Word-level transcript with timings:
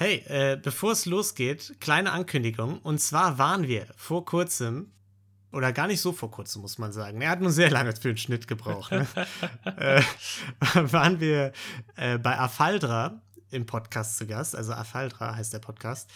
Hey, 0.00 0.22
äh, 0.28 0.56
bevor 0.62 0.92
es 0.92 1.06
losgeht, 1.06 1.74
kleine 1.80 2.12
Ankündigung. 2.12 2.78
Und 2.82 3.00
zwar 3.00 3.36
waren 3.36 3.66
wir 3.66 3.88
vor 3.96 4.24
kurzem, 4.24 4.92
oder 5.50 5.72
gar 5.72 5.88
nicht 5.88 6.00
so 6.00 6.12
vor 6.12 6.30
kurzem, 6.30 6.62
muss 6.62 6.78
man 6.78 6.92
sagen. 6.92 7.20
Er 7.20 7.30
hat 7.30 7.40
nur 7.40 7.50
sehr 7.50 7.68
lange 7.68 7.92
für 7.96 8.06
den 8.06 8.16
Schnitt 8.16 8.46
gebraucht. 8.46 8.92
Ne? 8.92 9.08
äh, 9.64 10.00
waren 10.92 11.18
wir 11.18 11.50
äh, 11.96 12.16
bei 12.16 12.38
Afaldra 12.38 13.20
im 13.50 13.66
Podcast 13.66 14.18
zu 14.18 14.28
Gast. 14.28 14.54
Also 14.54 14.72
Afaldra 14.72 15.34
heißt 15.34 15.52
der 15.52 15.58
Podcast. 15.58 16.08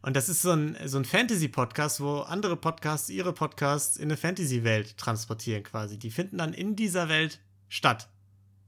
Und 0.00 0.16
das 0.16 0.30
ist 0.30 0.40
so 0.40 0.52
ein, 0.52 0.78
so 0.86 0.96
ein 0.96 1.04
Fantasy-Podcast, 1.04 2.00
wo 2.00 2.20
andere 2.20 2.56
Podcasts 2.56 3.10
ihre 3.10 3.34
Podcasts 3.34 3.98
in 3.98 4.04
eine 4.04 4.16
Fantasy-Welt 4.16 4.96
transportieren 4.96 5.64
quasi. 5.64 5.98
Die 5.98 6.10
finden 6.10 6.38
dann 6.38 6.54
in 6.54 6.76
dieser 6.76 7.10
Welt 7.10 7.40
statt, 7.68 8.08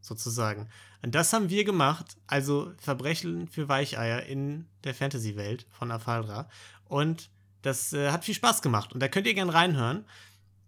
sozusagen. 0.02 0.68
Und 1.04 1.14
das 1.14 1.34
haben 1.34 1.50
wir 1.50 1.64
gemacht, 1.64 2.16
also 2.26 2.72
Verbrechen 2.78 3.46
für 3.46 3.68
Weicheier 3.68 4.22
in 4.22 4.66
der 4.84 4.94
Fantasy-Welt 4.94 5.66
von 5.68 5.90
Afaldra. 5.90 6.48
Und 6.86 7.28
das 7.60 7.92
äh, 7.92 8.10
hat 8.10 8.24
viel 8.24 8.34
Spaß 8.34 8.62
gemacht. 8.62 8.94
Und 8.94 9.00
da 9.00 9.08
könnt 9.08 9.26
ihr 9.26 9.34
gerne 9.34 9.52
reinhören. 9.52 10.06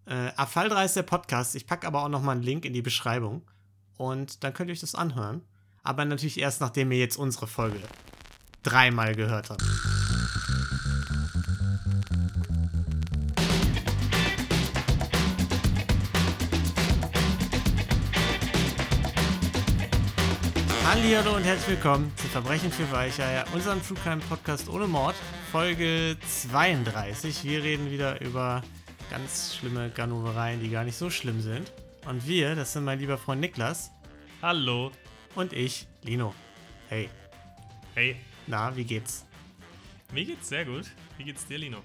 Äh, 0.05 0.33
Afaldra 0.37 0.85
ist 0.85 0.95
der 0.95 1.05
Podcast. 1.05 1.55
Ich 1.55 1.67
packe 1.67 1.87
aber 1.87 2.05
auch 2.05 2.11
nochmal 2.11 2.35
einen 2.35 2.45
Link 2.45 2.67
in 2.67 2.75
die 2.75 2.83
Beschreibung. 2.83 3.49
Und 3.97 4.45
dann 4.45 4.53
könnt 4.53 4.69
ihr 4.69 4.75
euch 4.75 4.81
das 4.81 4.95
anhören. 4.95 5.41
Aber 5.83 6.05
natürlich 6.05 6.39
erst, 6.39 6.61
nachdem 6.61 6.93
ihr 6.93 6.99
jetzt 6.99 7.17
unsere 7.17 7.47
Folge 7.47 7.81
dreimal 8.63 9.15
gehört 9.15 9.49
habt. 9.49 9.63
Hallo 21.15 21.37
und 21.37 21.45
herzlich 21.45 21.77
willkommen 21.77 22.13
zu 22.17 22.27
Verbrechen 22.27 22.71
für 22.73 22.91
Weicheier, 22.91 23.47
unserem 23.55 23.81
True 23.81 23.97
Crime 23.97 24.21
Podcast 24.29 24.69
ohne 24.69 24.89
Mord, 24.89 25.15
Folge 25.53 26.17
32. 26.29 27.45
Wir 27.45 27.63
reden 27.63 27.91
wieder 27.93 28.21
über 28.21 28.63
ganz 29.09 29.55
schlimme 29.55 29.89
Ganovereien, 29.91 30.61
die 30.61 30.69
gar 30.69 30.83
nicht 30.83 30.97
so 30.97 31.09
schlimm 31.09 31.41
sind. 31.41 31.73
Und 32.07 32.27
wir, 32.27 32.57
das 32.57 32.73
sind 32.73 32.85
mein 32.85 32.99
lieber 32.99 33.19
Freund 33.19 33.41
Niklas. 33.41 33.93
Hallo. 34.43 34.91
Und 35.37 35.53
ich, 35.53 35.87
Lino. 36.03 36.35
Hey. 36.89 37.09
Hey. 37.95 38.17
Na, 38.49 38.77
wie 38.77 38.85
geht's? 38.85 39.25
Mir 40.13 40.25
geht's 40.25 40.49
sehr 40.49 40.65
gut. 40.65 40.87
Wie 41.17 41.25
geht's 41.25 41.47
dir, 41.47 41.59
Lino? 41.59 41.79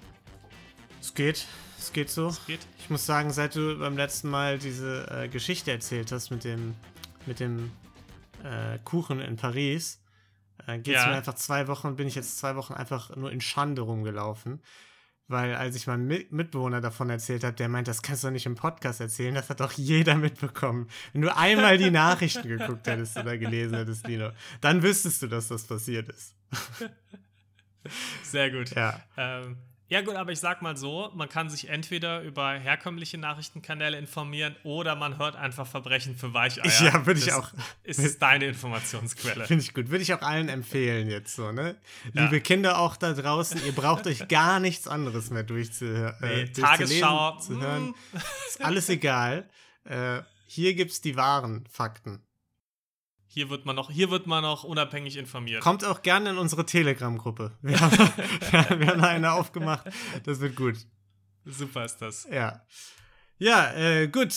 Es 1.00 1.14
geht. 1.14 1.46
Es 1.78 1.92
geht 1.92 2.10
so. 2.10 2.26
Es 2.26 2.44
geht. 2.44 2.60
Ich 2.80 2.90
muss 2.90 3.06
sagen, 3.06 3.30
seit 3.30 3.54
du 3.54 3.78
beim 3.78 3.96
letzten 3.96 4.28
Mal 4.28 4.58
diese 4.58 5.08
äh, 5.10 5.28
Geschichte 5.28 5.70
erzählt 5.70 6.10
hast 6.10 6.30
mit 6.30 6.42
dem, 6.42 6.74
mit 7.24 7.38
dem 7.38 7.70
äh, 8.44 8.78
Kuchen 8.84 9.20
in 9.20 9.36
Paris, 9.36 10.02
äh, 10.66 10.78
geht 10.78 10.96
es 10.96 11.02
ja. 11.02 11.08
mir 11.08 11.16
einfach 11.16 11.34
zwei 11.34 11.68
Wochen, 11.68 11.96
bin 11.96 12.06
ich 12.06 12.14
jetzt 12.14 12.38
zwei 12.38 12.56
Wochen 12.56 12.74
einfach 12.74 13.14
nur 13.16 13.30
in 13.30 13.40
Schande 13.40 13.82
rumgelaufen. 13.82 14.62
Weil 15.28 15.54
als 15.54 15.76
ich 15.76 15.86
meinem 15.86 16.06
Mitbewohner 16.06 16.80
davon 16.80 17.08
erzählt 17.08 17.44
habe, 17.44 17.54
der 17.54 17.68
meint, 17.68 17.88
das 17.88 18.02
kannst 18.02 18.24
du 18.24 18.30
nicht 18.30 18.44
im 18.44 18.54
Podcast 18.54 19.00
erzählen, 19.00 19.34
das 19.34 19.48
hat 19.48 19.60
doch 19.60 19.72
jeder 19.72 20.16
mitbekommen. 20.16 20.88
Wenn 21.12 21.22
du 21.22 21.34
einmal 21.34 21.78
die 21.78 21.90
Nachrichten 21.90 22.46
geguckt 22.46 22.86
hättest 22.86 23.16
oder 23.16 23.38
gelesen 23.38 23.76
hättest, 23.76 24.06
Lino, 24.06 24.30
dann 24.60 24.82
wüsstest 24.82 25.22
du, 25.22 25.28
dass 25.28 25.48
das 25.48 25.64
passiert 25.64 26.08
ist. 26.10 26.36
Sehr 28.24 28.50
gut. 28.50 28.70
Ja. 28.74 29.00
Ähm, 29.16 29.56
ja, 29.92 30.00
gut, 30.00 30.14
aber 30.14 30.32
ich 30.32 30.40
sag 30.40 30.62
mal 30.62 30.76
so: 30.76 31.10
Man 31.14 31.28
kann 31.28 31.50
sich 31.50 31.68
entweder 31.68 32.22
über 32.22 32.52
herkömmliche 32.52 33.18
Nachrichtenkanäle 33.18 33.98
informieren 33.98 34.56
oder 34.64 34.96
man 34.96 35.18
hört 35.18 35.36
einfach 35.36 35.66
Verbrechen 35.66 36.16
für 36.16 36.32
Weicheier. 36.32 36.64
Ja, 36.82 37.04
würde 37.04 37.20
ich 37.20 37.30
auch. 37.32 37.50
Ist 37.84 37.98
es 37.98 38.18
deine 38.18 38.46
Informationsquelle. 38.46 39.44
Finde 39.44 39.62
ich 39.62 39.74
gut. 39.74 39.90
Würde 39.90 40.02
ich 40.02 40.14
auch 40.14 40.22
allen 40.22 40.48
empfehlen 40.48 41.10
jetzt 41.10 41.36
so, 41.36 41.52
ne? 41.52 41.76
Ja. 42.14 42.24
Liebe 42.24 42.40
Kinder 42.40 42.78
auch 42.78 42.96
da 42.96 43.12
draußen, 43.12 43.64
ihr 43.66 43.72
braucht 43.72 44.06
euch 44.06 44.28
gar 44.28 44.60
nichts 44.60 44.88
anderes 44.88 45.30
mehr 45.30 45.42
durchzuhören. 45.42 46.16
Nee, 46.20 46.42
äh, 46.42 46.52
Tagesschau. 46.52 47.38
Zu 47.38 47.60
hören. 47.60 47.88
Mm. 47.88 48.16
Ist 48.48 48.64
alles 48.64 48.88
egal. 48.88 49.48
Äh, 49.84 50.22
hier 50.46 50.74
gibt 50.74 50.92
es 50.92 51.02
die 51.02 51.16
wahren 51.16 51.66
Fakten. 51.70 52.22
Hier 53.34 53.48
wird 53.48 53.64
man 53.64 53.74
noch, 53.74 53.90
hier 53.90 54.10
wird 54.10 54.26
man 54.26 54.42
noch 54.42 54.62
unabhängig 54.62 55.16
informiert. 55.16 55.62
Kommt 55.62 55.86
auch 55.86 56.02
gerne 56.02 56.30
in 56.30 56.36
unsere 56.36 56.66
Telegram-Gruppe. 56.66 57.56
Wir, 57.62 57.80
haben, 57.80 57.98
wir 58.78 58.88
haben 58.88 59.00
eine 59.00 59.32
aufgemacht. 59.32 59.86
Das 60.24 60.40
wird 60.40 60.54
gut. 60.54 60.76
Super 61.46 61.86
ist 61.86 61.96
das. 61.96 62.28
Ja. 62.30 62.60
Ja, 63.38 63.72
äh, 63.72 64.08
gut. 64.08 64.34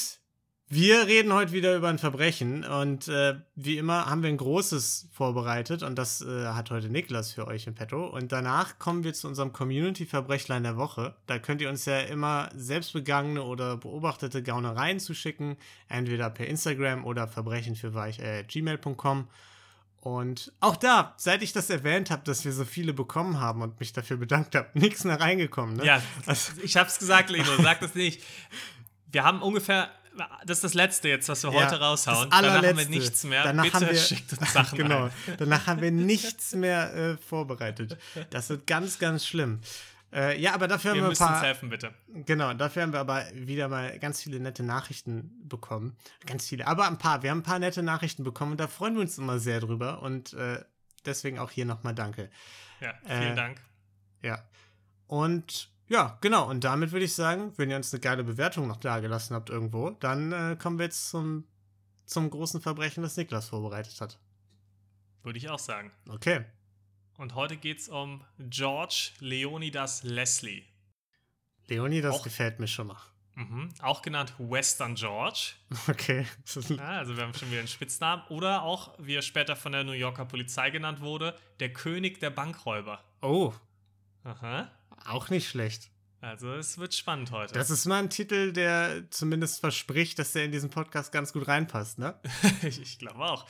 Wir 0.76 1.08
reden 1.08 1.32
heute 1.32 1.54
wieder 1.54 1.74
über 1.74 1.88
ein 1.88 2.00
Verbrechen 2.00 2.66
und 2.66 3.08
äh, 3.08 3.36
wie 3.56 3.78
immer 3.78 4.08
haben 4.08 4.24
wir 4.24 4.30
ein 4.30 4.36
großes 4.36 5.08
vorbereitet 5.14 5.84
und 5.84 5.96
das 5.96 6.22
äh, 6.22 6.48
hat 6.48 6.70
heute 6.70 6.90
Niklas 6.90 7.32
für 7.32 7.48
euch 7.48 7.66
in 7.66 7.76
petto. 7.76 8.06
Und 8.06 8.34
danach 8.34 8.78
kommen 8.78 9.06
wir 9.06 9.14
zu 9.14 9.30
unserem 9.30 9.54
Community-Verbrechlein 9.54 10.64
der 10.64 10.76
Woche. 10.76 11.16
Da 11.28 11.40
könnt 11.40 11.62
ihr 11.62 11.70
uns 11.70 11.86
ja 11.86 12.02
immer 12.02 12.50
selbstbegangene 12.54 13.42
oder 13.42 13.78
beobachtete 13.78 14.44
Gaunereien 14.44 15.00
zuschicken, 15.00 15.56
entweder 15.88 16.30
per 16.30 16.48
Instagram 16.48 17.06
oder 17.06 17.30
verbrechen 17.30 17.78
für 17.78 17.94
äh, 17.96 18.44
gmail.com. 18.44 19.30
Und 20.02 20.52
auch 20.60 20.76
da, 20.76 21.14
seit 21.16 21.42
ich 21.42 21.54
das 21.54 21.70
erwähnt 21.70 22.12
habe, 22.12 22.24
dass 22.26 22.44
wir 22.44 22.52
so 22.52 22.66
viele 22.66 22.92
bekommen 22.92 23.40
haben 23.40 23.62
und 23.62 23.80
mich 23.80 23.94
dafür 23.94 24.18
bedankt 24.18 24.56
habe, 24.56 24.68
nichts 24.78 25.06
mehr 25.06 25.22
reingekommen. 25.22 25.78
Ne? 25.78 25.86
Ja, 25.86 26.02
also, 26.26 26.52
ich 26.62 26.76
habe 26.76 26.90
es 26.90 27.00
gesagt, 27.00 27.30
Lino, 27.30 27.46
sag 27.62 27.80
das 27.80 27.96
nicht. 27.96 28.22
Wir 29.10 29.24
haben 29.24 29.42
ungefähr 29.42 29.90
das 30.46 30.58
ist 30.58 30.64
das 30.64 30.74
Letzte 30.74 31.10
jetzt, 31.10 31.30
was 31.30 31.44
wir 31.44 31.52
ja, 31.52 31.66
heute 31.66 31.80
raushauen. 31.80 32.30
Danach 32.30 32.64
haben 32.64 32.78
wir 32.78 32.88
nichts 32.88 33.24
mehr. 33.24 33.44
Danach 33.44 33.64
Bitte 33.64 33.76
haben 33.76 33.88
wir, 33.88 33.96
schickt 33.98 34.34
uns 34.34 34.54
Sachen 34.54 34.78
Genau. 34.78 35.10
Danach 35.38 35.68
haben 35.68 35.82
wir 35.82 35.92
nichts 35.92 36.56
mehr 36.56 36.94
äh, 36.94 37.18
vorbereitet. 37.18 37.98
Das 38.30 38.50
wird 38.50 38.68
ganz, 38.68 39.00
ganz 39.00 39.26
schlimm. 39.26 39.60
Äh, 40.14 40.40
ja, 40.40 40.54
aber 40.54 40.68
dafür 40.68 40.94
wir 40.94 41.02
haben 41.02 41.10
wir 41.10 41.12
ein 41.12 41.18
paar. 41.18 41.36
Uns 41.36 41.46
helfen, 41.46 41.70
bitte. 41.70 41.94
Genau, 42.26 42.54
dafür 42.54 42.84
haben 42.84 42.94
wir 42.94 43.00
aber 43.00 43.26
wieder 43.34 43.68
mal 43.68 44.00
ganz 44.00 44.22
viele 44.22 44.40
nette 44.40 44.64
Nachrichten 44.64 45.32
bekommen. 45.44 45.98
Ganz 46.26 46.48
viele, 46.48 46.68
aber 46.68 46.88
ein 46.88 46.98
paar. 46.98 47.22
Wir 47.22 47.32
haben 47.32 47.40
ein 47.40 47.44
paar 47.44 47.60
nette 47.60 47.84
Nachrichten 47.84 48.24
bekommen 48.24 48.52
und 48.52 48.60
da 48.60 48.68
freuen 48.68 48.96
wir 48.96 49.02
uns 49.02 49.18
immer 49.18 49.40
sehr 49.40 49.60
drüber. 49.60 50.02
Und 50.02 50.34
äh, 50.34 50.64
deswegen 51.06 51.38
auch 51.38 51.52
hier 51.52 51.66
nochmal 51.66 51.94
Danke. 51.94 52.30
Ja, 52.80 52.94
vielen 53.06 53.34
äh, 53.34 53.36
Dank. 53.36 53.62
Ja. 54.22 54.44
Und 55.08 55.75
ja, 55.88 56.18
genau. 56.22 56.50
Und 56.50 56.64
damit 56.64 56.92
würde 56.92 57.06
ich 57.06 57.14
sagen, 57.14 57.54
wenn 57.58 57.70
ihr 57.70 57.76
uns 57.76 57.94
eine 57.94 58.00
geile 58.00 58.24
Bewertung 58.24 58.68
noch 58.68 58.78
da 58.78 59.00
gelassen 59.00 59.36
habt 59.36 59.50
irgendwo, 59.50 59.92
dann 59.92 60.32
äh, 60.32 60.58
kommen 60.60 60.80
wir 60.80 60.86
jetzt 60.86 61.10
zum, 61.10 61.46
zum 62.06 62.30
großen 62.30 62.62
Verbrechen, 62.62 63.04
das 63.04 63.18
Niklas 63.18 63.50
vorbereitet 63.50 64.00
hat. 64.02 64.20
Würde 65.24 65.38
ich 65.38 65.50
auch 65.50 65.60
sagen. 65.60 65.92
Okay. 66.10 66.46
Und 67.18 67.36
heute 67.36 67.58
geht 67.58 67.80
es 67.80 67.90
um 67.90 68.24
George 68.38 69.12
Leonidas 69.20 70.04
Leslie. 70.04 70.64
Leonidas 71.68 72.16
auch, 72.16 72.24
gefällt 72.24 72.60
mir 72.60 72.68
schon 72.68 72.88
mal. 72.88 72.98
Mhm, 73.36 73.70
auch 73.82 74.02
genannt 74.02 74.34
Western 74.38 74.96
George. 74.96 75.54
Okay. 75.88 76.26
ja, 76.70 76.90
also 77.00 77.16
wir 77.16 77.24
haben 77.24 77.34
schon 77.34 77.50
wieder 77.50 77.60
einen 77.60 77.68
Spitznamen. 77.68 78.24
Oder 78.30 78.64
auch, 78.64 78.94
wie 78.98 79.16
er 79.16 79.22
später 79.22 79.56
von 79.56 79.72
der 79.72 79.84
New 79.84 79.92
Yorker 79.92 80.26
Polizei 80.26 80.70
genannt 80.70 81.02
wurde, 81.02 81.38
der 81.60 81.72
König 81.74 82.20
der 82.20 82.30
Bankräuber. 82.30 83.04
Oh. 83.22 83.54
Aha. 84.24 84.72
Auch 85.04 85.30
nicht 85.30 85.50
schlecht. 85.50 85.90
Also 86.26 86.54
es 86.54 86.80
wird 86.80 86.96
spannend 86.96 87.30
heute. 87.30 87.54
Das 87.54 87.70
ist 87.70 87.86
mal 87.86 88.00
ein 88.00 88.10
Titel, 88.10 88.52
der 88.52 89.04
zumindest 89.12 89.60
verspricht, 89.60 90.18
dass 90.18 90.32
der 90.34 90.46
in 90.46 90.52
diesen 90.52 90.72
Podcast 90.72 91.12
ganz 91.12 91.32
gut 91.32 91.48
reinpasst, 91.48 92.00
ne? 92.00 92.20
ich, 92.64 92.98
glaube 92.98 93.20
auch. 93.20 93.46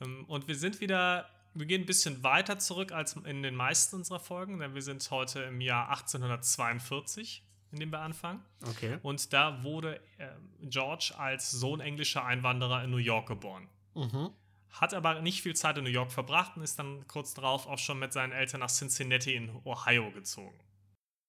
Ähm, 0.00 0.24
und 0.26 0.46
wir 0.46 0.54
sind 0.54 0.80
wieder, 0.80 1.28
wir 1.54 1.66
gehen 1.66 1.82
ein 1.82 1.86
bisschen 1.86 2.22
weiter 2.22 2.60
zurück 2.60 2.92
als 2.92 3.16
in 3.16 3.42
den 3.42 3.56
meisten 3.56 3.96
unserer 3.96 4.20
Folgen, 4.20 4.60
denn 4.60 4.74
wir 4.74 4.82
sind 4.82 5.10
heute 5.10 5.40
im 5.40 5.60
Jahr 5.60 5.88
1842, 5.88 7.44
in 7.72 7.80
dem 7.80 7.90
wir 7.90 7.98
anfangen. 7.98 8.44
Okay. 8.64 8.98
Und 9.02 9.32
da 9.32 9.64
wurde 9.64 9.96
äh, 10.18 10.28
George 10.62 11.14
als 11.18 11.50
Sohn 11.50 11.80
englischer 11.80 12.24
Einwanderer 12.24 12.84
in 12.84 12.90
New 12.90 12.98
York 12.98 13.26
geboren. 13.26 13.68
Mhm. 13.96 14.30
Hat 14.70 14.94
aber 14.94 15.20
nicht 15.20 15.42
viel 15.42 15.56
Zeit 15.56 15.78
in 15.78 15.82
New 15.84 15.90
York 15.90 16.12
verbracht 16.12 16.56
und 16.56 16.62
ist 16.62 16.78
dann 16.78 17.08
kurz 17.08 17.34
darauf 17.34 17.66
auch 17.66 17.78
schon 17.78 17.98
mit 17.98 18.12
seinen 18.12 18.30
Eltern 18.30 18.60
nach 18.60 18.70
Cincinnati 18.70 19.34
in 19.34 19.50
Ohio 19.64 20.12
gezogen. 20.12 20.56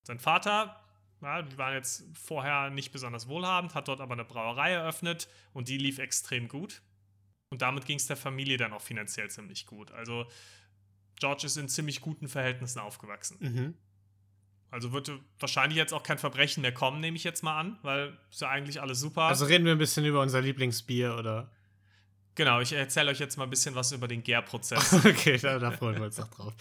Sein 0.03 0.19
Vater, 0.19 0.75
ja, 1.21 1.41
die 1.41 1.57
waren 1.57 1.73
jetzt 1.73 2.03
vorher 2.13 2.69
nicht 2.69 2.91
besonders 2.91 3.27
wohlhabend, 3.27 3.75
hat 3.75 3.87
dort 3.87 4.01
aber 4.01 4.13
eine 4.13 4.25
Brauerei 4.25 4.71
eröffnet 4.71 5.27
und 5.53 5.67
die 5.67 5.77
lief 5.77 5.99
extrem 5.99 6.47
gut. 6.47 6.81
Und 7.49 7.61
damit 7.61 7.85
ging 7.85 7.97
es 7.97 8.07
der 8.07 8.17
Familie 8.17 8.57
dann 8.57 8.73
auch 8.73 8.81
finanziell 8.81 9.29
ziemlich 9.29 9.65
gut. 9.65 9.91
Also 9.91 10.25
George 11.19 11.45
ist 11.45 11.57
in 11.57 11.69
ziemlich 11.69 12.01
guten 12.01 12.27
Verhältnissen 12.27 12.79
aufgewachsen. 12.79 13.37
Mhm. 13.39 13.73
Also 14.71 14.93
wird 14.93 15.11
wahrscheinlich 15.37 15.77
jetzt 15.77 15.93
auch 15.93 16.01
kein 16.01 16.17
Verbrechen 16.17 16.61
mehr 16.61 16.73
kommen, 16.73 17.01
nehme 17.01 17.17
ich 17.17 17.25
jetzt 17.25 17.43
mal 17.43 17.59
an, 17.59 17.77
weil 17.81 18.17
ist 18.31 18.41
ja 18.41 18.49
eigentlich 18.49 18.81
alles 18.81 19.01
super. 19.01 19.23
Also 19.23 19.45
reden 19.45 19.65
wir 19.65 19.73
ein 19.73 19.77
bisschen 19.77 20.05
über 20.05 20.21
unser 20.21 20.41
Lieblingsbier, 20.41 21.17
oder? 21.17 21.51
Genau, 22.35 22.61
ich 22.61 22.71
erzähle 22.71 23.11
euch 23.11 23.19
jetzt 23.19 23.37
mal 23.37 23.43
ein 23.43 23.49
bisschen 23.49 23.75
was 23.75 23.91
über 23.91 24.07
den 24.07 24.23
Gärprozess. 24.23 24.93
okay, 25.05 25.37
da, 25.37 25.59
da, 25.59 25.71
freuen 25.71 25.97
wir 25.97 26.05
uns 26.05 26.17
noch 26.17 26.29
drauf. 26.29 26.53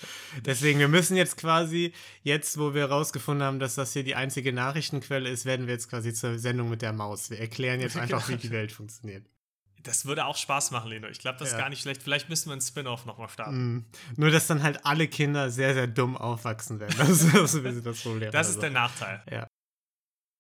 Deswegen, 0.44 0.80
wir 0.80 0.88
müssen 0.88 1.16
jetzt 1.16 1.36
quasi, 1.36 1.92
jetzt 2.22 2.58
wo 2.58 2.74
wir 2.74 2.82
herausgefunden 2.82 3.46
haben, 3.46 3.60
dass 3.60 3.76
das 3.76 3.92
hier 3.92 4.02
die 4.02 4.16
einzige 4.16 4.52
Nachrichtenquelle 4.52 5.28
ist, 5.28 5.44
werden 5.44 5.66
wir 5.66 5.74
jetzt 5.74 5.88
quasi 5.88 6.12
zur 6.12 6.38
Sendung 6.38 6.70
mit 6.70 6.82
der 6.82 6.92
Maus. 6.92 7.30
Wir 7.30 7.38
erklären 7.38 7.80
jetzt 7.80 7.96
einfach, 7.96 8.28
wie 8.28 8.36
die 8.36 8.50
Welt 8.50 8.72
funktioniert. 8.72 9.26
Das 9.82 10.04
würde 10.04 10.26
auch 10.26 10.36
Spaß 10.36 10.72
machen, 10.72 10.90
Leno. 10.90 11.08
Ich 11.08 11.20
glaube, 11.20 11.38
das 11.38 11.48
ist 11.48 11.54
Ja. 11.54 11.60
gar 11.60 11.70
nicht 11.70 11.80
schlecht. 11.80 12.02
Vielleicht 12.02 12.28
müssen 12.28 12.48
wir 12.50 12.52
einen 12.52 12.60
Spin-off 12.60 13.06
nochmal 13.06 13.28
starten. 13.30 13.76
Mm. 13.76 13.86
Nur, 14.16 14.30
dass 14.30 14.46
dann 14.46 14.62
halt 14.62 14.84
alle 14.84 15.08
Kinder 15.08 15.50
sehr, 15.50 15.72
sehr 15.72 15.86
dumm 15.86 16.16
aufwachsen 16.18 16.80
werden. 16.80 16.94
Das 16.98 17.08
ist, 17.08 17.34
das 17.34 17.54
ist 17.54 17.86
das 17.86 18.00
Problem. 18.02 18.30
Das 18.30 18.48
Also. 18.48 18.58
ist 18.58 18.62
der 18.62 18.70
Nachteil. 18.70 19.22
Ja. 19.30 19.46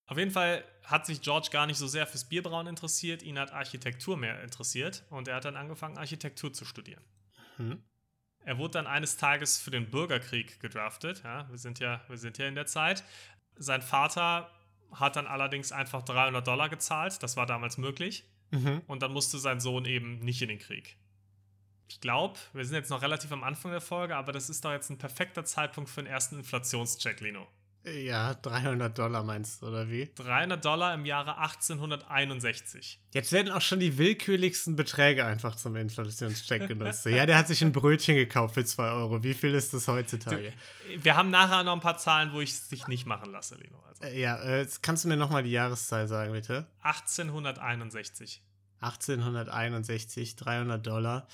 Auf 0.08 0.18
jeden 0.18 0.30
Fall 0.30 0.64
hat 0.90 1.06
sich 1.06 1.22
George 1.22 1.48
gar 1.50 1.66
nicht 1.66 1.78
so 1.78 1.86
sehr 1.86 2.06
fürs 2.06 2.24
Bierbrauen 2.24 2.66
interessiert. 2.66 3.22
Ihn 3.22 3.38
hat 3.38 3.52
Architektur 3.52 4.16
mehr 4.16 4.42
interessiert. 4.42 5.04
Und 5.10 5.28
er 5.28 5.36
hat 5.36 5.44
dann 5.44 5.56
angefangen, 5.56 5.96
Architektur 5.96 6.52
zu 6.52 6.64
studieren. 6.64 7.04
Hm? 7.56 7.82
Er 8.44 8.58
wurde 8.58 8.72
dann 8.72 8.86
eines 8.86 9.16
Tages 9.16 9.58
für 9.58 9.70
den 9.70 9.90
Bürgerkrieg 9.90 10.60
gedraftet. 10.60 11.22
Ja, 11.22 11.48
wir, 11.50 11.58
sind 11.58 11.78
ja, 11.78 12.00
wir 12.08 12.18
sind 12.18 12.38
ja 12.38 12.48
in 12.48 12.54
der 12.54 12.66
Zeit. 12.66 13.04
Sein 13.56 13.82
Vater 13.82 14.50
hat 14.92 15.16
dann 15.16 15.26
allerdings 15.26 15.70
einfach 15.70 16.02
300 16.02 16.46
Dollar 16.46 16.68
gezahlt. 16.68 17.22
Das 17.22 17.36
war 17.36 17.46
damals 17.46 17.78
möglich. 17.78 18.24
Mhm. 18.50 18.82
Und 18.86 19.02
dann 19.02 19.12
musste 19.12 19.38
sein 19.38 19.60
Sohn 19.60 19.84
eben 19.84 20.18
nicht 20.20 20.42
in 20.42 20.48
den 20.48 20.58
Krieg. 20.58 20.96
Ich 21.88 22.00
glaube, 22.00 22.38
wir 22.52 22.64
sind 22.64 22.74
jetzt 22.74 22.90
noch 22.90 23.02
relativ 23.02 23.30
am 23.32 23.44
Anfang 23.44 23.72
der 23.72 23.80
Folge, 23.80 24.16
aber 24.16 24.32
das 24.32 24.48
ist 24.48 24.64
doch 24.64 24.72
jetzt 24.72 24.90
ein 24.90 24.98
perfekter 24.98 25.44
Zeitpunkt 25.44 25.90
für 25.90 26.02
den 26.02 26.10
ersten 26.10 26.36
Inflationscheck, 26.36 27.20
Lino. 27.20 27.46
Ja, 27.84 28.34
300 28.34 28.98
Dollar 28.98 29.22
meinst 29.22 29.62
du, 29.62 29.68
oder 29.68 29.88
wie? 29.88 30.10
300 30.14 30.62
Dollar 30.62 30.92
im 30.94 31.06
Jahre 31.06 31.38
1861. 31.38 33.00
Jetzt 33.12 33.32
werden 33.32 33.50
auch 33.50 33.62
schon 33.62 33.80
die 33.80 33.96
willkürlichsten 33.96 34.76
Beträge 34.76 35.24
einfach 35.24 35.56
zum 35.56 35.76
Inflationscheck 35.76 36.68
genutzt. 36.68 37.06
ja, 37.06 37.24
der 37.24 37.38
hat 37.38 37.48
sich 37.48 37.62
ein 37.62 37.72
Brötchen 37.72 38.16
gekauft 38.16 38.54
für 38.54 38.66
2 38.66 38.90
Euro. 38.90 39.22
Wie 39.22 39.32
viel 39.32 39.54
ist 39.54 39.72
das 39.72 39.88
heutzutage? 39.88 40.52
Wir 40.98 41.16
haben 41.16 41.30
nachher 41.30 41.62
noch 41.62 41.72
ein 41.72 41.80
paar 41.80 41.96
Zahlen, 41.96 42.34
wo 42.34 42.40
ich 42.42 42.50
es 42.50 42.68
dich 42.68 42.86
nicht 42.86 43.06
machen 43.06 43.32
lasse, 43.32 43.54
Lino. 43.54 43.82
Also 43.88 44.04
Äh, 44.04 44.20
ja, 44.20 44.36
äh, 44.36 44.58
jetzt 44.60 44.82
kannst 44.82 45.04
du 45.04 45.08
mir 45.08 45.16
nochmal 45.16 45.42
die 45.42 45.50
Jahreszahl 45.52 46.06
sagen, 46.06 46.32
bitte? 46.32 46.66
1861. 46.82 48.42
1861, 48.80 50.36
300 50.36 50.86
Dollar. 50.86 51.26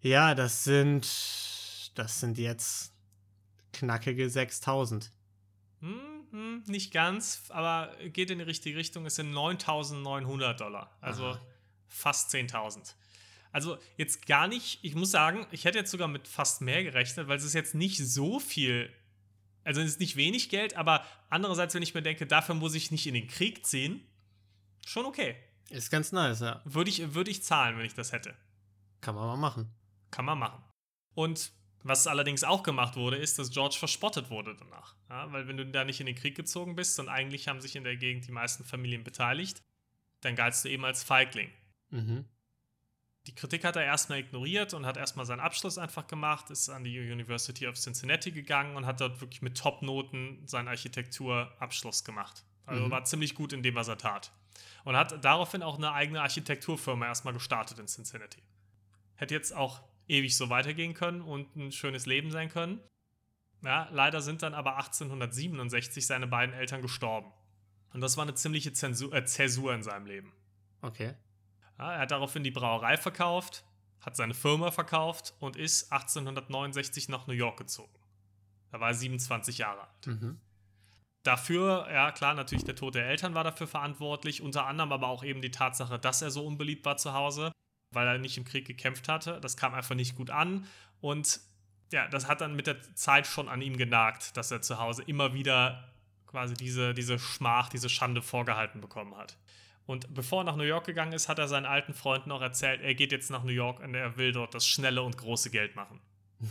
Ja, 0.00 0.34
das 0.34 0.64
sind, 0.64 1.02
das 1.94 2.20
sind 2.20 2.38
jetzt 2.38 2.92
knackige 3.72 4.28
6000. 4.28 5.12
Hm, 5.80 6.26
hm, 6.30 6.62
nicht 6.66 6.92
ganz, 6.92 7.44
aber 7.48 7.94
geht 8.12 8.30
in 8.30 8.38
die 8.38 8.44
richtige 8.44 8.76
Richtung. 8.76 9.06
Es 9.06 9.16
sind 9.16 9.32
9.900 9.32 10.54
Dollar. 10.54 10.96
Also 11.00 11.24
Aha. 11.26 11.46
fast 11.88 12.32
10.000. 12.34 12.94
Also 13.52 13.78
jetzt 13.96 14.26
gar 14.26 14.46
nicht, 14.46 14.78
ich 14.82 14.94
muss 14.94 15.10
sagen, 15.10 15.46
ich 15.50 15.64
hätte 15.64 15.78
jetzt 15.78 15.90
sogar 15.90 16.08
mit 16.08 16.28
fast 16.28 16.60
mehr 16.60 16.84
gerechnet, 16.84 17.26
weil 17.28 17.36
es 17.36 17.44
ist 17.44 17.54
jetzt 17.54 17.74
nicht 17.74 17.98
so 17.98 18.38
viel, 18.38 18.92
also 19.64 19.80
es 19.80 19.88
ist 19.88 20.00
nicht 20.00 20.16
wenig 20.16 20.50
Geld, 20.50 20.76
aber 20.76 21.04
andererseits, 21.30 21.74
wenn 21.74 21.82
ich 21.82 21.94
mir 21.94 22.02
denke, 22.02 22.26
dafür 22.26 22.54
muss 22.54 22.74
ich 22.74 22.90
nicht 22.90 23.06
in 23.06 23.14
den 23.14 23.26
Krieg 23.26 23.66
ziehen, 23.66 24.06
schon 24.86 25.04
okay. 25.04 25.36
Ist 25.70 25.90
ganz 25.90 26.12
nice, 26.12 26.40
ja. 26.40 26.60
Würde 26.64 26.90
ich, 26.90 27.14
würde 27.14 27.30
ich 27.30 27.42
zahlen, 27.42 27.76
wenn 27.78 27.86
ich 27.86 27.94
das 27.94 28.12
hätte. 28.12 28.34
Kann 29.00 29.14
man 29.14 29.26
mal 29.26 29.36
machen. 29.36 29.72
Kann 30.10 30.24
man 30.24 30.38
machen. 30.38 30.62
Und 31.14 31.52
was 31.82 32.06
allerdings 32.06 32.44
auch 32.44 32.62
gemacht 32.62 32.96
wurde, 32.96 33.16
ist, 33.16 33.38
dass 33.38 33.50
George 33.50 33.76
verspottet 33.78 34.30
wurde 34.30 34.54
danach. 34.56 34.94
Ja, 35.08 35.32
weil 35.32 35.48
wenn 35.48 35.56
du 35.56 35.66
da 35.66 35.84
nicht 35.84 36.00
in 36.00 36.06
den 36.06 36.14
Krieg 36.14 36.34
gezogen 36.36 36.76
bist 36.76 36.98
und 37.00 37.08
eigentlich 37.08 37.48
haben 37.48 37.60
sich 37.60 37.76
in 37.76 37.84
der 37.84 37.96
Gegend 37.96 38.26
die 38.26 38.32
meisten 38.32 38.64
Familien 38.64 39.04
beteiligt, 39.04 39.62
dann 40.20 40.36
galtst 40.36 40.64
du 40.64 40.68
eben 40.68 40.84
als 40.84 41.02
Feigling. 41.02 41.50
Mhm. 41.90 42.26
Die 43.26 43.34
Kritik 43.34 43.64
hat 43.64 43.76
er 43.76 43.84
erstmal 43.84 44.18
ignoriert 44.18 44.74
und 44.74 44.86
hat 44.86 44.96
erstmal 44.96 45.26
seinen 45.26 45.40
Abschluss 45.40 45.78
einfach 45.78 46.06
gemacht, 46.06 46.50
ist 46.50 46.68
an 46.68 46.84
die 46.84 46.98
University 46.98 47.66
of 47.66 47.76
Cincinnati 47.76 48.30
gegangen 48.30 48.76
und 48.76 48.86
hat 48.86 49.00
dort 49.00 49.20
wirklich 49.20 49.42
mit 49.42 49.56
Top-Noten 49.58 50.46
seinen 50.46 50.68
Architekturabschluss 50.68 52.04
gemacht. 52.04 52.44
Also 52.66 52.86
Mhm. 52.86 52.90
war 52.90 53.04
ziemlich 53.04 53.34
gut 53.34 53.52
in 53.52 53.62
dem, 53.62 53.74
was 53.74 53.88
er 53.88 53.98
tat. 53.98 54.32
Und 54.84 54.96
hat 54.96 55.22
daraufhin 55.24 55.62
auch 55.62 55.76
eine 55.76 55.92
eigene 55.92 56.22
Architekturfirma 56.22 57.06
erstmal 57.06 57.34
gestartet 57.34 57.78
in 57.78 57.86
Cincinnati. 57.86 58.42
Hätte 59.16 59.34
jetzt 59.34 59.54
auch 59.54 59.82
ewig 60.10 60.36
so 60.36 60.50
weitergehen 60.50 60.94
können 60.94 61.22
und 61.22 61.56
ein 61.56 61.72
schönes 61.72 62.06
Leben 62.06 62.30
sein 62.30 62.48
können. 62.48 62.80
Ja, 63.62 63.88
leider 63.92 64.20
sind 64.20 64.42
dann 64.42 64.54
aber 64.54 64.76
1867 64.76 66.06
seine 66.06 66.26
beiden 66.26 66.54
Eltern 66.54 66.82
gestorben. 66.82 67.32
Und 67.92 68.00
das 68.00 68.16
war 68.16 68.22
eine 68.22 68.34
ziemliche 68.34 68.72
Zensur, 68.72 69.12
äh, 69.12 69.24
Zäsur 69.24 69.74
in 69.74 69.82
seinem 69.82 70.06
Leben. 70.06 70.32
Okay. 70.82 71.14
Ja, 71.78 71.92
er 71.92 72.00
hat 72.00 72.10
daraufhin 72.10 72.42
die 72.42 72.50
Brauerei 72.50 72.96
verkauft, 72.96 73.64
hat 74.00 74.16
seine 74.16 74.34
Firma 74.34 74.70
verkauft 74.70 75.34
und 75.40 75.56
ist 75.56 75.92
1869 75.92 77.08
nach 77.08 77.26
New 77.26 77.34
York 77.34 77.58
gezogen. 77.58 77.92
Da 78.70 78.80
war 78.80 78.88
er 78.88 78.94
27 78.94 79.58
Jahre 79.58 79.80
alt. 79.80 80.06
Mhm. 80.06 80.40
Dafür, 81.22 81.86
ja 81.92 82.12
klar, 82.12 82.34
natürlich 82.34 82.64
der 82.64 82.76
Tod 82.76 82.94
der 82.94 83.06
Eltern 83.06 83.34
war 83.34 83.44
dafür 83.44 83.66
verantwortlich, 83.66 84.40
unter 84.40 84.66
anderem 84.66 84.92
aber 84.92 85.08
auch 85.08 85.22
eben 85.22 85.42
die 85.42 85.50
Tatsache, 85.50 85.98
dass 85.98 86.22
er 86.22 86.30
so 86.30 86.46
unbeliebt 86.46 86.86
war 86.86 86.96
zu 86.96 87.12
Hause, 87.12 87.52
weil 87.92 88.06
er 88.06 88.18
nicht 88.18 88.36
im 88.38 88.44
Krieg 88.44 88.66
gekämpft 88.66 89.08
hatte. 89.08 89.38
Das 89.40 89.56
kam 89.56 89.74
einfach 89.74 89.94
nicht 89.94 90.16
gut 90.16 90.30
an 90.30 90.66
und 91.00 91.40
ja, 91.92 92.06
das 92.08 92.28
hat 92.28 92.40
dann 92.40 92.54
mit 92.54 92.66
der 92.66 92.80
Zeit 92.94 93.26
schon 93.26 93.48
an 93.48 93.62
ihm 93.62 93.76
genagt, 93.76 94.36
dass 94.36 94.50
er 94.50 94.62
zu 94.62 94.78
Hause 94.78 95.02
immer 95.02 95.34
wieder 95.34 95.88
quasi 96.26 96.54
diese, 96.54 96.94
diese 96.94 97.18
Schmach, 97.18 97.68
diese 97.68 97.88
Schande 97.88 98.22
vorgehalten 98.22 98.80
bekommen 98.80 99.16
hat. 99.16 99.36
Und 99.86 100.14
bevor 100.14 100.42
er 100.42 100.44
nach 100.44 100.56
New 100.56 100.62
York 100.62 100.86
gegangen 100.86 101.12
ist, 101.12 101.28
hat 101.28 101.40
er 101.40 101.48
seinen 101.48 101.66
alten 101.66 101.94
Freunden 101.94 102.30
auch 102.30 102.42
erzählt, 102.42 102.80
er 102.80 102.94
geht 102.94 103.10
jetzt 103.10 103.30
nach 103.30 103.42
New 103.42 103.50
York 103.50 103.80
und 103.80 103.94
er 103.94 104.16
will 104.16 104.30
dort 104.30 104.54
das 104.54 104.64
schnelle 104.64 105.02
und 105.02 105.18
große 105.18 105.50
Geld 105.50 105.76
machen. 105.76 106.00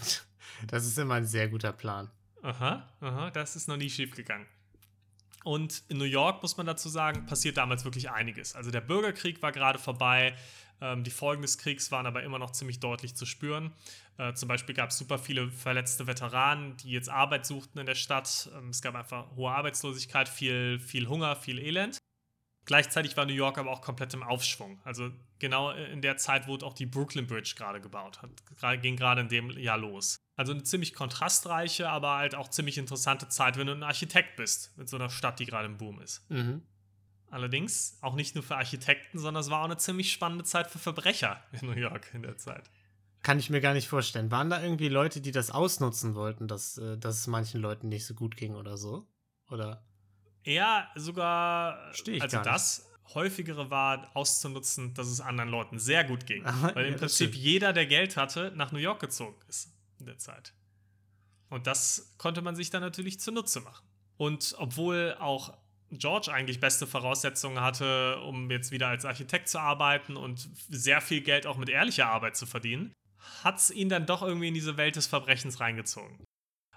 Das 0.68 0.85
ist 0.85 0.97
immer 0.97 1.13
ein 1.13 1.25
sehr 1.25 1.47
guter 1.47 1.71
Plan. 1.71 2.09
Aha, 2.42 2.85
aha, 3.00 3.31
das 3.31 3.56
ist 3.56 3.68
noch 3.68 3.77
nie 3.77 3.89
schief 3.89 4.13
gegangen. 4.13 4.45
Und 5.44 5.83
in 5.88 5.97
New 5.97 6.06
York, 6.06 6.41
muss 6.41 6.57
man 6.57 6.65
dazu 6.65 6.89
sagen, 6.89 7.25
passiert 7.25 7.57
damals 7.57 7.86
wirklich 7.86 8.12
einiges. 8.12 8.56
Also 8.56 8.71
der 8.71 8.81
Bürgerkrieg 8.81 9.41
war 9.41 9.51
gerade 9.51 9.80
vorbei, 9.80 10.36
ähm, 10.81 11.03
die 11.03 11.12
Folgen 11.12 11.41
des 11.41 11.57
Kriegs 11.57 11.91
waren 11.91 12.06
aber 12.06 12.24
immer 12.24 12.39
noch 12.39 12.51
ziemlich 12.51 12.80
deutlich 12.80 13.15
zu 13.15 13.25
spüren. 13.25 13.74
Äh, 14.18 14.33
zum 14.33 14.47
Beispiel 14.47 14.75
gab 14.75 14.89
es 14.89 14.97
super 14.97 15.18
viele 15.18 15.51
verletzte 15.51 16.07
Veteranen, 16.07 16.77
die 16.77 16.91
jetzt 16.91 17.09
Arbeit 17.09 17.45
suchten 17.45 17.80
in 17.80 17.86
der 17.86 17.95
Stadt. 17.95 18.50
Ähm, 18.57 18.69
es 18.69 18.81
gab 18.81 18.95
einfach 18.95 19.27
hohe 19.36 19.51
Arbeitslosigkeit, 19.51 20.30
viel, 20.30 20.80
viel 20.80 21.07
Hunger, 21.07 21.36
viel 21.36 21.59
Elend. 21.59 21.97
Gleichzeitig 22.65 23.18
war 23.18 23.25
New 23.25 23.33
York 23.33 23.57
aber 23.57 23.71
auch 23.71 23.81
komplett 23.81 24.13
im 24.13 24.21
Aufschwung. 24.21 24.80
Also 24.83 25.09
genau 25.39 25.71
in 25.71 26.01
der 26.01 26.18
Zeit 26.18 26.47
wurde 26.47 26.65
auch 26.65 26.74
die 26.74 26.85
Brooklyn 26.85 27.25
Bridge 27.25 27.53
gerade 27.57 27.81
gebaut. 27.81 28.21
Hat, 28.21 28.81
ging 28.81 28.95
gerade 28.95 29.21
in 29.21 29.30
dem 29.30 29.50
Jahr 29.51 29.77
los. 29.77 30.19
Also 30.39 30.53
eine 30.53 30.63
ziemlich 30.63 30.94
kontrastreiche, 30.94 31.89
aber 31.89 32.15
halt 32.15 32.33
auch 32.33 32.47
ziemlich 32.47 32.77
interessante 32.77 33.27
Zeit, 33.27 33.57
wenn 33.57 33.68
du 33.68 33.74
ein 33.74 33.83
Architekt 33.83 34.38
bist, 34.38 34.71
mit 34.77 34.88
so 34.88 34.95
einer 34.95 35.09
Stadt, 35.09 35.38
die 35.38 35.45
gerade 35.45 35.65
im 35.65 35.75
Boom 35.75 36.00
ist. 36.00 36.31
Mhm. 36.31 36.62
Allerdings 37.30 37.97
auch 38.00 38.15
nicht 38.15 38.36
nur 38.36 38.44
für 38.45 38.56
Architekten, 38.56 39.19
sondern 39.19 39.41
es 39.41 39.50
war 39.50 39.59
auch 39.59 39.65
eine 39.65 39.75
ziemlich 39.75 40.13
spannende 40.13 40.45
Zeit 40.45 40.68
für 40.68 40.80
Verbrecher 40.80 41.44
in 41.51 41.68
New 41.68 41.75
York 41.75 42.12
in 42.13 42.21
der 42.21 42.38
Zeit. 42.38 42.71
Kann 43.21 43.38
ich 43.38 43.50
mir 43.50 43.59
gar 43.59 43.74
nicht 43.74 43.89
vorstellen. 43.89 44.31
Waren 44.31 44.50
da 44.50 44.63
irgendwie 44.63 44.88
Leute, 44.88 45.19
die 45.19 45.33
das 45.33 45.51
ausnutzen 45.51 46.15
wollten, 46.15 46.47
dass, 46.47 46.77
äh, 46.77 46.97
dass 46.97 47.19
es 47.19 47.27
manchen 47.27 47.59
Leuten 47.59 47.89
nicht 47.89 48.06
so 48.06 48.13
gut 48.13 48.37
ging 48.37 48.56
oder 48.56 48.78
so? 48.78 49.06
Oder? 49.49 49.83
Eher 50.45 50.87
sogar, 50.95 51.83
Versteh 51.87 52.14
ich 52.14 52.21
also 52.21 52.37
gar 52.37 52.44
nicht. 52.44 52.56
das 52.56 52.90
häufigere 53.14 53.69
war 53.69 54.09
auszunutzen, 54.14 54.94
dass 54.94 55.07
es 55.07 55.19
anderen 55.19 55.49
Leuten 55.49 55.80
sehr 55.80 56.06
gut 56.06 56.25
ging. 56.25 56.45
Aha, 56.45 56.73
weil 56.75 56.85
im 56.85 56.94
ja, 56.94 56.97
Prinzip 56.97 57.31
stimmt. 57.31 57.44
jeder, 57.44 57.73
der 57.73 57.87
Geld 57.87 58.16
hatte, 58.16 58.54
nach 58.56 58.71
New 58.71 58.80
York 58.80 59.02
gezogen 59.02 59.35
ist 59.49 59.73
in 59.99 60.06
der 60.06 60.18
Zeit. 60.18 60.53
Und 61.49 61.68
das 61.68 62.13
konnte 62.18 62.41
man 62.41 62.56
sich 62.56 62.69
dann 62.69 62.81
natürlich 62.81 63.19
zunutze 63.19 63.61
machen. 63.61 63.87
Und 64.18 64.56
obwohl 64.57 65.15
auch 65.19 65.57
George 65.91 66.31
eigentlich 66.31 66.59
beste 66.59 66.85
Voraussetzungen 66.85 67.61
hatte, 67.61 68.19
um 68.21 68.51
jetzt 68.51 68.71
wieder 68.71 68.87
als 68.89 69.06
Architekt 69.06 69.49
zu 69.49 69.59
arbeiten 69.59 70.18
und 70.18 70.49
sehr 70.69 71.01
viel 71.01 71.21
Geld 71.21 71.47
auch 71.47 71.57
mit 71.57 71.69
ehrlicher 71.69 72.07
Arbeit 72.07 72.35
zu 72.35 72.45
verdienen, 72.45 72.94
hat 73.44 73.57
es 73.57 73.71
ihn 73.71 73.89
dann 73.89 74.06
doch 74.06 74.21
irgendwie 74.21 74.49
in 74.49 74.53
diese 74.53 74.77
Welt 74.77 74.95
des 74.95 75.07
Verbrechens 75.07 75.59
reingezogen. 75.59 76.23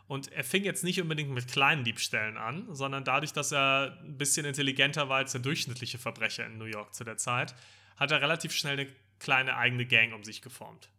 Und 0.06 0.32
er 0.32 0.44
fing 0.44 0.64
jetzt 0.64 0.84
nicht 0.84 1.00
unbedingt 1.00 1.30
mit 1.30 1.48
kleinen 1.48 1.84
Diebstählen 1.84 2.36
an, 2.36 2.74
sondern 2.74 3.04
dadurch, 3.04 3.32
dass 3.32 3.52
er 3.52 3.98
ein 4.02 4.18
bisschen 4.18 4.44
intelligenter 4.44 5.08
war 5.08 5.18
als 5.18 5.32
der 5.32 5.40
durchschnittliche 5.40 5.98
Verbrecher 5.98 6.46
in 6.46 6.58
New 6.58 6.64
York 6.64 6.94
zu 6.94 7.04
der 7.04 7.16
Zeit, 7.16 7.54
hat 7.96 8.10
er 8.10 8.20
relativ 8.20 8.52
schnell 8.52 8.78
eine 8.78 8.88
kleine 9.18 9.56
eigene 9.56 9.86
Gang 9.86 10.12
um 10.12 10.24
sich 10.24 10.42
geformt. 10.42 10.90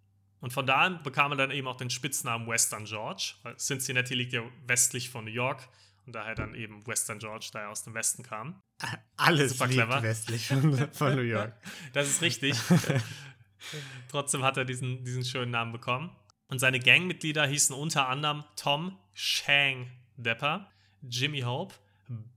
Und 0.44 0.52
von 0.52 0.66
da 0.66 0.82
an 0.82 1.02
bekam 1.04 1.32
er 1.32 1.38
dann 1.38 1.52
eben 1.52 1.70
auch 1.70 1.78
den 1.78 1.90
Spitznamen 1.90 2.46
Western 2.50 2.84
George, 2.84 3.36
weil 3.44 3.56
Cincinnati 3.56 4.14
liegt 4.14 4.34
ja 4.34 4.44
westlich 4.68 5.10
von 5.10 5.24
New 5.24 5.32
York 5.32 5.70
und 6.06 6.14
daher 6.14 6.36
dann 6.36 6.54
eben 6.54 6.86
Western 6.86 7.18
George, 7.20 7.48
da 7.54 7.62
er 7.62 7.70
aus 7.70 7.86
dem 7.86 7.94
Westen 7.94 8.24
kam. 8.24 8.60
Alles 9.16 9.54
Super 9.54 9.68
liegt 9.68 9.80
clever. 9.80 10.04
westlich 10.04 10.48
von, 10.48 10.92
von 10.92 11.16
New 11.16 11.22
York. 11.22 11.56
Das 11.94 12.10
ist 12.10 12.22
richtig. 12.22 12.58
Trotzdem 14.10 14.44
hat 14.44 14.58
er 14.58 14.66
diesen, 14.66 15.06
diesen 15.06 15.24
schönen 15.24 15.52
Namen 15.52 15.72
bekommen. 15.72 16.14
Und 16.50 16.60
seine 16.60 16.80
Gangmitglieder 16.80 17.48
hießen 17.48 17.74
unter 17.74 18.10
anderem 18.10 18.44
Tom 18.58 19.00
Shang 19.14 19.90
Depper, 20.18 20.70
Jimmy 21.04 21.40
Hope, 21.40 21.74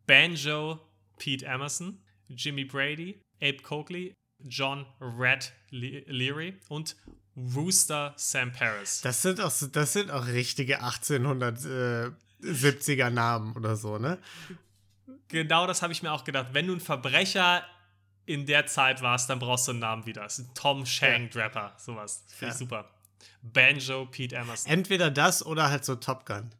Banjo 0.06 0.78
Pete 1.18 1.44
Emerson, 1.44 2.00
Jimmy 2.28 2.64
Brady, 2.64 3.20
Abe 3.42 3.62
Coakley, 3.62 4.14
John 4.44 4.86
Red 5.00 5.52
Le 5.70 6.04
Leary 6.06 6.54
und 6.68 6.94
Rooster 7.36 8.14
Sam 8.16 8.52
Paris. 8.52 9.00
Das 9.02 9.22
sind 9.22 9.40
auch, 9.40 9.52
das 9.72 9.92
sind 9.92 10.10
auch 10.10 10.26
richtige 10.26 10.82
1870er 10.82 13.10
Namen 13.10 13.54
oder 13.56 13.76
so, 13.76 13.98
ne? 13.98 14.18
genau 15.28 15.66
das 15.66 15.82
habe 15.82 15.92
ich 15.92 16.02
mir 16.02 16.12
auch 16.12 16.24
gedacht. 16.24 16.48
Wenn 16.52 16.66
du 16.66 16.72
einen 16.72 16.80
Verbrecher 16.80 17.62
in 18.26 18.46
der 18.46 18.66
Zeit 18.66 19.02
warst, 19.02 19.28
dann 19.30 19.38
brauchst 19.38 19.68
du 19.68 19.72
einen 19.72 19.80
Namen 19.80 20.06
wieder. 20.06 20.22
Das 20.22 20.38
ist 20.38 20.48
ein 20.48 20.54
Tom 20.54 20.86
Shank 20.86 21.34
Rapper, 21.36 21.74
sowas. 21.78 22.24
Finde 22.28 22.54
ich 22.54 22.60
Ja. 22.60 22.66
super. 22.66 22.90
Banjo, 23.42 24.06
Pete 24.06 24.34
Emerson. 24.36 24.70
Entweder 24.72 25.10
das 25.10 25.44
oder 25.44 25.70
halt 25.70 25.84
so 25.84 25.94
Top 25.96 26.26
Gun. 26.26 26.50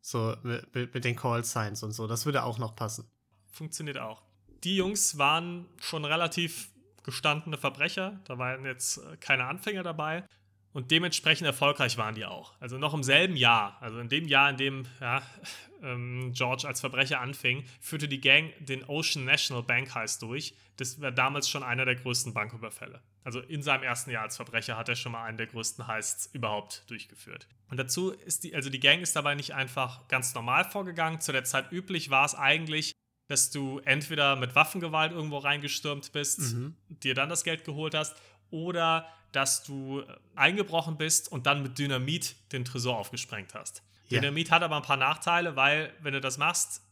So 0.00 0.34
mit, 0.42 0.74
mit 0.94 1.04
den 1.04 1.14
Call 1.14 1.44
Signs 1.44 1.82
und 1.84 1.92
so. 1.92 2.08
Das 2.08 2.26
würde 2.26 2.42
auch 2.42 2.58
noch 2.58 2.74
passen. 2.74 3.08
Funktioniert 3.52 3.98
auch. 3.98 4.22
Die 4.64 4.76
Jungs 4.76 5.18
waren 5.18 5.66
schon 5.80 6.04
relativ 6.04 6.70
gestandene 7.02 7.58
Verbrecher. 7.58 8.20
Da 8.24 8.38
waren 8.38 8.64
jetzt 8.64 8.98
äh, 8.98 9.16
keine 9.18 9.44
Anfänger 9.46 9.82
dabei. 9.82 10.24
Und 10.72 10.90
dementsprechend 10.90 11.46
erfolgreich 11.46 11.98
waren 11.98 12.14
die 12.14 12.24
auch. 12.24 12.54
Also 12.58 12.78
noch 12.78 12.94
im 12.94 13.02
selben 13.02 13.36
Jahr, 13.36 13.76
also 13.80 13.98
in 13.98 14.08
dem 14.08 14.26
Jahr, 14.26 14.48
in 14.48 14.56
dem 14.56 14.86
ja, 15.00 15.22
ähm, 15.82 16.32
George 16.32 16.66
als 16.66 16.80
Verbrecher 16.80 17.20
anfing, 17.20 17.64
führte 17.80 18.08
die 18.08 18.20
Gang 18.20 18.52
den 18.60 18.84
Ocean 18.84 19.24
National 19.24 19.62
Bank 19.62 19.94
Heist 19.94 20.22
durch. 20.22 20.54
Das 20.76 21.00
war 21.00 21.12
damals 21.12 21.48
schon 21.48 21.62
einer 21.62 21.84
der 21.84 21.96
größten 21.96 22.32
Banküberfälle. 22.32 23.02
Also 23.22 23.40
in 23.40 23.62
seinem 23.62 23.82
ersten 23.82 24.10
Jahr 24.10 24.22
als 24.22 24.36
Verbrecher 24.36 24.76
hat 24.76 24.88
er 24.88 24.96
schon 24.96 25.12
mal 25.12 25.24
einen 25.24 25.36
der 25.36 25.46
größten 25.46 25.86
Heists 25.86 26.26
überhaupt 26.32 26.88
durchgeführt. 26.88 27.46
Und 27.68 27.76
dazu 27.76 28.10
ist 28.10 28.44
die, 28.44 28.54
also 28.54 28.70
die 28.70 28.80
Gang 28.80 29.02
ist 29.02 29.14
dabei 29.14 29.34
nicht 29.34 29.54
einfach 29.54 30.08
ganz 30.08 30.34
normal 30.34 30.64
vorgegangen. 30.64 31.20
Zu 31.20 31.32
der 31.32 31.44
Zeit 31.44 31.70
üblich 31.70 32.08
war 32.08 32.24
es 32.24 32.34
eigentlich, 32.34 32.92
dass 33.28 33.50
du 33.50 33.78
entweder 33.84 34.36
mit 34.36 34.54
Waffengewalt 34.54 35.12
irgendwo 35.12 35.38
reingestürmt 35.38 36.12
bist, 36.12 36.40
Mhm. 36.40 36.76
dir 36.88 37.14
dann 37.14 37.28
das 37.28 37.44
Geld 37.44 37.64
geholt 37.64 37.94
hast, 37.94 38.14
oder 38.50 39.06
dass 39.32 39.62
du 39.64 40.00
äh, 40.00 40.06
eingebrochen 40.34 40.96
bist 40.98 41.30
und 41.32 41.46
dann 41.46 41.62
mit 41.62 41.78
Dynamit 41.78 42.36
den 42.52 42.64
Tresor 42.64 42.98
aufgesprengt 42.98 43.54
hast. 43.54 43.82
Ja. 44.08 44.20
Dynamit 44.20 44.50
hat 44.50 44.62
aber 44.62 44.76
ein 44.76 44.82
paar 44.82 44.98
Nachteile, 44.98 45.56
weil 45.56 45.92
wenn 46.00 46.12
du 46.12 46.20
das 46.20 46.36
machst, 46.36 46.82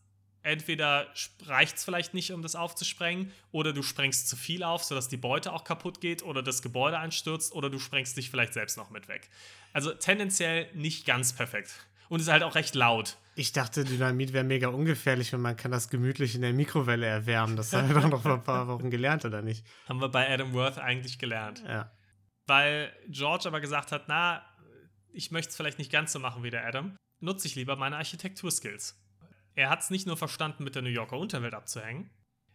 entweder 0.43 1.07
reicht 1.45 1.77
es 1.77 1.85
vielleicht 1.85 2.15
nicht, 2.15 2.33
um 2.33 2.41
das 2.41 2.55
aufzusprengen, 2.57 3.31
oder 3.53 3.75
du 3.75 3.83
sprengst 3.83 4.27
zu 4.27 4.37
viel 4.37 4.63
auf, 4.63 4.83
sodass 4.85 5.09
die 5.09 5.19
Beute 5.19 5.53
auch 5.53 5.65
kaputt 5.65 6.01
geht 6.01 6.23
oder 6.23 6.43
das 6.43 6.63
Gebäude 6.63 6.99
einstürzt, 6.99 7.53
oder 7.53 7.69
du 7.69 7.79
sprengst 7.79 8.17
dich 8.17 8.31
vielleicht 8.31 8.55
selbst 8.55 8.79
noch 8.79 8.89
mit 8.89 9.07
weg. 9.09 9.29
Also 9.75 9.93
tendenziell 9.93 10.71
nicht 10.73 11.05
ganz 11.05 11.35
perfekt. 11.35 11.75
Und 12.11 12.21
ist 12.21 12.29
halt 12.29 12.43
auch 12.43 12.57
recht 12.57 12.75
laut. 12.75 13.17
Ich 13.37 13.53
dachte, 13.53 13.85
Dynamit 13.85 14.33
wäre 14.33 14.45
mega 14.45 14.69
ungefährlich 14.69 15.35
und 15.35 15.41
man 15.41 15.57
kann 15.57 15.71
das 15.71 15.89
gemütlich 15.89 16.35
in 16.35 16.43
der 16.43 16.53
Mikrowelle 16.53 17.07
erwärmen. 17.07 17.57
Das 17.57 17.73
haben 17.73 17.89
wir 17.89 17.95
doch 17.95 18.09
noch 18.09 18.23
vor 18.23 18.35
ein 18.35 18.43
paar 18.43 18.69
Wochen 18.69 18.91
gelernt, 18.91 19.25
oder 19.25 19.41
nicht? 19.43 19.65
Haben 19.89 20.01
wir 20.01 20.09
bei 20.09 20.29
Adam 20.29 20.53
Worth 20.53 20.79
eigentlich 20.79 21.19
gelernt. 21.19 21.63
Ja. 21.67 21.91
Weil 22.47 22.93
George 23.09 23.47
aber 23.47 23.61
gesagt 23.61 23.93
hat, 23.93 24.05
na, 24.09 24.45
ich 25.13 25.31
möchte 25.31 25.51
es 25.51 25.57
vielleicht 25.57 25.79
nicht 25.79 25.91
ganz 25.93 26.13
so 26.13 26.19
machen 26.19 26.43
wie 26.43 26.51
der 26.51 26.67
Adam, 26.67 26.97
nutze 27.21 27.47
ich 27.47 27.55
lieber 27.55 27.77
meine 27.77 27.97
Architekturskills. 27.97 29.01
Er 29.55 29.71
hat 29.71 29.81
es 29.81 29.91
nicht 29.91 30.07
nur 30.07 30.17
verstanden, 30.17 30.65
mit 30.65 30.75
der 30.75 30.83
New 30.83 30.89
Yorker 30.91 31.17
Unterwelt 31.17 31.55
abzuhängen, 31.55 32.11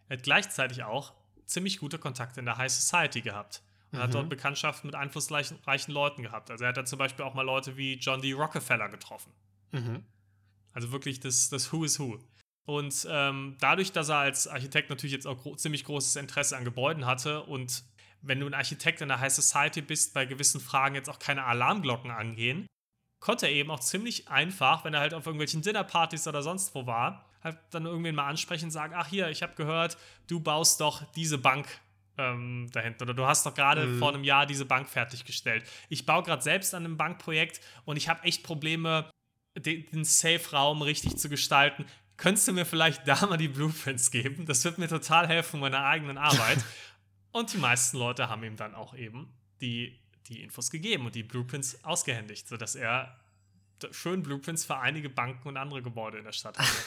er 0.08 0.18
hat 0.18 0.22
gleichzeitig 0.22 0.84
auch 0.84 1.14
ziemlich 1.46 1.78
gute 1.78 1.98
Kontakte 1.98 2.40
in 2.40 2.46
der 2.46 2.58
High 2.58 2.70
Society 2.70 3.22
gehabt 3.22 3.62
und 3.90 3.98
hat 4.00 4.08
Mhm. 4.10 4.12
dort 4.12 4.28
Bekanntschaft 4.28 4.84
mit 4.84 4.94
einflussreichen 4.94 5.58
reichen 5.64 5.92
Leuten 5.92 6.22
gehabt. 6.22 6.50
Also 6.50 6.64
er 6.64 6.68
hat 6.68 6.76
da 6.76 6.84
zum 6.84 6.98
Beispiel 6.98 7.24
auch 7.24 7.34
mal 7.34 7.42
Leute 7.42 7.76
wie 7.76 7.94
John 7.94 8.20
D. 8.20 8.32
Rockefeller 8.32 8.88
getroffen. 8.88 9.32
Mhm. 9.72 10.04
Also 10.72 10.92
wirklich 10.92 11.20
das, 11.20 11.48
das 11.48 11.72
Who 11.72 11.84
is 11.84 11.98
Who. 11.98 12.18
Und 12.64 13.06
ähm, 13.08 13.56
dadurch, 13.60 13.92
dass 13.92 14.08
er 14.08 14.18
als 14.18 14.48
Architekt 14.48 14.90
natürlich 14.90 15.12
jetzt 15.12 15.26
auch 15.26 15.38
gro 15.40 15.54
ziemlich 15.54 15.84
großes 15.84 16.16
Interesse 16.16 16.56
an 16.56 16.64
Gebäuden 16.64 17.06
hatte 17.06 17.42
und 17.44 17.84
wenn 18.22 18.40
du 18.40 18.46
ein 18.46 18.54
Architekt 18.54 19.00
in 19.00 19.08
der 19.08 19.20
High 19.20 19.32
Society 19.32 19.82
bist, 19.82 20.12
bei 20.14 20.26
gewissen 20.26 20.60
Fragen 20.60 20.96
jetzt 20.96 21.08
auch 21.08 21.18
keine 21.20 21.44
Alarmglocken 21.44 22.10
angehen, 22.10 22.66
konnte 23.20 23.46
er 23.46 23.52
eben 23.52 23.70
auch 23.70 23.80
ziemlich 23.80 24.28
einfach, 24.28 24.84
wenn 24.84 24.94
er 24.94 25.00
halt 25.00 25.14
auf 25.14 25.26
irgendwelchen 25.26 25.62
Dinnerpartys 25.62 26.26
oder 26.26 26.42
sonst 26.42 26.74
wo 26.74 26.86
war, 26.86 27.24
halt 27.44 27.58
dann 27.70 27.86
irgendwen 27.86 28.14
mal 28.16 28.26
ansprechen 28.28 28.66
und 28.66 28.70
sagen, 28.72 28.94
ach 28.96 29.06
hier, 29.06 29.28
ich 29.30 29.42
habe 29.42 29.54
gehört, 29.54 29.96
du 30.26 30.40
baust 30.40 30.80
doch 30.80 31.04
diese 31.12 31.38
Bank 31.38 31.68
ähm, 32.18 32.68
da 32.72 32.80
hinten 32.80 33.02
oder 33.02 33.14
du 33.14 33.26
hast 33.26 33.46
doch 33.46 33.54
gerade 33.54 33.86
Mhm. 33.86 33.98
vor 33.98 34.08
einem 34.08 34.24
Jahr 34.24 34.46
diese 34.46 34.64
Bank 34.64 34.88
fertiggestellt. 34.88 35.64
Ich 35.88 36.04
baue 36.06 36.22
gerade 36.22 36.42
selbst 36.42 36.74
an 36.74 36.84
einem 36.84 36.96
Bankprojekt 36.96 37.60
und 37.84 37.96
ich 37.96 38.08
habe 38.08 38.24
echt 38.24 38.42
Probleme, 38.42 39.08
den, 39.56 39.86
den 39.90 40.04
Safe-Raum 40.04 40.82
richtig 40.82 41.16
zu 41.16 41.28
gestalten. 41.28 41.86
Könntest 42.16 42.48
du 42.48 42.52
mir 42.52 42.64
vielleicht 42.64 43.06
da 43.06 43.26
mal 43.26 43.36
die 43.36 43.48
Blueprints 43.48 44.10
geben? 44.10 44.46
Das 44.46 44.64
wird 44.64 44.78
mir 44.78 44.88
total 44.88 45.28
helfen 45.28 45.56
in 45.56 45.60
meiner 45.60 45.84
eigenen 45.84 46.18
Arbeit. 46.18 46.64
und 47.32 47.52
die 47.52 47.58
meisten 47.58 47.98
Leute 47.98 48.28
haben 48.28 48.42
ihm 48.44 48.56
dann 48.56 48.74
auch 48.74 48.94
eben 48.94 49.32
die, 49.60 49.98
die 50.28 50.42
Infos 50.42 50.70
gegeben 50.70 51.06
und 51.06 51.14
die 51.14 51.22
Blueprints 51.22 51.84
ausgehändigt, 51.84 52.48
sodass 52.48 52.74
er 52.74 53.20
schön 53.90 54.22
Blueprints 54.22 54.64
für 54.64 54.78
einige 54.78 55.10
Banken 55.10 55.48
und 55.48 55.56
andere 55.56 55.82
Gebäude 55.82 56.18
in 56.18 56.24
der 56.24 56.32
Stadt 56.32 56.58
hatte. 56.58 56.68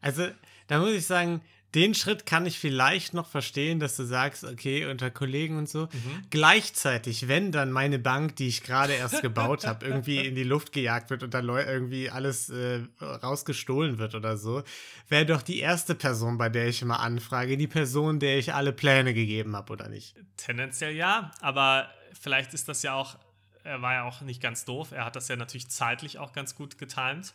Also, 0.00 0.26
da 0.68 0.78
muss 0.78 0.92
ich 0.92 1.06
sagen, 1.06 1.42
den 1.74 1.94
Schritt 1.94 2.26
kann 2.26 2.46
ich 2.46 2.58
vielleicht 2.58 3.14
noch 3.14 3.28
verstehen, 3.28 3.78
dass 3.78 3.96
du 3.96 4.04
sagst, 4.04 4.44
okay, 4.44 4.86
unter 4.86 5.10
Kollegen 5.10 5.56
und 5.56 5.68
so. 5.68 5.82
Mhm. 5.82 6.22
Gleichzeitig, 6.30 7.28
wenn 7.28 7.52
dann 7.52 7.70
meine 7.70 7.98
Bank, 7.98 8.36
die 8.36 8.48
ich 8.48 8.62
gerade 8.62 8.92
erst 8.94 9.22
gebaut 9.22 9.66
habe, 9.66 9.86
irgendwie 9.86 10.26
in 10.26 10.34
die 10.34 10.42
Luft 10.42 10.72
gejagt 10.72 11.10
wird 11.10 11.22
und 11.22 11.32
dann 11.32 11.48
irgendwie 11.48 12.10
alles 12.10 12.50
äh, 12.50 12.80
rausgestohlen 13.00 13.98
wird 13.98 14.14
oder 14.14 14.36
so, 14.36 14.62
wäre 15.08 15.26
doch 15.26 15.42
die 15.42 15.60
erste 15.60 15.94
Person, 15.94 16.38
bei 16.38 16.48
der 16.48 16.66
ich 16.66 16.82
immer 16.82 17.00
anfrage, 17.00 17.56
die 17.56 17.68
Person, 17.68 18.18
der 18.18 18.38
ich 18.38 18.52
alle 18.52 18.72
Pläne 18.72 19.14
gegeben 19.14 19.54
habe, 19.54 19.72
oder 19.72 19.88
nicht? 19.88 20.16
Tendenziell 20.36 20.94
ja, 20.94 21.30
aber 21.40 21.88
vielleicht 22.20 22.52
ist 22.52 22.68
das 22.68 22.82
ja 22.82 22.94
auch, 22.94 23.16
er 23.62 23.80
war 23.80 23.94
ja 23.94 24.04
auch 24.04 24.22
nicht 24.22 24.42
ganz 24.42 24.64
doof. 24.64 24.92
Er 24.92 25.04
hat 25.04 25.14
das 25.14 25.28
ja 25.28 25.36
natürlich 25.36 25.68
zeitlich 25.68 26.18
auch 26.18 26.32
ganz 26.32 26.54
gut 26.54 26.78
getimt. 26.78 27.32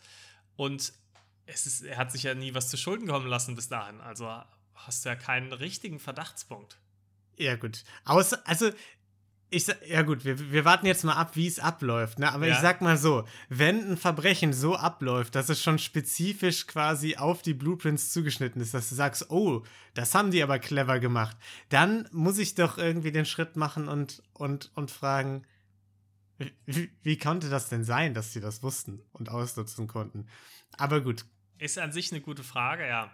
Und 0.56 0.92
es 1.46 1.66
ist, 1.66 1.82
er 1.82 1.96
hat 1.96 2.12
sich 2.12 2.24
ja 2.24 2.34
nie 2.34 2.54
was 2.54 2.68
zu 2.68 2.76
Schulden 2.76 3.06
kommen 3.08 3.26
lassen 3.26 3.54
bis 3.54 3.68
dahin. 3.68 4.00
Also 4.00 4.28
hast 4.74 5.04
du 5.04 5.08
ja 5.08 5.16
keinen 5.16 5.52
richtigen 5.52 5.98
Verdachtspunkt. 5.98 6.78
Ja, 7.38 7.56
gut. 7.56 7.84
Außer, 8.04 8.40
also, 8.46 8.70
ich 9.48 9.68
ja 9.86 10.02
gut, 10.02 10.24
wir, 10.24 10.50
wir 10.50 10.64
warten 10.64 10.86
jetzt 10.86 11.04
mal 11.04 11.14
ab, 11.14 11.36
wie 11.36 11.46
es 11.46 11.60
abläuft, 11.60 12.18
ne? 12.18 12.32
Aber 12.32 12.46
Ja. 12.46 12.54
ich 12.54 12.60
sag 12.60 12.80
mal 12.80 12.96
so, 12.96 13.24
wenn 13.48 13.92
ein 13.92 13.96
Verbrechen 13.96 14.52
so 14.52 14.74
abläuft, 14.74 15.34
dass 15.36 15.48
es 15.48 15.62
schon 15.62 15.78
spezifisch 15.78 16.66
quasi 16.66 17.16
auf 17.16 17.42
die 17.42 17.54
Blueprints 17.54 18.12
zugeschnitten 18.12 18.60
ist, 18.60 18.74
dass 18.74 18.88
du 18.88 18.96
sagst, 18.96 19.30
oh, 19.30 19.62
das 19.94 20.14
haben 20.14 20.32
die 20.32 20.42
aber 20.42 20.58
clever 20.58 20.98
gemacht, 20.98 21.36
dann 21.68 22.08
muss 22.10 22.38
ich 22.38 22.56
doch 22.56 22.76
irgendwie 22.76 23.12
den 23.12 23.24
Schritt 23.24 23.54
machen 23.56 23.86
und, 23.88 24.22
und, 24.32 24.72
und 24.74 24.90
fragen, 24.90 25.46
wie, 26.66 26.90
wie 27.02 27.16
konnte 27.18 27.48
das 27.48 27.68
denn 27.68 27.84
sein, 27.84 28.14
dass 28.14 28.32
sie 28.32 28.40
das 28.40 28.62
wussten 28.62 29.00
und 29.12 29.28
ausnutzen 29.30 29.86
konnten? 29.86 30.26
Aber 30.76 31.00
gut, 31.00 31.24
Ist 31.58 31.78
an 31.78 31.92
sich 31.92 32.12
eine 32.12 32.20
gute 32.20 32.42
Frage, 32.42 32.86
ja. 32.86 33.10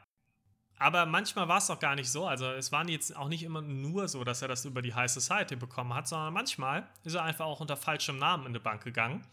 Aber 0.78 1.06
manchmal 1.06 1.46
war 1.46 1.58
es 1.58 1.70
auch 1.70 1.78
gar 1.78 1.94
nicht 1.94 2.10
so. 2.10 2.26
Also 2.26 2.46
es 2.50 2.72
war 2.72 2.88
jetzt 2.88 3.16
auch 3.16 3.28
nicht 3.28 3.44
immer 3.44 3.62
nur 3.62 4.08
so, 4.08 4.24
dass 4.24 4.42
er 4.42 4.48
das 4.48 4.64
über 4.64 4.82
die 4.82 4.94
High 4.94 5.10
Society 5.10 5.54
bekommen 5.54 5.94
hat, 5.94 6.08
sondern 6.08 6.34
manchmal 6.34 6.88
ist 7.04 7.14
er 7.14 7.22
einfach 7.22 7.44
auch 7.44 7.60
unter 7.60 7.76
falschem 7.76 8.18
Namen 8.18 8.44
in 8.44 8.48
eine 8.48 8.60
Bank 8.60 8.82
gegangen. 8.82 9.24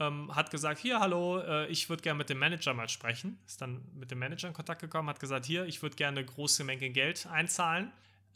Ähm, 0.00 0.34
hat 0.34 0.50
gesagt, 0.50 0.78
hier, 0.78 1.00
hallo, 1.00 1.40
äh, 1.40 1.66
ich 1.68 1.88
würde 1.88 2.02
gerne 2.02 2.18
mit 2.18 2.28
dem 2.28 2.38
Manager 2.38 2.74
mal 2.74 2.88
sprechen. 2.88 3.38
Ist 3.46 3.60
dann 3.62 3.82
mit 3.94 4.10
dem 4.10 4.18
Manager 4.18 4.48
in 4.48 4.54
Kontakt 4.54 4.80
gekommen, 4.80 5.08
hat 5.08 5.18
gesagt, 5.18 5.46
hier, 5.46 5.64
ich 5.64 5.82
würde 5.82 5.96
gerne 5.96 6.18
eine 6.18 6.26
große 6.26 6.62
Menge 6.62 6.90
Geld 6.90 7.26
einzahlen. 7.26 7.90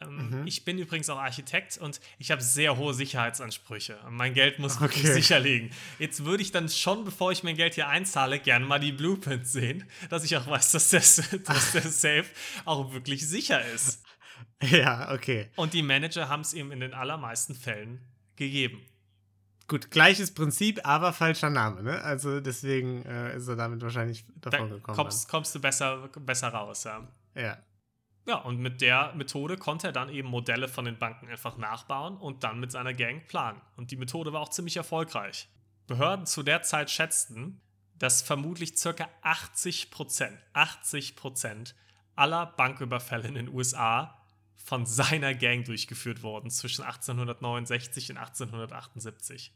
Ähm, 0.07 0.41
Mhm. 0.41 0.47
Ich 0.47 0.65
bin 0.65 0.79
übrigens 0.79 1.09
auch 1.11 1.19
Architekt 1.19 1.79
und 1.79 2.01
ich 2.19 2.31
habe 2.31 2.43
sehr 2.43 2.77
hohe 2.77 2.95
Sicherheitsansprüche. 2.95 3.99
Mein 4.11 4.35
Geld 4.35 4.59
muss 4.59 4.81
wirklich 4.81 5.05
Okay. 5.05 5.13
sicher 5.15 5.39
liegen. 5.41 5.71
Jetzt 5.99 6.25
würde 6.25 6.43
ich 6.43 6.53
dann 6.53 6.69
schon, 6.69 7.05
bevor 7.05 7.33
ich 7.33 7.43
mein 7.43 7.57
Geld 7.57 7.75
hier 7.75 7.89
einzahle, 7.89 8.39
gerne 8.39 8.65
mal 8.67 8.79
die 8.81 8.93
Blueprints 8.93 9.53
sehen, 9.53 9.85
dass 10.11 10.25
ich 10.25 10.37
auch 10.37 10.47
weiß, 10.47 10.73
dass 10.73 10.91
der, 10.91 11.01
dass 11.45 11.73
der 11.73 11.83
Safe 11.83 12.27
auch 12.65 12.93
wirklich 12.93 13.27
sicher 13.29 13.65
ist. 13.73 14.03
ja, 14.63 15.13
okay. 15.13 15.51
Und 15.57 15.73
die 15.75 15.83
Manager 15.83 16.29
haben 16.29 16.43
es 16.43 16.55
ihm 16.55 16.73
in 16.73 16.81
den 16.81 16.95
allermeisten 16.95 17.55
Fällen 17.55 18.01
gegeben. 18.37 18.81
Gut, 19.69 19.91
gleiches 19.91 20.35
Prinzip, 20.35 20.81
aber 20.85 21.13
falscher 21.13 21.49
Name, 21.49 21.83
ne? 21.83 22.03
Also 22.03 22.41
deswegen 22.41 23.05
äh, 23.07 23.37
ist 23.37 23.49
er 23.49 23.57
damit 23.57 23.81
wahrscheinlich 23.81 24.25
Da 24.41 24.51
davon 24.51 24.71
gekommen. 24.71 24.97
kommst, 24.97 25.29
kommst 25.29 25.55
du 25.55 25.61
besser, 25.61 26.09
besser 26.21 26.49
raus, 26.49 26.85
ja. 26.85 27.09
Ja. 27.35 27.59
Ja, 28.27 28.37
und 28.37 28.61
mit 28.61 28.81
der 28.81 29.13
Methode 29.15 29.57
konnte 29.57 29.89
er 29.89 29.93
dann 29.93 30.09
eben 30.09 30.29
Modelle 30.29 30.69
von 30.69 30.85
den 30.85 30.99
Banken 30.99 31.29
einfach 31.29 31.57
nachbauen 31.57 32.17
und 32.17 32.45
dann 32.45 32.61
mit 32.61 32.71
seiner 32.71 32.95
Gang 32.95 33.27
planen. 33.27 33.61
Und 33.77 33.91
die 33.91 33.97
Methode 33.97 34.33
war 34.33 34.41
auch 34.41 34.51
ziemlich 34.51 34.77
erfolgreich. 34.77 35.49
Behörden 35.89 36.27
zu 36.27 36.43
der 36.45 36.63
Zeit 36.63 36.91
schätzten, 36.91 37.61
dass 37.99 38.23
vermutlich 38.23 38.75
ca. 38.81 39.09
80 39.23 39.91
Prozent, 39.91 40.39
80 40.53 41.17
Prozent 41.17 41.75
aller 42.15 42.47
Banküberfälle 42.47 43.29
in 43.29 43.35
den 43.35 43.49
USA 43.49 44.19
von 44.57 44.87
seiner 44.87 45.35
Gang 45.35 45.65
durchgeführt 45.65 46.23
wurden 46.23 46.51
zwischen 46.51 46.85
1869 46.85 48.11
und 48.11 48.19
1878. 48.19 49.53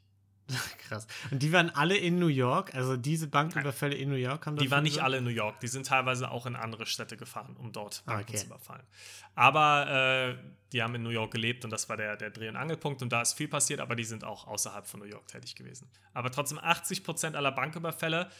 Krass. 0.88 1.06
Und 1.30 1.42
die 1.42 1.52
waren 1.52 1.70
alle 1.70 1.96
in 1.96 2.18
New 2.18 2.28
York? 2.28 2.74
Also 2.74 2.96
diese 2.96 3.26
Banküberfälle 3.26 3.96
in 3.96 4.08
New 4.08 4.14
York 4.16 4.46
haben 4.46 4.56
Die 4.56 4.70
waren 4.70 4.84
nicht 4.84 5.00
alle 5.00 5.16
in 5.18 5.24
New 5.24 5.30
York, 5.30 5.58
die 5.60 5.66
sind 5.66 5.86
teilweise 5.86 6.30
auch 6.30 6.46
in 6.46 6.54
andere 6.54 6.86
Städte 6.86 7.16
gefahren, 7.16 7.56
um 7.56 7.72
dort 7.72 8.02
Ah, 8.06 8.12
Banken 8.14 8.30
okay. 8.30 8.38
zu 8.38 8.46
überfallen. 8.46 8.86
Aber 9.34 9.88
äh, 9.90 10.36
die 10.72 10.82
haben 10.82 10.94
in 10.94 11.02
New 11.02 11.10
York 11.10 11.32
gelebt 11.32 11.64
und 11.64 11.70
das 11.70 11.88
war 11.88 11.96
der, 11.96 12.16
der 12.16 12.30
Dreh- 12.30 12.48
und 12.48 12.56
Angelpunkt 12.56 13.02
und 13.02 13.10
da 13.10 13.22
ist 13.22 13.34
viel 13.34 13.48
passiert, 13.48 13.80
aber 13.80 13.96
die 13.96 14.04
sind 14.04 14.22
auch 14.22 14.46
außerhalb 14.46 14.86
von 14.86 15.00
New 15.00 15.06
York 15.06 15.26
tätig 15.26 15.56
gewesen. 15.56 15.90
Aber 16.14 16.30
trotzdem 16.30 16.58
80% 16.58 17.34
aller 17.34 17.50
Banküberfälle, 17.52 18.30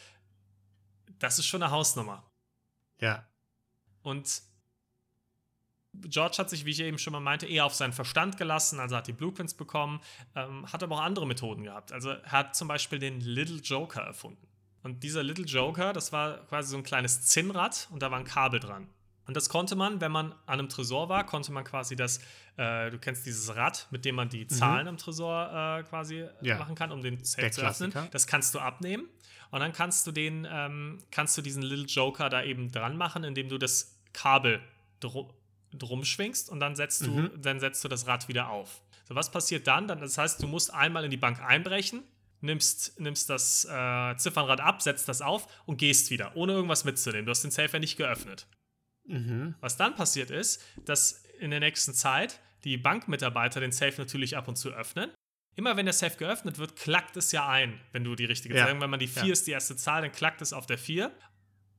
das 1.19 1.39
ist 1.39 1.45
schon 1.47 1.61
eine 1.61 1.71
Hausnummer. 1.71 2.29
Ja. 2.99 3.27
Und 4.01 4.41
George 6.03 6.37
hat 6.37 6.49
sich, 6.49 6.65
wie 6.65 6.71
ich 6.71 6.79
eben 6.79 6.97
schon 6.97 7.13
mal 7.13 7.19
meinte, 7.19 7.45
eher 7.45 7.65
auf 7.65 7.73
seinen 7.73 7.93
Verstand 7.93 8.37
gelassen, 8.37 8.79
also 8.79 8.95
hat 8.95 9.07
die 9.07 9.13
Blueprints 9.13 9.53
bekommen, 9.53 10.01
ähm, 10.35 10.71
hat 10.71 10.83
aber 10.83 10.95
auch 10.95 11.01
andere 11.01 11.25
Methoden 11.25 11.63
gehabt. 11.63 11.91
Also 11.91 12.09
er 12.11 12.31
hat 12.31 12.55
zum 12.55 12.67
Beispiel 12.67 12.99
den 12.99 13.19
Little 13.21 13.57
Joker 13.57 14.01
erfunden. 14.01 14.47
Und 14.83 15.03
dieser 15.03 15.23
Little 15.23 15.45
Joker, 15.45 15.93
das 15.93 16.11
war 16.13 16.45
quasi 16.45 16.69
so 16.69 16.77
ein 16.77 16.83
kleines 16.83 17.23
Zinnrad 17.23 17.87
und 17.91 18.01
da 18.01 18.11
war 18.11 18.19
ein 18.19 18.25
Kabel 18.25 18.59
dran. 18.59 18.87
Und 19.25 19.35
das 19.35 19.49
konnte 19.49 19.75
man, 19.75 19.99
wenn 19.99 20.11
man 20.11 20.31
an 20.45 20.59
einem 20.59 20.69
Tresor 20.69 21.09
war, 21.09 21.25
konnte 21.25 21.51
man 21.51 21.65
quasi 21.65 21.97
das, 21.97 22.19
äh, 22.55 22.89
du 22.89 22.97
kennst 22.97 23.25
dieses 23.25 23.53
Rad, 23.55 23.87
mit 23.91 24.05
dem 24.05 24.15
man 24.15 24.29
die 24.29 24.47
Zahlen 24.47 24.83
mhm. 24.83 24.89
am 24.89 24.97
Tresor 24.97 25.79
äh, 25.79 25.83
quasi 25.83 26.25
ja. 26.41 26.57
machen 26.57 26.75
kann, 26.75 26.91
um 26.91 27.01
den 27.01 27.23
Safe 27.25 27.51
zu 27.51 27.61
öffnen. 27.61 27.93
Das 28.11 28.25
kannst 28.25 28.55
du 28.55 28.59
abnehmen 28.59 29.09
und 29.51 29.59
dann 29.59 29.73
kannst 29.73 30.07
du 30.07 30.13
den, 30.13 30.47
ähm, 30.49 30.99
kannst 31.11 31.37
du 31.37 31.41
diesen 31.41 31.61
Little 31.61 31.85
Joker 31.85 32.29
da 32.29 32.43
eben 32.43 32.71
dran 32.71 32.95
machen, 32.95 33.25
indem 33.25 33.49
du 33.49 33.57
das 33.57 33.99
Kabel 34.13 34.61
drum, 35.77 36.03
schwingst 36.03 36.49
und 36.49 36.59
dann 36.59 36.75
setzt 36.75 37.07
mhm. 37.07 37.29
du, 37.31 37.37
dann 37.39 37.59
setzt 37.59 37.83
du 37.83 37.87
das 37.87 38.07
Rad 38.07 38.27
wieder 38.27 38.49
auf. 38.49 38.81
So, 39.07 39.15
was 39.15 39.31
passiert 39.31 39.67
dann? 39.67 39.87
dann? 39.87 39.99
Das 39.99 40.17
heißt, 40.17 40.41
du 40.41 40.47
musst 40.47 40.73
einmal 40.73 41.05
in 41.05 41.11
die 41.11 41.17
Bank 41.17 41.41
einbrechen, 41.41 42.03
nimmst, 42.41 42.99
nimmst 42.99 43.29
das 43.29 43.65
äh, 43.65 44.15
Ziffernrad 44.17 44.59
ab, 44.59 44.81
setzt 44.81 45.07
das 45.07 45.21
auf 45.21 45.47
und 45.65 45.77
gehst 45.77 46.09
wieder, 46.11 46.35
ohne 46.35 46.53
irgendwas 46.53 46.83
mitzunehmen. 46.83 47.25
Du 47.25 47.31
hast 47.31 47.43
den 47.43 47.51
Safe 47.51 47.71
ja 47.71 47.79
nicht 47.79 47.97
geöffnet. 47.97 48.47
Mhm. 49.05 49.55
Was 49.61 49.77
dann 49.77 49.95
passiert 49.95 50.29
ist, 50.29 50.61
dass 50.85 51.23
in 51.39 51.51
der 51.51 51.59
nächsten 51.59 51.93
Zeit 51.93 52.39
die 52.63 52.77
Bankmitarbeiter 52.77 53.59
den 53.59 53.71
Safe 53.71 53.93
natürlich 53.97 54.35
ab 54.35 54.47
und 54.47 54.57
zu 54.57 54.69
öffnen. 54.69 55.11
Immer 55.55 55.75
wenn 55.77 55.85
der 55.85 55.93
Safe 55.93 56.15
geöffnet 56.17 56.59
wird, 56.59 56.75
klackt 56.75 57.17
es 57.17 57.31
ja 57.31 57.47
ein, 57.47 57.79
wenn 57.91 58.03
du 58.03 58.15
die 58.15 58.25
richtige 58.25 58.55
ja. 58.55 58.65
Zahl, 58.65 58.79
wenn 58.79 58.89
man 58.89 58.99
die 58.99 59.07
4 59.07 59.23
ja. 59.25 59.31
ist 59.31 59.47
die 59.47 59.51
erste 59.51 59.75
Zahl, 59.75 60.01
dann 60.01 60.11
klackt 60.11 60.41
es 60.41 60.53
auf 60.53 60.65
der 60.65 60.77
4. 60.77 61.11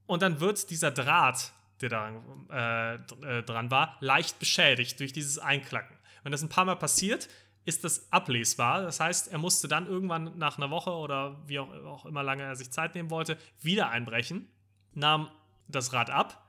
Und 0.07 0.23
dann 0.23 0.41
wird 0.41 0.71
dieser 0.71 0.91
Draht, 0.91 1.53
der 1.81 1.89
da 1.89 2.95
äh, 2.95 3.43
dran 3.43 3.71
war, 3.71 3.97
leicht 4.01 4.39
beschädigt 4.39 4.99
durch 5.01 5.13
dieses 5.13 5.39
Einklacken. 5.39 5.97
Wenn 6.23 6.33
das 6.33 6.43
ein 6.43 6.49
paar 6.49 6.65
Mal 6.65 6.77
passiert, 6.77 7.29
ist 7.65 7.85
das 7.85 8.11
ablesbar. 8.13 8.83
Das 8.83 8.99
heißt, 8.99 9.29
er 9.29 9.39
musste 9.39 9.69
dann 9.69 9.87
irgendwann 9.87 10.39
nach 10.39 10.57
einer 10.57 10.71
Woche 10.71 10.91
oder 10.91 11.37
wie 11.47 11.59
auch, 11.59 11.71
auch 11.85 12.07
immer 12.07 12.23
lange 12.23 12.43
er 12.43 12.57
sich 12.57 12.71
Zeit 12.71 12.95
nehmen 12.95 13.11
wollte, 13.11 13.37
wieder 13.61 13.91
einbrechen, 13.91 14.49
nahm 14.95 15.31
das 15.69 15.93
Rad 15.93 16.11
ab 16.11 16.45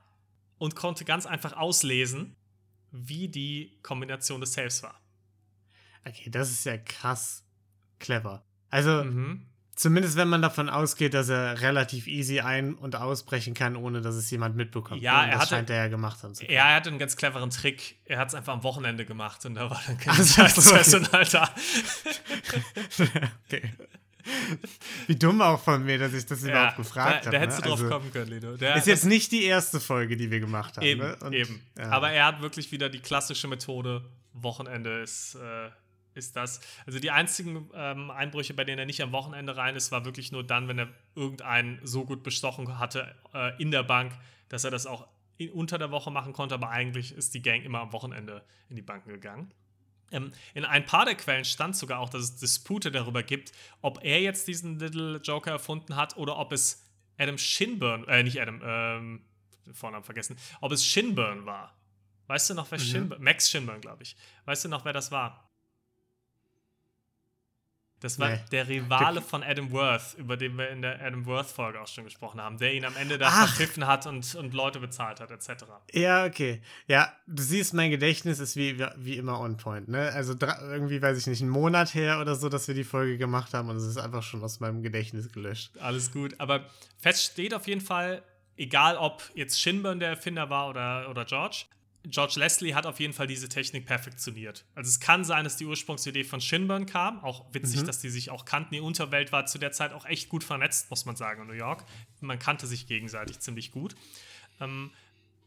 und 0.58 0.76
konnte 0.76 1.04
ganz 1.04 1.26
einfach 1.26 1.52
auslesen, 1.52 2.36
wie 2.90 3.28
die 3.28 3.78
Kombination 3.82 4.40
des 4.40 4.54
Saves 4.54 4.82
war. 4.82 5.00
Okay, 6.06 6.30
das 6.30 6.50
ist 6.50 6.64
ja 6.64 6.78
krass 6.78 7.44
clever. 7.98 8.44
Also, 8.70 9.04
mhm. 9.04 9.46
Zumindest 9.74 10.16
wenn 10.16 10.28
man 10.28 10.42
davon 10.42 10.68
ausgeht, 10.68 11.14
dass 11.14 11.28
er 11.28 11.60
relativ 11.60 12.06
easy 12.06 12.40
ein- 12.40 12.74
und 12.74 12.96
ausbrechen 12.96 13.54
kann, 13.54 13.76
ohne 13.76 14.00
dass 14.00 14.14
es 14.14 14.30
jemand 14.30 14.56
mitbekommt. 14.56 15.02
Ja, 15.02 15.24
er 15.24 15.32
das 15.32 15.40
hatte, 15.40 15.50
scheint 15.50 15.70
er 15.70 15.76
ja 15.76 15.88
gemacht 15.88 16.22
haben 16.22 16.34
zu 16.34 16.44
können. 16.44 16.54
Ja, 16.54 16.68
er 16.68 16.76
hatte 16.76 16.90
einen 16.90 16.98
ganz 16.98 17.16
cleveren 17.16 17.50
Trick. 17.50 17.96
Er 18.04 18.18
hat 18.18 18.28
es 18.28 18.34
einfach 18.34 18.52
am 18.52 18.62
Wochenende 18.62 19.04
gemacht 19.04 19.44
und 19.46 19.54
da 19.54 19.70
war 19.70 19.80
dann 19.86 19.98
kein 19.98 20.22
Zeitpersonal 20.24 21.24
da. 21.24 21.50
okay. 23.46 23.70
Wie 25.06 25.16
dumm 25.16 25.40
auch 25.40 25.60
von 25.60 25.84
mir, 25.84 25.98
dass 25.98 26.12
ich 26.12 26.26
das 26.26 26.42
ja, 26.42 26.50
überhaupt 26.50 26.76
gefragt 26.76 27.14
habe. 27.14 27.24
Da, 27.24 27.30
da 27.30 27.38
hättest 27.38 27.58
ne? 27.58 27.62
du 27.62 27.68
drauf 27.70 27.80
also, 27.80 27.90
kommen 27.90 28.12
können, 28.12 28.30
Lino. 28.30 28.56
Der, 28.56 28.76
ist 28.76 28.86
jetzt 28.86 29.04
nicht 29.04 29.32
die 29.32 29.44
erste 29.44 29.80
Folge, 29.80 30.16
die 30.16 30.30
wir 30.30 30.40
gemacht 30.40 30.76
haben. 30.76 30.86
Eben, 30.86 31.00
ne? 31.00 31.16
Und, 31.22 31.32
eben. 31.32 31.62
Ja. 31.78 31.90
Aber 31.90 32.10
er 32.10 32.26
hat 32.26 32.40
wirklich 32.42 32.70
wieder 32.72 32.88
die 32.88 33.00
klassische 33.00 33.48
Methode. 33.48 34.04
Wochenende 34.32 35.00
ist, 35.00 35.34
äh, 35.34 35.70
ist 36.14 36.36
das. 36.36 36.60
Also 36.86 36.98
die 36.98 37.10
einzigen 37.10 37.70
ähm, 37.74 38.10
Einbrüche, 38.10 38.54
bei 38.54 38.64
denen 38.64 38.78
er 38.78 38.86
nicht 38.86 39.02
am 39.02 39.12
Wochenende 39.12 39.56
rein 39.56 39.76
ist, 39.76 39.92
war 39.92 40.04
wirklich 40.04 40.32
nur 40.32 40.44
dann, 40.44 40.68
wenn 40.68 40.78
er 40.78 40.88
irgendeinen 41.14 41.80
so 41.84 42.04
gut 42.04 42.22
bestochen 42.22 42.78
hatte 42.78 43.14
äh, 43.34 43.60
in 43.60 43.70
der 43.70 43.82
Bank, 43.82 44.12
dass 44.48 44.64
er 44.64 44.70
das 44.70 44.86
auch 44.86 45.06
in, 45.36 45.50
unter 45.50 45.78
der 45.78 45.90
Woche 45.90 46.10
machen 46.10 46.32
konnte. 46.32 46.54
Aber 46.54 46.70
eigentlich 46.70 47.12
ist 47.12 47.34
die 47.34 47.42
Gang 47.42 47.62
immer 47.64 47.80
am 47.80 47.92
Wochenende 47.92 48.44
in 48.68 48.76
die 48.76 48.82
Banken 48.82 49.10
gegangen. 49.10 49.52
Ähm, 50.12 50.32
in 50.54 50.64
ein 50.64 50.84
paar 50.86 51.04
der 51.04 51.14
Quellen 51.14 51.44
stand 51.44 51.76
sogar 51.76 52.00
auch, 52.00 52.10
dass 52.10 52.22
es 52.22 52.36
Dispute 52.36 52.90
darüber 52.90 53.22
gibt, 53.22 53.52
ob 53.80 54.00
er 54.02 54.20
jetzt 54.20 54.48
diesen 54.48 54.78
Little 54.78 55.18
Joker 55.18 55.52
erfunden 55.52 55.96
hat 55.96 56.16
oder 56.16 56.36
ob 56.38 56.52
es 56.52 56.84
Adam 57.16 57.38
Shinburn, 57.38 58.08
äh, 58.08 58.22
nicht 58.22 58.40
Adam, 58.40 58.60
ähm, 58.64 59.24
Vornamen 59.72 60.04
vergessen, 60.04 60.36
ob 60.60 60.72
es 60.72 60.84
Shinburn 60.84 61.46
war. 61.46 61.76
Weißt 62.26 62.50
du 62.50 62.54
noch, 62.54 62.70
wer 62.70 62.78
mhm. 62.78 62.82
Shinburn, 62.82 63.22
Max 63.22 63.50
Shinburn, 63.50 63.80
glaube 63.80 64.02
ich. 64.02 64.16
Weißt 64.44 64.64
du 64.64 64.68
noch, 64.68 64.84
wer 64.84 64.92
das 64.92 65.10
war? 65.10 65.49
Das 68.00 68.18
war 68.18 68.30
nee. 68.30 68.40
der 68.50 68.66
Rivale 68.66 69.20
von 69.20 69.42
Adam 69.42 69.70
Worth, 69.72 70.14
über 70.16 70.38
den 70.38 70.56
wir 70.56 70.70
in 70.70 70.80
der 70.80 71.02
Adam 71.02 71.26
Worth-Folge 71.26 71.80
auch 71.80 71.86
schon 71.86 72.04
gesprochen 72.04 72.40
haben, 72.40 72.56
der 72.56 72.72
ihn 72.72 72.86
am 72.86 72.96
Ende 72.96 73.18
da 73.18 73.30
verpfiffen 73.30 73.86
hat 73.86 74.06
und, 74.06 74.34
und 74.34 74.54
Leute 74.54 74.80
bezahlt 74.80 75.20
hat, 75.20 75.30
etc. 75.30 75.64
Ja, 75.92 76.24
okay. 76.24 76.62
Ja, 76.86 77.12
du 77.26 77.42
siehst, 77.42 77.74
mein 77.74 77.90
Gedächtnis 77.90 78.38
ist 78.38 78.56
wie, 78.56 78.78
wie 78.96 79.16
immer 79.16 79.38
on 79.38 79.58
point, 79.58 79.88
ne? 79.88 80.10
Also 80.12 80.34
irgendwie, 80.40 81.02
weiß 81.02 81.18
ich 81.18 81.26
nicht, 81.26 81.42
einen 81.42 81.50
Monat 81.50 81.94
her 81.94 82.20
oder 82.20 82.36
so, 82.36 82.48
dass 82.48 82.68
wir 82.68 82.74
die 82.74 82.84
Folge 82.84 83.18
gemacht 83.18 83.52
haben 83.52 83.68
und 83.68 83.76
es 83.76 83.84
ist 83.84 83.98
einfach 83.98 84.22
schon 84.22 84.42
aus 84.42 84.60
meinem 84.60 84.82
Gedächtnis 84.82 85.30
gelöscht. 85.30 85.76
Alles 85.78 86.10
gut, 86.10 86.34
aber 86.38 86.64
fest 86.98 87.32
steht 87.32 87.52
auf 87.52 87.68
jeden 87.68 87.82
Fall, 87.82 88.22
egal 88.56 88.96
ob 88.96 89.22
jetzt 89.34 89.60
Shinburn 89.60 90.00
der 90.00 90.08
Erfinder 90.08 90.48
war 90.48 90.70
oder, 90.70 91.10
oder 91.10 91.26
George, 91.26 91.66
George 92.04 92.34
Leslie 92.36 92.74
hat 92.74 92.86
auf 92.86 92.98
jeden 92.98 93.12
Fall 93.12 93.26
diese 93.26 93.48
Technik 93.48 93.84
perfektioniert. 93.84 94.64
Also 94.74 94.88
es 94.88 95.00
kann 95.00 95.24
sein, 95.24 95.44
dass 95.44 95.56
die 95.56 95.66
Ursprungsidee 95.66 96.24
von 96.24 96.40
Shinburn 96.40 96.86
kam. 96.86 97.22
Auch 97.22 97.52
witzig, 97.52 97.82
mhm. 97.82 97.86
dass 97.86 98.00
die 98.00 98.08
sich 98.08 98.30
auch 98.30 98.44
kannten. 98.44 98.74
Die 98.74 98.80
Unterwelt 98.80 99.32
war 99.32 99.46
zu 99.46 99.58
der 99.58 99.72
Zeit 99.72 99.92
auch 99.92 100.06
echt 100.06 100.28
gut 100.28 100.42
vernetzt, 100.42 100.88
muss 100.90 101.04
man 101.04 101.16
sagen, 101.16 101.42
in 101.42 101.48
New 101.48 101.54
York. 101.54 101.84
Man 102.20 102.38
kannte 102.38 102.66
sich 102.66 102.86
gegenseitig 102.86 103.40
ziemlich 103.40 103.70
gut. 103.70 103.94
Ähm, 104.60 104.90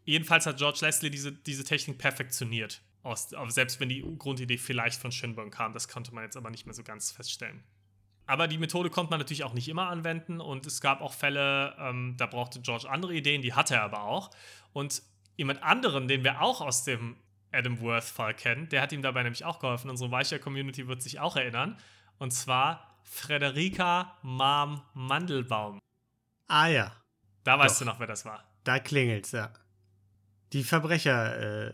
jedenfalls 0.06 0.46
hat 0.46 0.58
George 0.58 0.80
Leslie 0.82 1.10
diese, 1.10 1.32
diese 1.32 1.64
Technik 1.64 1.98
perfektioniert. 1.98 2.82
Aus, 3.02 3.30
selbst 3.50 3.80
wenn 3.80 3.90
die 3.90 4.02
Grundidee 4.18 4.58
vielleicht 4.58 5.02
von 5.02 5.12
Shinburn 5.12 5.52
kam. 5.52 5.74
Das 5.74 5.88
konnte 5.88 6.14
man 6.14 6.24
jetzt 6.24 6.38
aber 6.38 6.50
nicht 6.50 6.66
mehr 6.66 6.76
so 6.76 6.84
ganz 6.84 7.12
feststellen. 7.12 7.64
Aber 8.26 8.48
die 8.48 8.58
Methode 8.58 8.90
konnte 8.90 9.10
man 9.10 9.20
natürlich 9.20 9.44
auch 9.44 9.54
nicht 9.54 9.68
immer 9.68 9.90
anwenden 9.90 10.40
und 10.40 10.66
es 10.66 10.80
gab 10.80 11.02
auch 11.02 11.14
Fälle, 11.14 11.76
ähm, 11.78 12.16
da 12.18 12.26
brauchte 12.26 12.62
George 12.62 12.90
andere 12.90 13.14
Ideen, 13.14 13.42
die 13.42 13.54
hatte 13.54 13.76
er 13.76 13.84
aber 13.84 14.04
auch. 14.04 14.30
Und 14.72 15.04
jemand 15.36 15.64
anderen, 15.64 16.08
den 16.08 16.24
wir 16.24 16.42
auch 16.42 16.62
aus 16.62 16.84
dem 16.84 17.18
Adam 17.52 17.80
Worth-Fall 17.80 18.34
kennen, 18.34 18.70
der 18.70 18.82
hat 18.82 18.92
ihm 18.92 19.02
dabei 19.02 19.24
nämlich 19.24 19.46
auch 19.46 19.60
geholfen. 19.60 19.90
Unsere 19.90 20.12
Weicher-Community 20.12 20.88
wird 20.88 21.02
sich 21.02 21.20
auch 21.20 21.36
erinnern. 21.36 21.78
Und 22.18 22.32
zwar 22.32 22.98
Frederika 23.04 24.18
Mom 24.22 24.82
Mandelbaum. 24.94 25.80
Ah 26.48 26.68
ja. 26.68 26.92
Da 27.44 27.60
weißt 27.60 27.76
Doch. 27.76 27.86
du 27.86 27.92
noch, 27.92 28.00
wer 28.00 28.08
das 28.08 28.26
war. 28.26 28.44
Da 28.64 28.80
klingelt's, 28.80 29.32
ja. 29.32 29.52
Die 30.54 30.64
Verbrecher, 30.64 31.68
äh, 31.68 31.74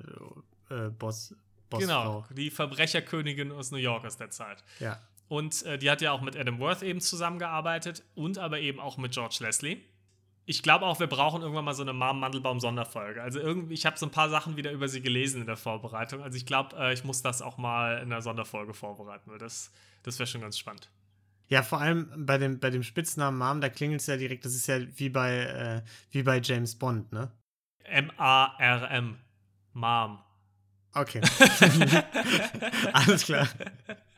äh, 0.69 0.89
Boss. 0.89 1.35
Genau, 1.69 2.25
die 2.31 2.49
Verbrecherkönigin 2.49 3.51
aus 3.51 3.69
New 3.69 3.77
York 3.77 4.03
aus 4.03 4.17
der 4.17 4.31
Zeit. 4.31 4.63
Ja. 4.79 4.99
Und 5.27 5.63
äh, 5.63 5.77
die 5.77 5.91
hat 5.91 6.01
ja 6.01 6.11
auch 6.11 6.21
mit 6.21 6.35
Adam 6.35 6.57
Worth 6.59 6.81
eben 6.81 6.99
zusammengearbeitet 6.99 8.03
und 8.15 8.39
aber 8.39 8.59
eben 8.59 8.79
auch 8.79 8.97
mit 8.97 9.11
George 9.11 9.37
Leslie 9.41 9.83
ich 10.49 10.63
glaube 10.63 10.87
auch, 10.87 10.99
wir 10.99 11.05
brauchen 11.05 11.43
irgendwann 11.43 11.63
mal 11.63 11.75
so 11.75 11.83
eine 11.83 11.93
Mom-Mandelbaum-Sonderfolge. 11.93 13.21
Also 13.21 13.39
irgendwie, 13.39 13.75
ich 13.75 13.85
habe 13.85 13.99
so 13.99 14.07
ein 14.07 14.11
paar 14.11 14.31
Sachen 14.31 14.57
wieder 14.57 14.71
über 14.71 14.87
sie 14.87 14.99
gelesen 14.99 15.41
in 15.41 15.45
der 15.45 15.57
Vorbereitung. 15.57 16.23
Also 16.23 16.37
ich 16.37 16.47
glaube, 16.47 16.75
äh, 16.75 16.91
ich 16.91 17.03
muss 17.03 17.21
das 17.21 17.43
auch 17.43 17.59
mal 17.59 17.97
in 17.97 18.11
einer 18.11 18.23
Sonderfolge 18.23 18.73
vorbereiten, 18.73 19.29
weil 19.29 19.37
das, 19.37 19.71
das 20.01 20.17
wäre 20.17 20.25
schon 20.25 20.41
ganz 20.41 20.57
spannend. 20.57 20.89
Ja, 21.49 21.61
vor 21.61 21.79
allem 21.79 22.25
bei 22.25 22.39
dem, 22.39 22.59
bei 22.59 22.71
dem 22.71 22.81
Spitznamen 22.81 23.37
Mom, 23.37 23.61
da 23.61 23.69
klingelt 23.69 24.01
es 24.01 24.07
ja 24.07 24.17
direkt, 24.17 24.43
das 24.43 24.55
ist 24.55 24.65
ja 24.65 24.79
wie 24.97 25.09
bei, 25.09 25.37
äh, 25.37 25.81
wie 26.09 26.23
bei 26.23 26.41
James 26.41 26.73
Bond, 26.75 27.13
ne? 27.13 27.31
M-A-R-M. 27.83 29.19
Mom. 29.73 30.19
Okay. 30.95 31.21
Alles 32.93 33.23
klar. 33.23 33.47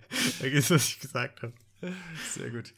Vergiss, 0.07 0.71
was 0.71 0.87
ich 0.87 0.99
gesagt 1.01 1.41
habe. 1.41 1.53
Sehr 2.29 2.51
gut. 2.51 2.73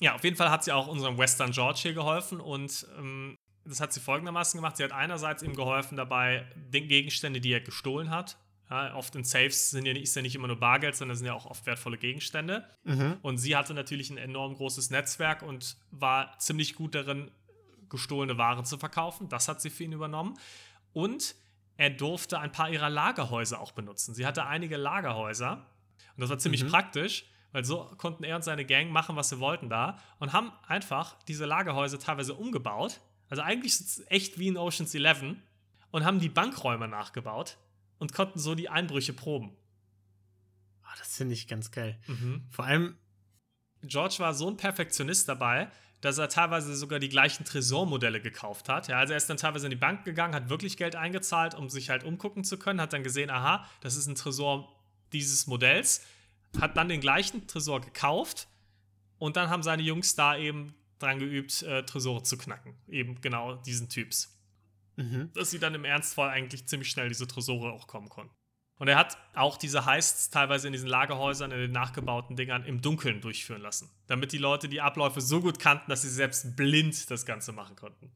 Ja, 0.00 0.14
auf 0.14 0.24
jeden 0.24 0.36
Fall 0.36 0.50
hat 0.50 0.64
sie 0.64 0.72
auch 0.72 0.86
unserem 0.86 1.18
Western 1.18 1.50
George 1.50 1.80
hier 1.82 1.94
geholfen 1.94 2.40
und 2.40 2.86
ähm, 2.98 3.36
das 3.64 3.80
hat 3.80 3.92
sie 3.92 4.00
folgendermaßen 4.00 4.56
gemacht. 4.58 4.76
Sie 4.76 4.84
hat 4.84 4.92
einerseits 4.92 5.42
ihm 5.42 5.54
geholfen 5.54 5.96
dabei, 5.96 6.46
den 6.54 6.88
Gegenstände, 6.88 7.40
die 7.40 7.52
er 7.52 7.60
gestohlen 7.60 8.10
hat. 8.10 8.38
Ja, 8.70 8.94
oft 8.94 9.14
in 9.16 9.24
Safes 9.24 9.70
sind 9.70 9.86
ja, 9.86 9.94
ist 9.94 10.14
ja 10.14 10.22
nicht 10.22 10.34
immer 10.34 10.46
nur 10.46 10.58
Bargeld, 10.60 10.94
sondern 10.94 11.16
sind 11.16 11.26
ja 11.26 11.34
auch 11.34 11.46
oft 11.46 11.64
wertvolle 11.66 11.96
Gegenstände. 11.96 12.68
Mhm. 12.84 13.16
Und 13.22 13.38
sie 13.38 13.56
hatte 13.56 13.74
natürlich 13.74 14.10
ein 14.10 14.18
enorm 14.18 14.54
großes 14.54 14.90
Netzwerk 14.90 15.42
und 15.42 15.76
war 15.90 16.38
ziemlich 16.38 16.74
gut 16.74 16.94
darin, 16.94 17.30
gestohlene 17.88 18.36
Waren 18.36 18.64
zu 18.64 18.76
verkaufen. 18.76 19.28
Das 19.28 19.48
hat 19.48 19.60
sie 19.60 19.70
für 19.70 19.84
ihn 19.84 19.92
übernommen. 19.92 20.38
Und 20.92 21.34
er 21.78 21.90
durfte 21.90 22.38
ein 22.38 22.52
paar 22.52 22.70
ihrer 22.70 22.90
Lagerhäuser 22.90 23.60
auch 23.60 23.72
benutzen. 23.72 24.14
Sie 24.14 24.26
hatte 24.26 24.44
einige 24.46 24.76
Lagerhäuser 24.76 25.66
und 26.16 26.20
das 26.20 26.28
war 26.28 26.38
ziemlich 26.38 26.64
mhm. 26.64 26.68
praktisch, 26.68 27.24
weil 27.52 27.64
so 27.64 27.90
konnten 27.96 28.24
er 28.24 28.36
und 28.36 28.42
seine 28.42 28.64
Gang 28.64 28.90
machen, 28.90 29.16
was 29.16 29.30
sie 29.30 29.40
wollten 29.40 29.68
da 29.68 29.98
und 30.18 30.32
haben 30.32 30.52
einfach 30.66 31.16
diese 31.24 31.46
Lagerhäuser 31.46 31.98
teilweise 31.98 32.34
umgebaut. 32.34 33.00
Also 33.30 33.42
eigentlich 33.42 33.72
ist 33.72 33.98
es 33.98 34.10
echt 34.10 34.38
wie 34.38 34.48
in 34.48 34.56
Oceans 34.56 34.94
11 34.94 35.36
und 35.90 36.04
haben 36.04 36.20
die 36.20 36.28
Bankräume 36.28 36.88
nachgebaut 36.88 37.56
und 37.98 38.12
konnten 38.12 38.38
so 38.38 38.54
die 38.54 38.68
Einbrüche 38.68 39.12
proben. 39.12 39.56
Oh, 40.82 40.96
das 40.98 41.16
finde 41.16 41.34
ich 41.34 41.48
ganz 41.48 41.70
geil. 41.70 41.98
Mhm. 42.06 42.46
Vor 42.50 42.64
allem. 42.64 42.96
George 43.82 44.16
war 44.18 44.34
so 44.34 44.50
ein 44.50 44.56
Perfektionist 44.56 45.28
dabei, 45.28 45.70
dass 46.00 46.18
er 46.18 46.28
teilweise 46.28 46.74
sogar 46.76 46.98
die 46.98 47.08
gleichen 47.08 47.44
Tresormodelle 47.44 48.20
gekauft 48.20 48.68
hat. 48.68 48.88
Ja, 48.88 48.98
also 48.98 49.12
er 49.12 49.16
ist 49.16 49.30
dann 49.30 49.36
teilweise 49.36 49.66
in 49.66 49.70
die 49.70 49.76
Bank 49.76 50.04
gegangen, 50.04 50.34
hat 50.34 50.48
wirklich 50.48 50.76
Geld 50.76 50.96
eingezahlt, 50.96 51.54
um 51.54 51.68
sich 51.68 51.90
halt 51.90 52.04
umgucken 52.04 52.42
zu 52.44 52.58
können, 52.58 52.80
hat 52.80 52.92
dann 52.92 53.04
gesehen, 53.04 53.30
aha, 53.30 53.68
das 53.80 53.96
ist 53.96 54.06
ein 54.06 54.16
Tresor 54.16 54.68
dieses 55.12 55.46
Modells, 55.46 56.04
hat 56.60 56.76
dann 56.76 56.88
den 56.88 57.00
gleichen 57.00 57.46
Tresor 57.46 57.80
gekauft 57.80 58.48
und 59.18 59.36
dann 59.36 59.50
haben 59.50 59.62
seine 59.62 59.82
Jungs 59.82 60.14
da 60.14 60.36
eben 60.36 60.74
dran 60.98 61.18
geübt, 61.18 61.62
äh, 61.62 61.84
Tresore 61.84 62.22
zu 62.22 62.36
knacken. 62.36 62.74
Eben 62.88 63.20
genau 63.20 63.56
diesen 63.56 63.88
Typs. 63.88 64.36
Mhm. 64.96 65.30
Dass 65.34 65.50
sie 65.50 65.58
dann 65.58 65.74
im 65.74 65.84
Ernstfall 65.84 66.30
eigentlich 66.30 66.66
ziemlich 66.66 66.90
schnell 66.90 67.08
diese 67.08 67.26
Tresore 67.26 67.72
auch 67.72 67.86
kommen 67.86 68.08
konnten. 68.08 68.34
Und 68.78 68.88
er 68.88 68.96
hat 68.96 69.18
auch 69.34 69.56
diese 69.56 69.86
Heists 69.86 70.30
teilweise 70.30 70.68
in 70.68 70.72
diesen 70.72 70.88
Lagerhäusern, 70.88 71.50
in 71.50 71.58
den 71.58 71.72
nachgebauten 71.72 72.36
Dingern 72.36 72.64
im 72.64 72.80
Dunkeln 72.80 73.20
durchführen 73.20 73.60
lassen. 73.60 73.90
Damit 74.06 74.32
die 74.32 74.38
Leute 74.38 74.68
die 74.68 74.80
Abläufe 74.80 75.20
so 75.20 75.40
gut 75.40 75.58
kannten, 75.58 75.90
dass 75.90 76.02
sie 76.02 76.08
selbst 76.08 76.56
blind 76.56 77.10
das 77.10 77.26
Ganze 77.26 77.52
machen 77.52 77.74
konnten. 77.74 78.12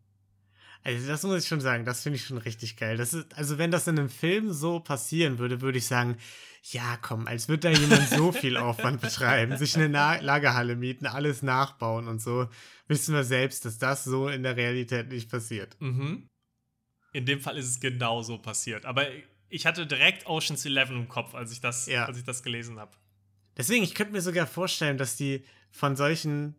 Also, 0.84 1.06
das 1.06 1.22
muss 1.22 1.42
ich 1.42 1.48
schon 1.48 1.60
sagen, 1.60 1.84
das 1.84 2.02
finde 2.02 2.16
ich 2.16 2.24
schon 2.24 2.38
richtig 2.38 2.76
geil. 2.76 2.96
Das 2.96 3.14
ist, 3.14 3.36
also, 3.36 3.58
wenn 3.58 3.70
das 3.70 3.86
in 3.86 3.98
einem 3.98 4.08
Film 4.08 4.52
so 4.52 4.80
passieren 4.80 5.38
würde, 5.38 5.60
würde 5.60 5.78
ich 5.78 5.86
sagen, 5.86 6.16
ja, 6.70 6.96
komm, 7.00 7.26
als 7.26 7.48
würde 7.48 7.70
da 7.72 7.78
jemand 7.78 8.08
so 8.08 8.32
viel 8.32 8.56
Aufwand 8.56 9.00
betreiben, 9.00 9.56
sich 9.56 9.76
eine 9.76 9.88
Na 9.88 10.20
Lagerhalle 10.20 10.76
mieten, 10.76 11.06
alles 11.06 11.42
nachbauen 11.42 12.08
und 12.08 12.20
so, 12.20 12.48
wissen 12.88 13.14
wir 13.14 13.24
selbst, 13.24 13.64
dass 13.64 13.78
das 13.78 14.04
so 14.04 14.28
in 14.28 14.42
der 14.42 14.56
Realität 14.56 15.08
nicht 15.08 15.30
passiert. 15.30 15.76
Mhm. 15.80 16.28
In 17.12 17.26
dem 17.26 17.40
Fall 17.40 17.58
ist 17.58 17.66
es 17.66 17.80
genau 17.80 18.22
so 18.22 18.38
passiert. 18.38 18.86
Aber 18.86 19.06
ich 19.48 19.66
hatte 19.66 19.86
direkt 19.86 20.26
Ocean's 20.26 20.64
Eleven 20.64 20.96
im 20.96 21.08
Kopf, 21.08 21.34
als 21.34 21.52
ich 21.52 21.60
das, 21.60 21.86
ja. 21.86 22.06
als 22.06 22.18
ich 22.18 22.24
das 22.24 22.42
gelesen 22.42 22.78
habe. 22.78 22.92
Deswegen, 23.56 23.84
ich 23.84 23.94
könnte 23.94 24.12
mir 24.12 24.22
sogar 24.22 24.46
vorstellen, 24.46 24.96
dass 24.96 25.16
die 25.16 25.44
von 25.70 25.94
solchen, 25.94 26.54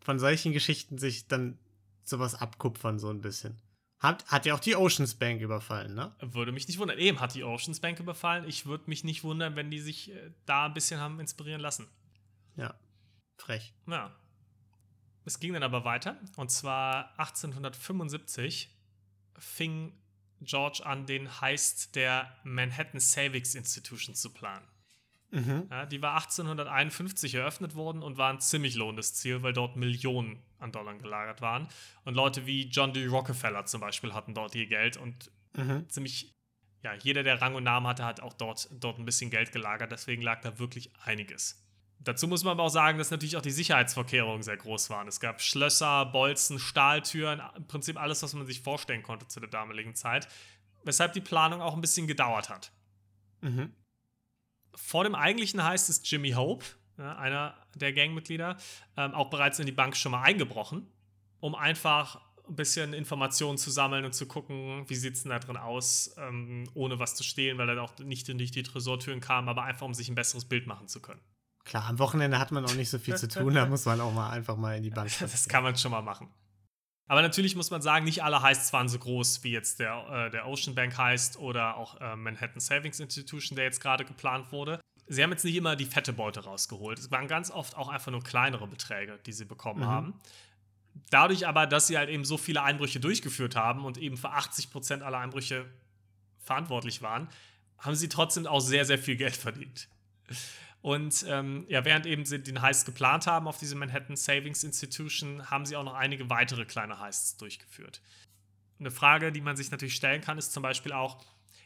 von 0.00 0.18
solchen 0.18 0.52
Geschichten 0.52 0.98
sich 0.98 1.26
dann 1.26 1.58
sowas 2.04 2.34
abkupfern, 2.34 2.98
so 2.98 3.10
ein 3.10 3.20
bisschen. 3.20 3.60
Hat, 3.98 4.26
hat 4.26 4.46
ja 4.46 4.54
auch 4.54 4.60
die 4.60 4.74
Oceans 4.74 5.14
Bank 5.14 5.40
überfallen, 5.40 5.94
ne? 5.94 6.12
Würde 6.20 6.50
mich 6.50 6.66
nicht 6.66 6.78
wundern. 6.78 6.98
Eben 6.98 7.20
hat 7.20 7.36
die 7.36 7.44
Oceans 7.44 7.78
Bank 7.78 8.00
überfallen. 8.00 8.48
Ich 8.48 8.66
würde 8.66 8.84
mich 8.88 9.04
nicht 9.04 9.22
wundern, 9.22 9.54
wenn 9.54 9.70
die 9.70 9.78
sich 9.78 10.10
äh, 10.10 10.32
da 10.44 10.66
ein 10.66 10.74
bisschen 10.74 10.98
haben 10.98 11.20
inspirieren 11.20 11.60
lassen. 11.60 11.86
Ja, 12.56 12.74
frech. 13.38 13.72
Ja. 13.86 14.12
Es 15.24 15.38
ging 15.38 15.52
dann 15.52 15.62
aber 15.62 15.84
weiter. 15.84 16.18
Und 16.36 16.50
zwar 16.50 17.10
1875 17.18 18.70
fing 19.38 19.92
George 20.40 20.84
an, 20.84 21.06
den 21.06 21.40
Heist 21.40 21.94
der 21.94 22.36
Manhattan 22.42 22.98
Savings 22.98 23.54
Institution 23.54 24.16
zu 24.16 24.32
planen. 24.32 24.66
Mhm. 25.32 25.66
Ja, 25.70 25.86
die 25.86 26.02
war 26.02 26.12
1851 26.14 27.34
eröffnet 27.34 27.74
worden 27.74 28.02
und 28.02 28.18
war 28.18 28.30
ein 28.30 28.40
ziemlich 28.40 28.74
lohnendes 28.74 29.14
Ziel, 29.14 29.42
weil 29.42 29.54
dort 29.54 29.76
Millionen 29.76 30.42
an 30.58 30.72
Dollar 30.72 30.94
gelagert 30.94 31.40
waren. 31.40 31.68
Und 32.04 32.14
Leute 32.14 32.46
wie 32.46 32.68
John 32.68 32.92
D. 32.92 33.06
Rockefeller 33.06 33.64
zum 33.64 33.80
Beispiel 33.80 34.12
hatten 34.12 34.34
dort 34.34 34.54
ihr 34.54 34.66
Geld 34.66 34.98
und 34.98 35.30
mhm. 35.56 35.88
ziemlich, 35.88 36.34
ja, 36.82 36.94
jeder, 36.94 37.22
der 37.22 37.40
Rang 37.40 37.54
und 37.54 37.64
Namen 37.64 37.86
hatte, 37.86 38.04
hat 38.04 38.20
auch 38.20 38.34
dort, 38.34 38.68
dort 38.72 38.98
ein 38.98 39.06
bisschen 39.06 39.30
Geld 39.30 39.52
gelagert. 39.52 39.90
Deswegen 39.90 40.20
lag 40.20 40.42
da 40.42 40.58
wirklich 40.58 40.92
einiges. 41.02 41.66
Dazu 41.98 42.28
muss 42.28 42.44
man 42.44 42.52
aber 42.52 42.64
auch 42.64 42.68
sagen, 42.68 42.98
dass 42.98 43.10
natürlich 43.10 43.38
auch 43.38 43.42
die 43.42 43.50
Sicherheitsvorkehrungen 43.50 44.42
sehr 44.42 44.58
groß 44.58 44.90
waren. 44.90 45.08
Es 45.08 45.18
gab 45.18 45.40
Schlösser, 45.40 46.04
Bolzen, 46.04 46.58
Stahltüren, 46.58 47.40
im 47.56 47.66
Prinzip 47.68 47.98
alles, 47.98 48.22
was 48.22 48.34
man 48.34 48.44
sich 48.44 48.60
vorstellen 48.60 49.02
konnte 49.02 49.28
zu 49.28 49.40
der 49.40 49.48
damaligen 49.48 49.94
Zeit, 49.94 50.28
weshalb 50.84 51.14
die 51.14 51.20
Planung 51.20 51.62
auch 51.62 51.74
ein 51.74 51.80
bisschen 51.80 52.06
gedauert 52.06 52.50
hat. 52.50 52.72
Mhm. 53.40 53.72
Vor 54.74 55.04
dem 55.04 55.14
eigentlichen 55.14 55.62
heißt 55.62 55.88
es 55.90 56.02
Jimmy 56.04 56.32
Hope, 56.32 56.64
ja, 56.98 57.16
einer 57.16 57.54
der 57.74 57.92
Gangmitglieder, 57.92 58.56
ähm, 58.96 59.14
auch 59.14 59.30
bereits 59.30 59.58
in 59.58 59.66
die 59.66 59.72
Bank 59.72 59.96
schon 59.96 60.12
mal 60.12 60.22
eingebrochen, 60.22 60.86
um 61.40 61.54
einfach 61.54 62.20
ein 62.48 62.56
bisschen 62.56 62.92
Informationen 62.92 63.56
zu 63.56 63.70
sammeln 63.70 64.04
und 64.04 64.14
zu 64.14 64.26
gucken, 64.26 64.88
wie 64.88 64.94
sieht 64.94 65.14
es 65.14 65.22
denn 65.22 65.30
da 65.30 65.38
drin 65.38 65.56
aus, 65.56 66.14
ähm, 66.18 66.68
ohne 66.74 66.98
was 66.98 67.14
zu 67.14 67.22
stehlen, 67.24 67.58
weil 67.58 67.68
er 67.68 67.82
auch 67.82 67.96
nicht 67.98 68.28
durch 68.28 68.50
die 68.50 68.62
Tresortüren 68.62 69.20
kam, 69.20 69.48
aber 69.48 69.62
einfach 69.62 69.86
um 69.86 69.94
sich 69.94 70.08
ein 70.08 70.14
besseres 70.14 70.44
Bild 70.44 70.66
machen 70.66 70.88
zu 70.88 71.00
können. 71.00 71.20
Klar, 71.64 71.86
am 71.88 71.98
Wochenende 71.98 72.38
hat 72.38 72.50
man 72.50 72.64
auch 72.64 72.74
nicht 72.74 72.90
so 72.90 72.98
viel 72.98 73.16
zu 73.16 73.28
tun, 73.28 73.54
da 73.54 73.66
muss 73.66 73.84
man 73.84 74.00
auch 74.00 74.12
mal 74.12 74.30
einfach 74.30 74.56
mal 74.56 74.76
in 74.76 74.82
die 74.82 74.90
Bank. 74.90 75.10
das 75.20 75.48
kann 75.48 75.62
man 75.62 75.76
schon 75.76 75.92
mal 75.92 76.02
machen. 76.02 76.28
Aber 77.12 77.20
natürlich 77.20 77.54
muss 77.56 77.70
man 77.70 77.82
sagen, 77.82 78.06
nicht 78.06 78.24
alle 78.24 78.40
Heists 78.40 78.72
waren 78.72 78.88
so 78.88 78.98
groß, 78.98 79.44
wie 79.44 79.50
jetzt 79.50 79.80
der, 79.80 80.06
äh, 80.10 80.30
der 80.30 80.48
Ocean 80.48 80.74
Bank 80.74 80.96
heißt 80.96 81.36
oder 81.36 81.76
auch 81.76 82.00
äh, 82.00 82.16
Manhattan 82.16 82.58
Savings 82.58 83.00
Institution, 83.00 83.54
der 83.54 83.66
jetzt 83.66 83.82
gerade 83.82 84.06
geplant 84.06 84.50
wurde. 84.50 84.80
Sie 85.08 85.22
haben 85.22 85.30
jetzt 85.30 85.44
nicht 85.44 85.56
immer 85.56 85.76
die 85.76 85.84
fette 85.84 86.14
Beute 86.14 86.42
rausgeholt. 86.44 86.98
Es 86.98 87.10
waren 87.10 87.28
ganz 87.28 87.50
oft 87.50 87.76
auch 87.76 87.90
einfach 87.90 88.10
nur 88.10 88.22
kleinere 88.22 88.66
Beträge, 88.66 89.18
die 89.26 89.32
sie 89.32 89.44
bekommen 89.44 89.80
mhm. 89.80 89.88
haben. 89.88 90.14
Dadurch 91.10 91.46
aber, 91.46 91.66
dass 91.66 91.86
sie 91.86 91.98
halt 91.98 92.08
eben 92.08 92.24
so 92.24 92.38
viele 92.38 92.62
Einbrüche 92.62 92.98
durchgeführt 92.98 93.56
haben 93.56 93.84
und 93.84 93.98
eben 93.98 94.16
für 94.16 94.30
80 94.30 94.70
Prozent 94.70 95.02
aller 95.02 95.18
Einbrüche 95.18 95.66
verantwortlich 96.38 97.02
waren, 97.02 97.28
haben 97.76 97.94
sie 97.94 98.08
trotzdem 98.08 98.46
auch 98.46 98.60
sehr, 98.60 98.86
sehr 98.86 98.98
viel 98.98 99.16
Geld 99.16 99.36
verdient. 99.36 99.86
Und 100.82 101.24
ähm, 101.28 101.64
ja, 101.68 101.84
während 101.84 102.06
eben 102.06 102.24
sie 102.24 102.42
den 102.42 102.60
Heist 102.60 102.86
geplant 102.86 103.28
haben 103.28 103.46
auf 103.46 103.56
diese 103.56 103.76
Manhattan 103.76 104.16
Savings 104.16 104.64
Institution, 104.64 105.48
haben 105.48 105.64
sie 105.64 105.76
auch 105.76 105.84
noch 105.84 105.94
einige 105.94 106.28
weitere 106.28 106.64
kleine 106.64 106.98
Heists 106.98 107.36
durchgeführt. 107.36 108.02
Eine 108.80 108.90
Frage, 108.90 109.30
die 109.30 109.40
man 109.40 109.56
sich 109.56 109.70
natürlich 109.70 109.94
stellen 109.94 110.20
kann, 110.20 110.38
ist 110.38 110.52
zum 110.52 110.64
Beispiel 110.64 110.92
auch, 110.92 111.24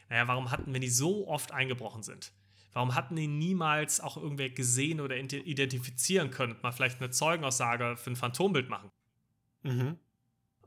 naja, 0.09 0.27
warum 0.27 0.51
hatten, 0.51 0.71
wenn 0.71 0.81
die 0.81 0.89
so 0.89 1.27
oft 1.27 1.51
eingebrochen 1.51 2.03
sind, 2.03 2.31
warum 2.73 2.93
hatten 2.93 3.15
die 3.15 3.27
niemals 3.27 3.99
auch 3.99 4.17
irgendwer 4.17 4.51
gesehen 4.51 5.01
oder 5.01 5.17
identifizieren 5.17 6.29
können 6.29 6.53
und 6.53 6.61
mal 6.61 6.71
vielleicht 6.71 7.01
eine 7.01 7.09
Zeugenaussage 7.09 7.97
für 7.97 8.11
ein 8.11 8.15
Phantombild 8.15 8.69
machen? 8.69 8.91
Mhm. 9.63 9.97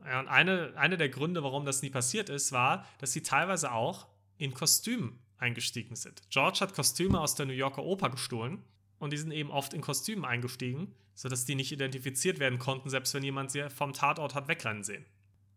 Ja, 0.04 0.18
und 0.18 0.26
eine, 0.26 0.72
eine 0.76 0.96
der 0.96 1.08
Gründe, 1.08 1.44
warum 1.44 1.64
das 1.64 1.82
nie 1.82 1.90
passiert 1.90 2.28
ist, 2.28 2.50
war, 2.50 2.84
dass 2.98 3.12
sie 3.12 3.22
teilweise 3.22 3.70
auch 3.70 4.08
in 4.38 4.54
Kostümen 4.54 5.20
eingestiegen 5.40 5.96
sind. 5.96 6.22
George 6.30 6.58
hat 6.60 6.74
Kostüme 6.74 7.20
aus 7.20 7.34
der 7.34 7.46
New 7.46 7.52
Yorker 7.52 7.82
Oper 7.82 8.10
gestohlen 8.10 8.62
und 8.98 9.12
die 9.12 9.16
sind 9.16 9.32
eben 9.32 9.50
oft 9.50 9.74
in 9.74 9.80
Kostümen 9.80 10.24
eingestiegen, 10.24 10.94
sodass 11.14 11.44
die 11.44 11.54
nicht 11.54 11.72
identifiziert 11.72 12.38
werden 12.38 12.58
konnten, 12.58 12.90
selbst 12.90 13.14
wenn 13.14 13.22
jemand 13.22 13.50
sie 13.50 13.68
vom 13.70 13.92
Tatort 13.92 14.34
hat 14.34 14.48
wegrennen 14.48 14.84
sehen. 14.84 15.04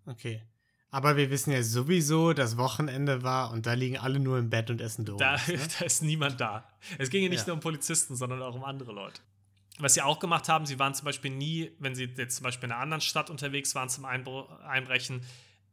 Okay. 0.06 0.42
Aber 0.90 1.18
wir 1.18 1.32
wissen 1.32 1.52
ja 1.52 1.64
sowieso, 1.64 2.34
dass 2.34 2.56
Wochenende 2.58 3.24
war 3.24 3.52
und 3.52 3.66
da 3.66 3.74
liegen 3.74 3.98
alle 3.98 4.20
nur 4.20 4.38
im 4.38 4.52
Bett 4.52 4.70
und 4.70 4.80
essen 4.80 5.06
Donuts. 5.06 5.46
Da, 5.48 5.52
ne? 5.52 5.60
da 5.80 5.86
ist 5.86 6.04
niemand 6.04 6.40
da. 6.40 6.70
Es 7.00 7.10
ging 7.10 7.24
ja 7.24 7.30
nicht 7.30 7.42
ja. 7.42 7.48
nur 7.48 7.56
um 7.56 7.62
Polizisten, 7.62 8.16
sondern 8.16 8.42
auch 8.44 8.54
um 8.54 8.64
andere 8.64 8.92
Leute. 8.92 9.20
Was 9.80 9.96
sie 9.96 10.04
auch 10.04 10.20
gemacht 10.20 10.50
haben, 10.50 10.68
sie 10.68 10.78
waren 10.78 10.94
zum 10.94 11.06
Beispiel 11.06 11.32
nie, 11.32 11.72
wenn 11.80 11.96
sie 11.96 12.06
jetzt 12.06 12.36
zum 12.36 12.44
Beispiel 12.44 12.68
in 12.68 12.74
einer 12.74 12.82
anderen 12.82 13.02
Stadt 13.02 13.32
unterwegs 13.32 13.74
waren 13.74 13.90
zum 13.90 14.06
Einbrechen, 14.06 15.22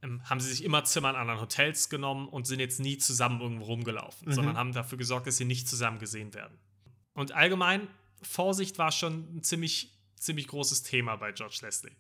haben 0.03 0.41
sie 0.41 0.49
sich 0.51 0.65
immer 0.65 0.85
Zimmer 0.85 1.11
in 1.11 1.17
anderen 1.17 1.41
Hotels 1.41 1.89
genommen 1.89 2.29
und 2.29 2.47
sind 2.47 2.61
jetzt 2.61 2.81
nie 2.81 2.99
zusammen 2.99 3.41
irgendwo 3.41 3.65
rumgelaufen, 3.65 4.29
mhm. 4.29 4.33
sondern 4.33 4.57
haben 4.57 4.73
dafür 4.73 4.99
gesorgt, 4.99 5.27
dass 5.27 5.37
sie 5.37 5.45
nicht 5.45 5.69
zusammen 5.69 5.99
gesehen 5.99 6.35
werden. 6.35 6.59
Und 7.13 7.33
allgemein, 7.33 7.89
Vorsicht 8.23 8.79
war 8.79 8.93
schon 8.93 9.37
ein 9.37 9.43
ziemlich, 9.43 9.99
ziemlich 10.17 10.47
großes 10.49 10.83
Thema 10.83 11.17
bei 11.17 11.33
George 11.33 11.59
Leslie. 11.63 11.93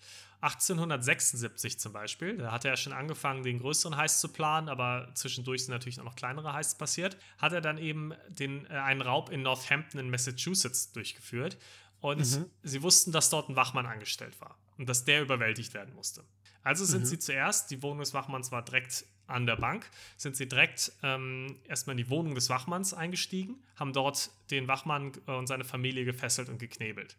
1876 0.42 1.78
zum 1.78 1.92
Beispiel, 1.92 2.38
da 2.38 2.52
hat 2.52 2.64
er 2.64 2.76
schon 2.76 2.94
angefangen, 2.94 3.42
den 3.42 3.58
größeren 3.58 3.96
Heist 3.96 4.20
zu 4.20 4.28
planen, 4.28 4.70
aber 4.70 5.10
zwischendurch 5.14 5.64
sind 5.64 5.72
natürlich 5.72 6.00
auch 6.00 6.04
noch 6.04 6.16
kleinere 6.16 6.54
Heists 6.54 6.76
passiert, 6.76 7.18
hat 7.36 7.52
er 7.52 7.60
dann 7.60 7.76
eben 7.76 8.14
den, 8.28 8.64
äh, 8.66 8.70
einen 8.70 9.02
Raub 9.02 9.28
in 9.28 9.42
Northampton 9.42 10.00
in 10.00 10.10
Massachusetts 10.10 10.92
durchgeführt. 10.92 11.58
Und 12.00 12.20
mhm. 12.20 12.46
sie 12.62 12.82
wussten, 12.82 13.12
dass 13.12 13.28
dort 13.28 13.50
ein 13.50 13.56
Wachmann 13.56 13.84
angestellt 13.84 14.40
war 14.40 14.56
und 14.78 14.88
dass 14.88 15.04
der 15.04 15.20
überwältigt 15.20 15.74
werden 15.74 15.94
musste. 15.94 16.24
Also 16.62 16.84
sind 16.84 17.02
mhm. 17.02 17.06
sie 17.06 17.18
zuerst, 17.18 17.70
die 17.70 17.82
Wohnung 17.82 18.00
des 18.00 18.14
Wachmanns 18.14 18.52
war 18.52 18.62
direkt 18.62 19.04
an 19.26 19.46
der 19.46 19.56
Bank, 19.56 19.88
sind 20.16 20.36
sie 20.36 20.48
direkt 20.48 20.92
ähm, 21.02 21.56
erstmal 21.68 21.94
in 21.94 22.04
die 22.04 22.10
Wohnung 22.10 22.34
des 22.34 22.50
Wachmanns 22.50 22.92
eingestiegen, 22.92 23.62
haben 23.76 23.92
dort 23.92 24.30
den 24.50 24.68
Wachmann 24.68 25.12
äh, 25.26 25.32
und 25.32 25.46
seine 25.46 25.64
Familie 25.64 26.04
gefesselt 26.04 26.48
und 26.48 26.58
geknebelt. 26.58 27.16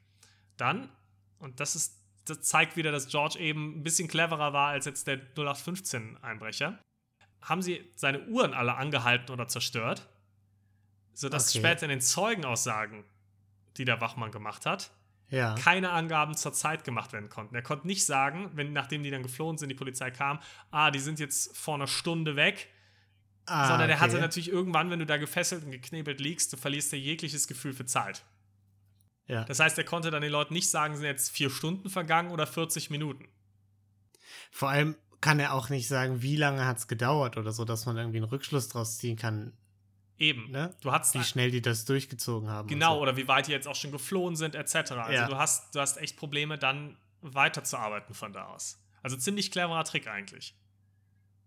Dann, 0.58 0.90
und 1.40 1.60
das 1.60 1.76
ist 1.76 2.02
das 2.26 2.42
zeigt 2.42 2.76
wieder, 2.78 2.92
dass 2.92 3.08
George 3.08 3.40
eben 3.40 3.80
ein 3.80 3.84
bisschen 3.84 4.08
cleverer 4.08 4.54
war 4.54 4.70
als 4.70 4.86
jetzt 4.86 5.08
der 5.08 5.20
0815-Einbrecher. 5.36 6.78
Haben 7.42 7.62
sie 7.62 7.92
seine 7.96 8.28
Uhren 8.28 8.54
alle 8.54 8.76
angehalten 8.76 9.32
oder 9.32 9.48
zerstört, 9.48 10.08
sodass 11.14 11.50
okay. 11.50 11.60
später 11.60 11.84
in 11.84 11.90
den 11.90 12.02
Zeugenaussagen, 12.02 13.04
die 13.78 13.86
der 13.86 14.00
Wachmann 14.02 14.32
gemacht 14.32 14.66
hat, 14.66 14.92
ja. 15.32 15.56
keine 15.56 15.92
Angaben 15.92 16.36
zur 16.36 16.54
Zeit 16.54 16.84
gemacht 16.84 17.14
werden 17.14 17.30
konnten. 17.30 17.56
Er 17.56 17.64
konnte 17.64 17.88
nicht 17.88 18.06
sagen, 18.06 18.52
wenn 18.54 18.74
nachdem 18.74 19.02
die 19.02 19.10
dann 19.10 19.24
geflohen 19.24 19.58
sind, 19.58 19.70
die 19.70 19.76
Polizei 19.76 20.12
kam, 20.12 20.40
ah, 20.70 20.92
die 20.92 21.00
sind 21.00 21.20
jetzt 21.20 21.58
vor 21.58 21.76
einer 21.76 21.88
Stunde 21.88 22.36
weg. 22.36 22.70
Ah, 23.48 23.68
sondern 23.68 23.90
er 23.90 23.96
okay. 23.96 24.04
hatte 24.04 24.20
natürlich 24.20 24.52
irgendwann, 24.52 24.92
wenn 24.92 25.00
du 25.00 25.06
da 25.06 25.18
gefesselt 25.18 25.64
und 25.66 25.72
geknebelt 25.72 26.20
liegst, 26.20 26.54
du 26.54 26.58
verlierst 26.58 26.92
ja 26.92 27.00
jegliches 27.00 27.48
Gefühl 27.48 27.74
für 27.74 27.86
Zeit. 27.86 28.24
Ja. 29.26 29.46
Das 29.46 29.60
heißt, 29.60 29.78
er 29.78 29.84
konnte 29.84 30.12
dann 30.12 30.22
den 30.22 30.32
Leuten 30.32 30.54
nicht 30.54 30.70
sagen, 30.70 30.96
sind 30.96 31.06
jetzt 31.06 31.32
vier 31.32 31.50
Stunden 31.50 31.90
vergangen 31.90 32.32
oder 32.32 32.46
40 32.46 32.92
Minuten. 32.92 33.28
Vor 34.52 34.70
allem 34.70 34.96
kann 35.22 35.40
er 35.40 35.54
auch 35.54 35.70
nicht 35.70 35.88
sagen, 35.88 36.22
wie 36.22 36.36
lange 36.36 36.66
hat 36.66 36.78
es 36.78 36.88
gedauert 36.88 37.38
oder 37.38 37.52
so, 37.52 37.64
dass 37.66 37.86
man 37.86 37.98
irgendwie 37.98 38.18
einen 38.18 38.26
Rückschluss 38.26 38.68
draus 38.70 38.98
ziehen 38.98 39.16
kann, 39.16 39.54
Eben. 40.22 40.52
Ne? 40.52 40.72
Du 40.82 40.92
hast 40.92 41.16
wie 41.16 41.24
schnell 41.24 41.50
die 41.50 41.64
das 41.64 41.84
durchgezogen 41.86 42.48
haben. 42.48 42.68
Genau, 42.68 42.96
so. 42.96 43.02
oder 43.02 43.18
wie 43.18 43.28
weit 43.28 43.48
die 43.48 43.52
jetzt 43.52 43.68
auch 43.68 43.76
schon 43.76 43.92
geflohen 43.92 44.36
sind, 44.36 44.54
etc. 44.54 44.76
Also 44.76 45.14
ja. 45.14 45.28
du 45.28 45.36
hast, 45.36 45.74
du 45.74 45.80
hast 45.80 45.98
echt 45.98 46.16
Probleme, 46.16 46.60
dann 46.60 46.96
weiterzuarbeiten 47.22 48.14
von 48.14 48.32
da 48.32 48.46
aus. 48.46 48.80
Also 49.02 49.18
ziemlich 49.18 49.50
cleverer 49.50 49.84
Trick 49.84 50.08
eigentlich. 50.08 50.56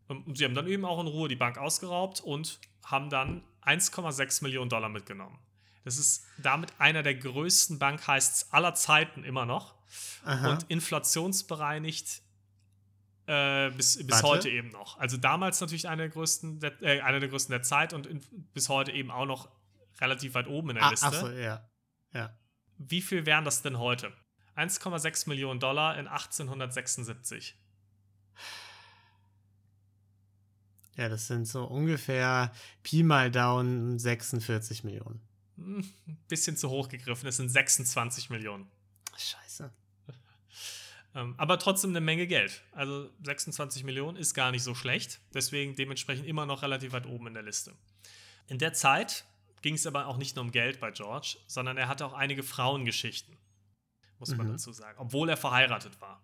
Und 0.08 0.36
sie 0.36 0.44
haben 0.44 0.56
dann 0.56 0.66
eben 0.66 0.84
auch 0.84 1.00
in 1.00 1.06
Ruhe 1.06 1.28
die 1.28 1.36
Bank 1.36 1.56
ausgeraubt 1.56 2.20
und 2.20 2.58
haben 2.84 3.10
dann 3.10 3.44
1,6 3.64 4.42
Millionen 4.42 4.68
Dollar 4.68 4.88
mitgenommen. 4.88 5.38
Das 5.84 5.96
ist 5.96 6.26
damit 6.38 6.72
einer 6.78 7.04
der 7.04 7.14
größten 7.14 7.78
Bankheists 7.78 8.52
aller 8.52 8.74
Zeiten 8.74 9.22
immer 9.22 9.46
noch. 9.46 9.74
Aha. 10.24 10.50
Und 10.50 10.64
inflationsbereinigt 10.68 12.22
äh, 13.26 13.70
bis, 13.70 14.06
bis 14.06 14.22
heute 14.22 14.50
eben 14.50 14.70
noch. 14.70 14.98
Also 14.98 15.16
damals 15.16 15.60
natürlich 15.60 15.88
einer 15.88 16.02
der 16.02 16.08
größten 16.10 16.60
der, 16.60 16.82
äh, 16.82 17.00
einer 17.00 17.20
der 17.20 17.28
größten 17.28 17.52
der 17.52 17.62
Zeit 17.62 17.92
und 17.92 18.06
in, 18.06 18.20
bis 18.52 18.68
heute 18.68 18.92
eben 18.92 19.10
auch 19.10 19.26
noch 19.26 19.48
relativ 20.00 20.34
weit 20.34 20.46
oben 20.46 20.70
in 20.70 20.76
der 20.76 20.84
ah, 20.84 20.90
Liste. 20.90 21.06
Achso, 21.06 21.30
ja. 21.30 21.68
ja. 22.12 22.36
Wie 22.78 23.00
viel 23.00 23.24
wären 23.26 23.44
das 23.44 23.62
denn 23.62 23.78
heute? 23.78 24.12
1,6 24.56 25.28
Millionen 25.28 25.60
Dollar 25.60 25.98
in 25.98 26.06
1876. 26.06 27.56
Ja, 30.96 31.08
das 31.08 31.26
sind 31.26 31.46
so 31.46 31.64
ungefähr 31.64 32.52
Pi 32.82 33.02
mal 33.02 33.30
Down 33.30 33.98
46 33.98 34.84
Millionen. 34.84 35.20
Ein 35.56 35.82
hm, 36.06 36.18
bisschen 36.28 36.56
zu 36.56 36.68
hoch 36.70 36.88
gegriffen, 36.88 37.28
es 37.28 37.36
sind 37.36 37.48
26 37.48 38.30
Millionen. 38.30 38.70
Scheiße. 39.16 39.72
Ähm, 41.14 41.34
aber 41.36 41.58
trotzdem 41.58 41.90
eine 41.90 42.00
Menge 42.00 42.26
Geld. 42.26 42.62
Also 42.72 43.08
26 43.22 43.84
Millionen 43.84 44.16
ist 44.16 44.34
gar 44.34 44.50
nicht 44.50 44.62
so 44.62 44.74
schlecht. 44.74 45.20
Deswegen 45.32 45.76
dementsprechend 45.76 46.26
immer 46.26 46.46
noch 46.46 46.62
relativ 46.62 46.92
weit 46.92 47.06
oben 47.06 47.28
in 47.28 47.34
der 47.34 47.42
Liste. 47.42 47.72
In 48.48 48.58
der 48.58 48.72
Zeit 48.72 49.24
ging 49.62 49.74
es 49.74 49.86
aber 49.86 50.06
auch 50.06 50.16
nicht 50.16 50.36
nur 50.36 50.44
um 50.44 50.50
Geld 50.50 50.80
bei 50.80 50.90
George, 50.90 51.38
sondern 51.46 51.76
er 51.76 51.88
hatte 51.88 52.04
auch 52.04 52.12
einige 52.12 52.42
Frauengeschichten, 52.42 53.36
muss 54.18 54.36
man 54.36 54.48
mhm. 54.48 54.52
dazu 54.52 54.72
sagen, 54.72 54.98
obwohl 54.98 55.28
er 55.28 55.36
verheiratet 55.36 56.00
war. 56.00 56.20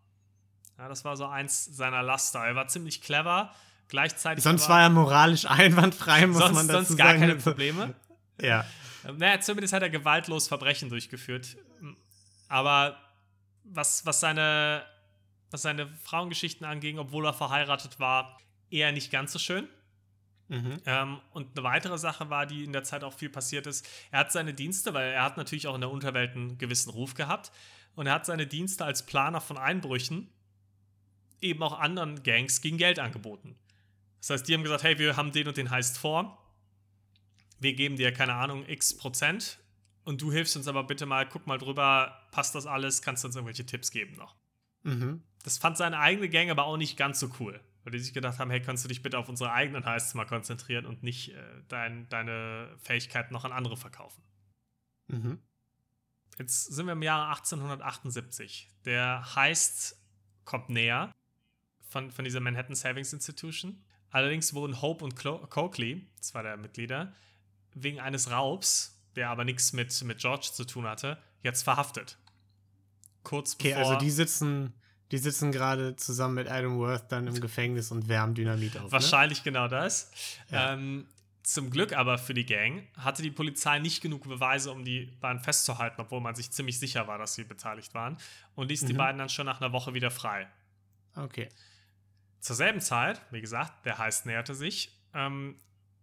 Ja, 0.77 0.89
das 0.89 1.05
war 1.05 1.17
so 1.17 1.27
eins 1.27 1.65
seiner 1.65 2.03
Laster. 2.03 2.41
Er 2.41 2.55
war 2.55 2.67
ziemlich 2.69 3.01
clever, 3.01 3.55
gleichzeitig. 3.89 4.43
Sonst 4.43 4.69
war 4.69 4.83
er 4.83 4.91
moralisch 4.91 5.47
einwandfrei, 5.47 6.27
muss 6.27 6.39
sonst, 6.39 6.55
man 6.55 6.69
dazu 6.69 6.85
sonst 6.85 6.99
gar 6.99 7.09
sagen. 7.09 7.21
keine 7.21 7.37
Probleme. 7.37 7.95
ja. 8.41 8.65
Naja, 9.17 9.41
zumindest 9.41 9.73
hat 9.73 9.83
er 9.83 9.91
gewaltlos 9.91 10.49
Verbrechen 10.49 10.91
durchgeführt. 10.91 11.57
Aber 12.49 12.99
was, 13.65 14.05
was, 14.07 14.21
seine, 14.21 14.85
was 15.51 15.63
seine 15.63 15.89
Frauengeschichten 15.89 16.67
anging, 16.67 16.99
obwohl 16.99 17.27
er 17.27 17.33
verheiratet 17.33 18.01
war, 18.01 18.39
eher 18.71 18.93
nicht 18.93 19.11
ganz 19.11 19.33
so 19.33 19.39
schön. 19.39 19.69
Mhm. 20.49 20.79
Ähm, 20.85 21.21
und 21.31 21.57
eine 21.57 21.65
weitere 21.65 21.97
Sache 21.97 22.29
war, 22.29 22.47
die 22.47 22.65
in 22.65 22.73
der 22.73 22.83
Zeit 22.83 23.05
auch 23.05 23.15
viel 23.15 23.31
passiert 23.31 23.67
ist, 23.67 23.89
er 24.11 24.21
hat 24.21 24.33
seine 24.33 24.53
Dienste, 24.53 24.95
weil 24.95 25.13
er 25.13 25.23
hat 25.23 25.37
natürlich 25.37 25.69
auch 25.69 25.75
in 25.77 25.81
der 25.81 25.91
Unterwelt 25.91 26.35
einen 26.35 26.59
gewissen 26.59 26.91
Ruf 26.91 27.15
gehabt, 27.15 27.53
und 27.95 28.07
er 28.07 28.15
hat 28.15 28.27
seine 28.27 28.47
Dienste 28.47 28.85
als 28.85 29.05
Planer 29.05 29.41
von 29.41 29.59
Einbrüchen 29.59 30.31
eben 31.41 31.63
auch 31.63 31.79
anderen 31.79 32.23
Gangs 32.23 32.61
gegen 32.61 32.79
Geld 32.79 32.99
angeboten. 32.99 33.57
Das 34.21 34.31
heißt, 34.31 34.49
die 34.49 34.55
haben 34.55 34.63
gesagt, 34.63 34.83
hey, 34.83 34.99
wir 34.99 35.17
haben 35.17 35.33
den 35.33 35.49
und 35.49 35.57
den 35.57 35.71
heißt 35.71 35.99
vor, 35.99 36.39
wir 37.59 37.75
geben 37.75 37.97
dir, 37.97 38.13
keine 38.13 38.35
Ahnung, 38.35 38.65
x 38.69 38.97
Prozent 38.97 39.59
und 40.05 40.23
du 40.23 40.33
hilfst 40.33 40.57
uns 40.57 40.69
aber 40.69 40.85
bitte 40.85 41.07
mal, 41.07 41.29
guck 41.29 41.47
mal 41.47 41.59
drüber, 41.59 42.27
passt 42.31 42.55
das 42.55 42.67
alles, 42.67 43.03
kannst 43.03 43.25
du 43.25 43.29
uns 43.29 43.37
irgendwelche 43.37 43.67
Tipps 43.67 43.91
geben 43.91 44.17
noch. 44.17 44.37
Mhm. 44.83 45.23
Das 45.43 45.59
fand 45.59 45.77
seine 45.77 45.99
eigene 45.99 46.29
Gang 46.29 46.51
aber 46.51 46.65
auch 46.65 46.77
nicht 46.77 46.97
ganz 46.97 47.21
so 47.21 47.31
cool. 47.39 47.61
Weil 47.83 47.93
die 47.93 47.99
sich 47.99 48.13
gedacht 48.13 48.39
haben, 48.39 48.51
hey, 48.51 48.61
kannst 48.61 48.85
du 48.85 48.89
dich 48.89 49.03
bitte 49.03 49.19
auf 49.19 49.29
unsere 49.29 49.53
eigenen 49.53 49.87
Heists 49.87 50.13
mal 50.15 50.27
konzentrieren 50.27 50.85
und 50.85 51.03
nicht 51.03 51.33
äh, 51.33 51.43
dein, 51.69 52.09
deine 52.11 52.77
Fähigkeiten 52.83 53.33
noch 53.33 53.45
an 53.45 53.53
andere 53.53 53.77
verkaufen. 53.77 54.23
Mhm. 55.09 55.39
Jetzt 56.39 56.65
sind 56.65 56.87
wir 56.87 56.93
im 56.93 57.03
Jahre 57.03 57.29
1878. 57.31 58.71
Der 58.85 59.35
Heist 59.35 59.99
kommt 60.45 60.69
näher 60.69 61.11
von, 61.89 62.11
von 62.11 62.25
dieser 62.25 62.41
Manhattan 62.41 62.75
Savings 62.75 63.13
Institution. 63.13 63.83
Allerdings 64.11 64.53
wurden 64.55 64.83
Hope 64.83 65.05
und 65.05 65.17
Clo 65.17 65.39
Coakley, 65.47 66.07
zwei 66.21 66.43
der 66.43 66.57
Mitglieder, 66.57 67.15
wegen 67.75 68.01
eines 68.01 68.31
Raubs 68.31 69.00
der 69.17 69.31
aber 69.31 69.45
nichts 69.45 69.73
mit, 69.73 70.03
mit 70.05 70.19
George 70.19 70.51
zu 70.53 70.65
tun 70.65 70.87
hatte, 70.87 71.19
jetzt 71.43 71.63
verhaftet. 71.63 72.19
Kurz 73.23 73.55
okay, 73.55 73.71
bevor. 73.71 73.83
Okay, 73.83 73.91
also 73.93 74.05
die 74.05 74.11
sitzen, 74.11 74.75
die 75.11 75.19
sitzen 75.19 75.53
gerade 75.53 75.97
zusammen 75.97 76.35
mit 76.35 76.49
Adam 76.49 76.79
Worth 76.79 77.11
dann 77.11 77.27
im 77.27 77.41
Gefängnis 77.41 77.91
und 77.91 78.09
wärmen 78.09 78.35
Dynamit 78.35 78.77
auf. 78.77 78.85
Ne? 78.85 78.93
Wahrscheinlich 78.93 79.39
ne? 79.39 79.45
genau 79.45 79.69
das. 79.69 80.11
Ja. 80.51 80.75
Ähm, 80.75 81.07
zum 81.43 81.71
Glück 81.71 81.95
aber 81.95 82.19
für 82.19 82.35
die 82.35 82.45
Gang 82.45 82.87
hatte 82.97 83.23
die 83.23 83.31
Polizei 83.31 83.79
nicht 83.79 84.03
genug 84.03 84.25
Beweise, 84.25 84.71
um 84.71 84.85
die 84.85 85.07
beiden 85.21 85.41
festzuhalten, 85.41 86.01
obwohl 86.01 86.21
man 86.21 86.35
sich 86.35 86.51
ziemlich 86.51 86.79
sicher 86.79 87.09
war, 87.09 87.19
dass 87.19 87.35
sie 87.35 87.45
beteiligt 87.45 87.95
waren, 87.95 88.19
und 88.55 88.69
ließ 88.69 88.83
mhm. 88.83 88.87
die 88.89 88.93
beiden 88.93 89.19
dann 89.19 89.29
schon 89.29 89.47
nach 89.47 89.61
einer 89.61 89.73
Woche 89.73 89.95
wieder 89.95 90.11
frei. 90.11 90.47
Okay. 91.17 91.49
Zur 92.41 92.57
selben 92.57 92.81
Zeit, 92.81 93.21
wie 93.31 93.41
gesagt, 93.41 93.85
der 93.85 93.99
Heist 93.99 94.27
näherte 94.27 94.55
sich, 94.55 94.97
ähm, 95.15 95.57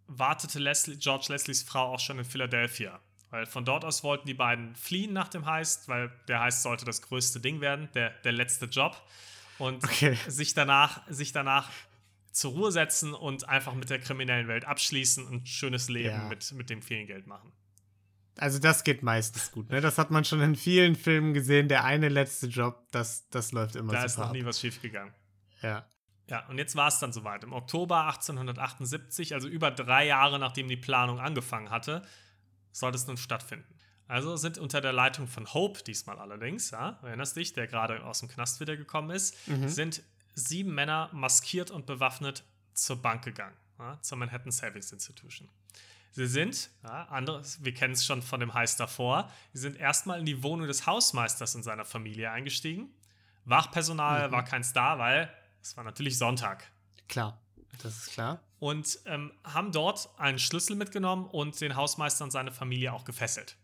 wartete 0.08 0.60
Leslie, 0.60 0.98
George 0.98 1.28
Leslies 1.30 1.63
Frau 1.63 1.93
auch 1.93 2.00
schon 2.00 2.20
in 2.20 2.26
Philadelphia. 2.26 3.00
Weil 3.30 3.46
von 3.46 3.65
dort 3.65 3.84
aus 3.84 4.04
wollten 4.04 4.26
die 4.26 4.34
beiden 4.34 4.76
fliehen 4.76 5.12
nach 5.13 5.28
dem 5.28 5.46
Heist, 5.46 5.89
weil 5.89 6.12
der 6.28 6.39
Heist 6.39 6.63
sollte 6.63 6.86
das 6.86 7.02
größte 7.02 7.39
Ding 7.39 7.60
werden, 7.60 7.89
der, 7.93 8.12
der 8.24 8.32
letzte 8.32 8.65
Job. 8.65 9.02
Und 9.58 9.84
okay. 9.84 10.17
sich, 10.28 10.54
danach, 10.54 11.02
sich 11.10 11.34
danach 11.34 11.70
zur 12.32 12.52
Ruhe 12.52 12.72
setzen 12.72 13.13
und 13.13 13.50
einfach 13.50 13.74
mit 13.74 13.89
der 13.89 14.00
kriminellen 14.00 14.48
Welt 14.48 14.65
abschließen 14.65 15.26
und 15.26 15.34
ein 15.34 15.46
schönes 15.46 15.89
Leben 15.89 16.10
ja. 16.10 16.28
mit, 16.30 16.52
mit 16.54 16.70
dem 16.70 16.82
vielen 16.82 17.08
Geld 17.08 17.28
machen. 17.28 17.52
Also 18.38 18.60
das 18.60 18.84
geht 18.84 19.02
meistens 19.02 19.52
gut, 19.52 19.72
ne? 19.72 19.82
Das 19.82 19.98
hat 19.98 20.12
man 20.12 20.24
schon 20.24 20.41
in 20.41 20.56
vielen 20.56 20.96
Filmen 20.96 21.34
gesehen. 21.34 21.67
Der 21.67 21.84
eine 21.84 22.08
letzte 22.08 22.46
Job, 22.46 22.86
das, 22.91 23.28
das 23.30 23.52
läuft 23.52 23.76
immer 23.76 23.93
Da 23.93 24.04
ist 24.04 24.20
noch 24.20 24.28
ab. 24.28 24.34
nie 24.34 24.46
was 24.46 24.62
schiefgegangen. 24.62 25.12
Ja. 25.63 25.88
Ja, 26.30 26.46
und 26.48 26.58
jetzt 26.58 26.76
war 26.76 26.90
es 26.90 27.00
dann 27.00 27.13
soweit. 27.13 27.44
Im 27.44 27.54
Oktober 27.54 28.06
1878, 28.08 29.34
also 29.34 29.48
über 29.48 29.72
drei 29.72 30.06
Jahre 30.06 30.40
nachdem 30.40 30.68
die 30.68 30.78
Planung 30.78 31.20
angefangen 31.20 31.70
hatte, 31.70 32.02
sollte 32.72 32.98
es 32.98 33.08
nun 33.08 33.18
stattfinden. 33.18 33.74
Also 34.08 34.36
sind 34.38 34.58
unter 34.58 34.80
der 34.82 34.94
Leitung 34.94 35.28
von 35.28 35.54
Hope, 35.54 35.84
diesmal 35.84 36.20
allerdings, 36.20 36.72
ja, 36.72 37.00
erinnerst 37.02 37.36
dich, 37.36 37.54
der 37.54 37.68
gerade 37.68 38.04
aus 38.04 38.20
dem 38.20 38.30
Knast 38.30 38.60
wiedergekommen 38.60 39.12
ist, 39.12 39.36
mhm. 39.48 39.68
sind 39.68 40.02
sieben 40.34 40.74
Männer 40.74 41.10
maskiert 41.12 41.72
und 41.72 41.86
bewaffnet 41.86 42.44
zur 42.74 43.02
Bank 43.02 43.24
gegangen, 43.26 43.56
ja, 43.80 44.00
zur 44.02 44.18
Manhattan 44.18 44.52
Savings 44.52 44.92
Institution. 44.92 45.50
Sie 46.12 46.26
sind, 46.26 46.70
ja, 46.84 47.04
andere, 47.10 47.44
wir 47.60 47.74
kennen 47.74 47.94
es 47.94 48.06
schon 48.06 48.22
von 48.22 48.40
dem 48.40 48.54
Heist 48.54 48.80
davor, 48.80 49.30
sie 49.54 49.62
sind 49.62 49.78
erstmal 49.78 50.20
in 50.20 50.26
die 50.26 50.42
Wohnung 50.42 50.68
des 50.68 50.88
Hausmeisters 50.88 51.56
und 51.56 51.63
seiner 51.63 51.86
Familie 51.86 52.32
eingestiegen. 52.32 52.90
Wachpersonal 53.46 54.28
mhm. 54.28 54.32
war 54.32 54.46
keins 54.46 54.74
da, 54.74 55.00
weil 55.00 55.30
es 55.67 55.75
war 55.75 55.84
natürlich 55.84 56.17
Sonntag. 56.17 56.71
Klar, 57.10 57.41
das 57.82 57.97
ist 57.97 58.12
klar. 58.12 58.41
Und 58.60 58.99
ähm, 59.06 59.34
haben 59.43 59.71
dort 59.71 60.10
einen 60.17 60.39
Schlüssel 60.39 60.75
mitgenommen 60.75 61.25
und 61.25 61.60
den 61.60 61.75
Hausmeister 61.75 62.23
und 62.23 62.32
seine 62.32 62.51
Familie 62.51 62.93
auch 62.93 63.03
gefesselt. 63.03 63.58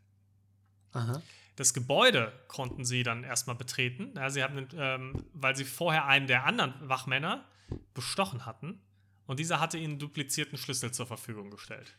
Aha. 0.92 1.22
Das 1.56 1.74
Gebäude 1.74 2.34
konnten 2.48 2.84
sie 2.84 3.04
dann 3.04 3.24
erstmal 3.24 3.56
betreten, 3.56 4.14
ja, 4.16 4.30
sie 4.30 4.44
hatten, 4.44 4.68
ähm, 4.76 5.26
weil 5.34 5.56
sie 5.56 5.66
vorher 5.66 6.06
einen 6.06 6.28
der 6.28 6.46
anderen 6.46 6.74
Wachmänner 6.82 7.46
bestochen 7.94 8.46
hatten 8.46 8.82
und 9.26 9.40
dieser 9.40 9.60
hatte 9.60 9.78
ihnen 9.78 9.98
duplizierten 9.98 10.58
Schlüssel 10.58 10.92
zur 10.92 11.08
Verfügung 11.08 11.52
gestellt. 11.52 11.96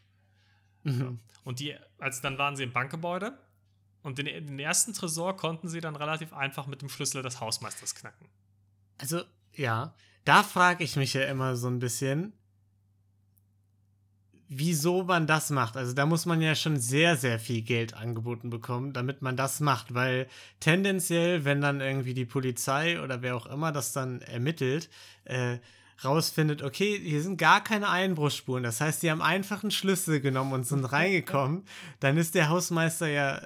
Mhm. 0.83 1.19
Und 1.45 1.61
die, 1.61 1.77
als 1.99 2.21
dann 2.21 2.37
waren 2.37 2.57
sie 2.57 2.65
im 2.65 2.73
Bankgebäude 2.73 3.39
und 4.03 4.19
den, 4.19 4.27
den 4.27 4.59
ersten 4.59 4.93
Tresor 4.93 5.37
konnten 5.37 5.69
sie 5.69 5.81
dann 5.81 5.97
relativ 5.97 6.33
einfach 6.35 6.67
mit 6.67 6.83
dem 6.83 6.91
Schlüssel 6.91 7.23
des 7.23 7.41
Hausmeisters 7.41 7.95
knacken. 7.95 8.29
Also 8.99 9.25
ja, 9.57 9.95
da 10.25 10.43
frage 10.43 10.85
ich 10.85 10.97
mich 10.97 11.15
ja 11.15 11.23
immer 11.23 11.57
so 11.57 11.69
ein 11.69 11.79
bisschen, 11.79 12.33
wieso 14.49 15.05
man 15.05 15.27
das 15.27 15.51
macht. 15.51 15.77
Also 15.77 15.93
da 15.93 16.07
muss 16.07 16.27
man 16.27 16.41
ja 16.41 16.55
schon 16.55 16.79
sehr, 16.79 17.17
sehr 17.17 17.39
viel 17.39 17.63
Geld 17.63 17.95
angeboten 17.95 18.51
bekommen, 18.51 18.93
damit 18.93 19.23
man 19.23 19.37
das 19.37 19.61
macht, 19.61 19.95
weil 19.95 20.29
tendenziell, 20.61 21.45
wenn 21.45 21.61
dann 21.61 21.81
irgendwie 21.81 22.15
die 22.15 22.25
Polizei 22.25 23.01
oder 23.01 23.23
wer 23.23 23.37
auch 23.37 23.47
immer 23.47 23.73
das 23.73 23.93
dann 23.93 24.21
ermittelt, 24.23 24.91
äh, 25.25 25.59
rausfindet, 26.03 26.63
okay, 26.63 26.99
hier 27.01 27.23
sind 27.23 27.37
gar 27.37 27.63
keine 27.63 27.89
Einbruchsspuren. 27.89 28.65
Das 28.65 28.81
heißt, 28.81 29.03
die 29.03 29.11
haben 29.11 29.23
einfach 29.23 29.63
einen 29.63 29.71
Schlüssel 29.71 30.21
genommen 30.21 30.53
und 30.53 30.67
sind 30.67 30.85
reingekommen. 30.93 31.65
Dann 32.01 32.17
ist 32.17 32.35
der 32.35 32.49
Hausmeister 32.49 33.09
ja 33.09 33.41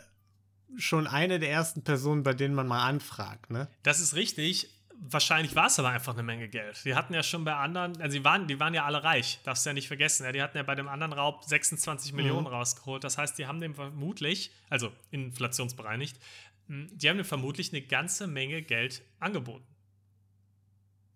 schon 0.77 1.07
eine 1.07 1.39
der 1.39 1.51
ersten 1.51 1.83
Personen, 1.83 2.23
bei 2.23 2.35
denen 2.35 2.55
man 2.55 2.67
mal 2.67 2.87
anfragt, 2.87 3.51
ne? 3.51 3.69
Das 3.83 4.01
ist 4.01 4.15
richtig 4.15 4.71
wahrscheinlich 5.01 5.55
war 5.55 5.67
es 5.67 5.79
aber 5.79 5.91
einfach 5.91 6.15
eine 6.15 6.23
Menge 6.23 6.49
Geld. 6.49 6.85
Die 6.85 6.95
hatten 6.95 7.15
ja 7.15 7.23
schon 7.23 7.45
bei 7.45 7.55
anderen, 7.55 8.01
also 8.01 8.17
die 8.17 8.25
waren, 8.25 8.47
die 8.47 8.59
waren 8.59 8.75
ja 8.75 8.85
alle 8.85 9.03
reich, 9.05 9.39
darfst 9.45 9.65
du 9.65 9.71
ja 9.71 9.75
nicht 9.75 9.89
vergessen. 9.89 10.25
Ja, 10.25 10.33
die 10.33 10.43
hatten 10.43 10.57
ja 10.57 10.63
bei 10.63 10.75
dem 10.75 10.89
anderen 10.89 11.13
Raub 11.13 11.45
26 11.45 12.13
mhm. 12.13 12.17
Millionen 12.17 12.47
rausgeholt. 12.47 13.05
Das 13.05 13.19
heißt, 13.19 13.39
die 13.39 13.47
haben 13.47 13.61
dem 13.61 13.75
vermutlich, 13.75 14.51
also 14.69 14.93
inflationsbereinigt, 15.11 16.19
hm, 16.67 16.91
die 16.93 17.09
haben 17.09 17.17
dem 17.17 17.27
vermutlich 17.27 17.73
eine 17.73 17.83
ganze 17.83 18.27
Menge 18.27 18.63
Geld 18.63 19.03
angeboten. 19.21 19.67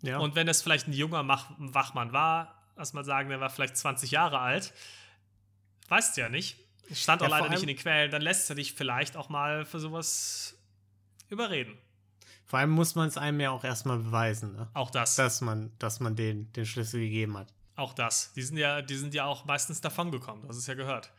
Ja. 0.02 0.18
Und 0.18 0.34
wenn 0.34 0.46
das 0.46 0.62
vielleicht 0.62 0.88
ein 0.88 0.92
junger 0.92 1.26
Wachmann 1.26 2.12
war, 2.12 2.62
lass 2.76 2.92
mal 2.92 3.04
sagen, 3.04 3.28
der 3.28 3.40
war 3.40 3.50
vielleicht 3.50 3.76
20 3.76 4.10
Jahre 4.10 4.40
alt, 4.40 4.72
weißt 5.88 6.16
du 6.16 6.22
ja 6.22 6.28
nicht, 6.28 6.58
stand 6.92 7.22
auch 7.22 7.28
ja, 7.28 7.38
leider 7.38 7.50
nicht 7.50 7.62
in 7.62 7.68
den 7.68 7.76
Quellen, 7.76 8.10
dann 8.10 8.22
lässt 8.22 8.50
er 8.50 8.56
dich 8.56 8.72
vielleicht 8.72 9.16
auch 9.16 9.28
mal 9.28 9.64
für 9.64 9.78
sowas 9.78 10.58
überreden. 11.28 11.78
Vor 12.52 12.58
allem 12.58 12.68
muss 12.68 12.94
man 12.96 13.08
es 13.08 13.16
einem 13.16 13.40
ja 13.40 13.50
auch 13.50 13.64
erstmal 13.64 13.96
beweisen, 13.96 14.52
ne? 14.52 14.68
Auch 14.74 14.90
das. 14.90 15.16
dass 15.16 15.40
man, 15.40 15.72
dass 15.78 16.00
man 16.00 16.16
den, 16.16 16.52
den 16.52 16.66
Schlüssel 16.66 17.00
gegeben 17.00 17.38
hat. 17.38 17.54
Auch 17.76 17.94
das. 17.94 18.34
Die 18.34 18.42
sind 18.42 18.58
ja, 18.58 18.82
die 18.82 18.96
sind 18.96 19.14
ja 19.14 19.24
auch 19.24 19.46
meistens 19.46 19.80
davongekommen, 19.80 20.42
du 20.42 20.48
hast 20.50 20.58
es 20.58 20.66
ja 20.66 20.74
gehört. 20.74 21.10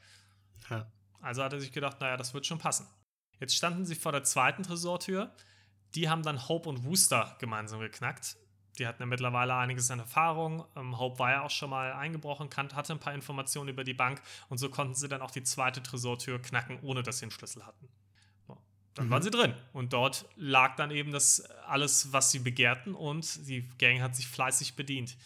Ja. 0.70 0.86
Also 1.22 1.42
hat 1.44 1.52
er 1.54 1.60
sich 1.60 1.72
gedacht, 1.72 2.00
naja, 2.02 2.18
das 2.18 2.36
wird 2.36 2.46
schon 2.46 2.60
passen. 2.60 2.86
Jetzt 3.40 3.56
standen 3.56 3.84
sie 3.84 3.96
vor 3.96 4.12
der 4.12 4.24
zweiten 4.24 4.62
Tresortür. 4.62 5.34
Die 5.96 6.08
haben 6.08 6.22
dann 6.22 6.48
Hope 6.48 6.70
und 6.70 6.84
Wooster 6.86 7.36
gemeinsam 7.40 7.80
geknackt. 7.80 8.38
Die 8.78 8.86
hatten 8.86 9.02
ja 9.02 9.08
mittlerweile 9.08 9.56
einiges 9.56 9.90
an 9.90 9.98
Erfahrung. 9.98 10.64
Ähm, 10.76 11.00
Hope 11.00 11.18
war 11.18 11.32
ja 11.32 11.42
auch 11.42 11.50
schon 11.50 11.72
mal 11.72 11.94
eingebrochen, 11.94 12.52
kan- 12.52 12.76
hatte 12.76 12.94
ein 12.94 13.00
paar 13.00 13.16
Informationen 13.16 13.70
über 13.70 13.84
die 13.84 13.96
Bank 13.96 14.22
und 14.50 14.60
so 14.60 14.70
konnten 14.70 14.94
sie 14.94 15.08
dann 15.10 15.24
auch 15.24 15.32
die 15.32 15.42
zweite 15.42 15.82
Tresortür 15.82 16.40
knacken, 16.40 16.78
ohne 16.84 17.02
dass 17.02 17.18
sie 17.18 17.26
einen 17.26 17.32
Schlüssel 17.32 17.66
hatten. 17.66 17.90
Dann 18.96 19.08
Mhm. 19.08 19.10
waren 19.12 19.24
sie 19.24 19.32
drin 19.32 19.54
und 19.74 19.94
dort 19.94 20.26
lag 20.36 20.76
dann 20.76 20.92
eben 20.92 21.12
das 21.12 21.42
alles, 21.68 22.14
was 22.14 22.32
sie 22.32 22.40
begehrten 22.40 22.94
und 22.94 23.48
die 23.48 23.68
Gang 23.80 24.02
hat 24.02 24.16
sich 24.16 24.28
fleißig 24.28 24.76
bedient 24.76 25.18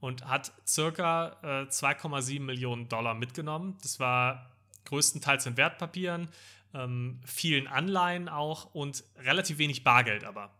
und 0.00 0.26
hat 0.26 0.52
circa 0.66 1.36
äh, 1.42 1.68
2,7 1.68 2.40
Millionen 2.40 2.88
Dollar 2.88 3.14
mitgenommen. 3.14 3.78
Das 3.82 4.00
war 4.00 4.50
größtenteils 4.86 5.46
in 5.46 5.56
Wertpapieren, 5.56 6.28
ähm, 6.74 7.20
vielen 7.24 7.68
Anleihen 7.68 8.28
auch 8.28 8.74
und 8.74 9.04
relativ 9.18 9.58
wenig 9.58 9.84
Bargeld 9.84 10.24
aber. 10.24 10.50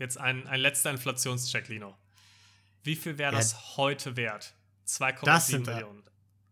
Jetzt 0.00 0.18
ein, 0.18 0.48
ein 0.48 0.58
letzter 0.60 0.90
Inflationscheck, 0.90 1.68
Lino. 1.68 1.96
Wie 2.82 2.96
viel 2.96 3.18
wäre 3.18 3.32
Ja. 3.32 3.38
das 3.38 3.76
heute 3.76 4.16
wert? 4.16 4.54
Das 4.84 4.94
2,7 5.00 5.40
sind 5.40 5.66
da- 5.68 5.74
Millionen. 5.74 6.02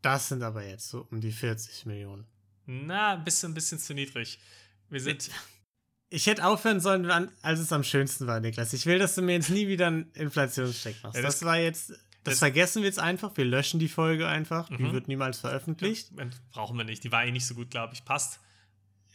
Das 0.02 0.28
sind 0.28 0.42
aber 0.44 0.64
jetzt 0.64 0.88
so 0.88 1.06
um 1.10 1.20
die 1.20 1.32
40 1.32 1.84
Millionen. 1.86 2.24
Na, 2.66 3.14
ein 3.14 3.24
bisschen, 3.24 3.50
ein 3.50 3.54
bisschen 3.54 3.78
zu 3.80 3.92
niedrig. 3.92 4.38
Wir 4.90 5.00
sind. 5.00 5.30
Ich 6.10 6.26
hätte 6.26 6.44
aufhören 6.44 6.80
sollen, 6.80 7.08
als 7.42 7.60
es 7.60 7.72
am 7.72 7.84
schönsten 7.84 8.26
war, 8.26 8.40
Niklas. 8.40 8.72
Ich 8.72 8.84
will, 8.86 8.98
dass 8.98 9.14
du 9.14 9.22
mir 9.22 9.34
jetzt 9.34 9.50
nie 9.50 9.68
wieder 9.68 9.86
einen 9.86 10.10
Inflationscheck 10.12 10.96
machst. 11.04 11.14
Ja, 11.16 11.22
das- 11.22 11.38
das, 11.38 11.46
war 11.46 11.56
jetzt. 11.58 11.90
Das, 11.90 11.98
das- 12.24 12.38
vergessen 12.40 12.82
wir 12.82 12.88
jetzt 12.88 12.98
einfach. 12.98 13.36
Wir 13.36 13.44
löschen 13.44 13.78
die 13.80 13.88
Folge 13.88 14.26
einfach. 14.26 14.68
Die 14.68 14.82
Mhm. 14.82 14.92
wird 14.92 15.06
niemals 15.08 15.38
veröffentlicht. 15.38 16.10
Brauchen 16.52 16.76
wir 16.76 16.84
nicht. 16.84 17.04
Die 17.04 17.12
war 17.12 17.24
eh 17.24 17.30
nicht 17.30 17.46
so 17.46 17.54
gut, 17.54 17.70
glaube 17.70 17.94
ich. 17.94 18.04
Passt. 18.04 18.40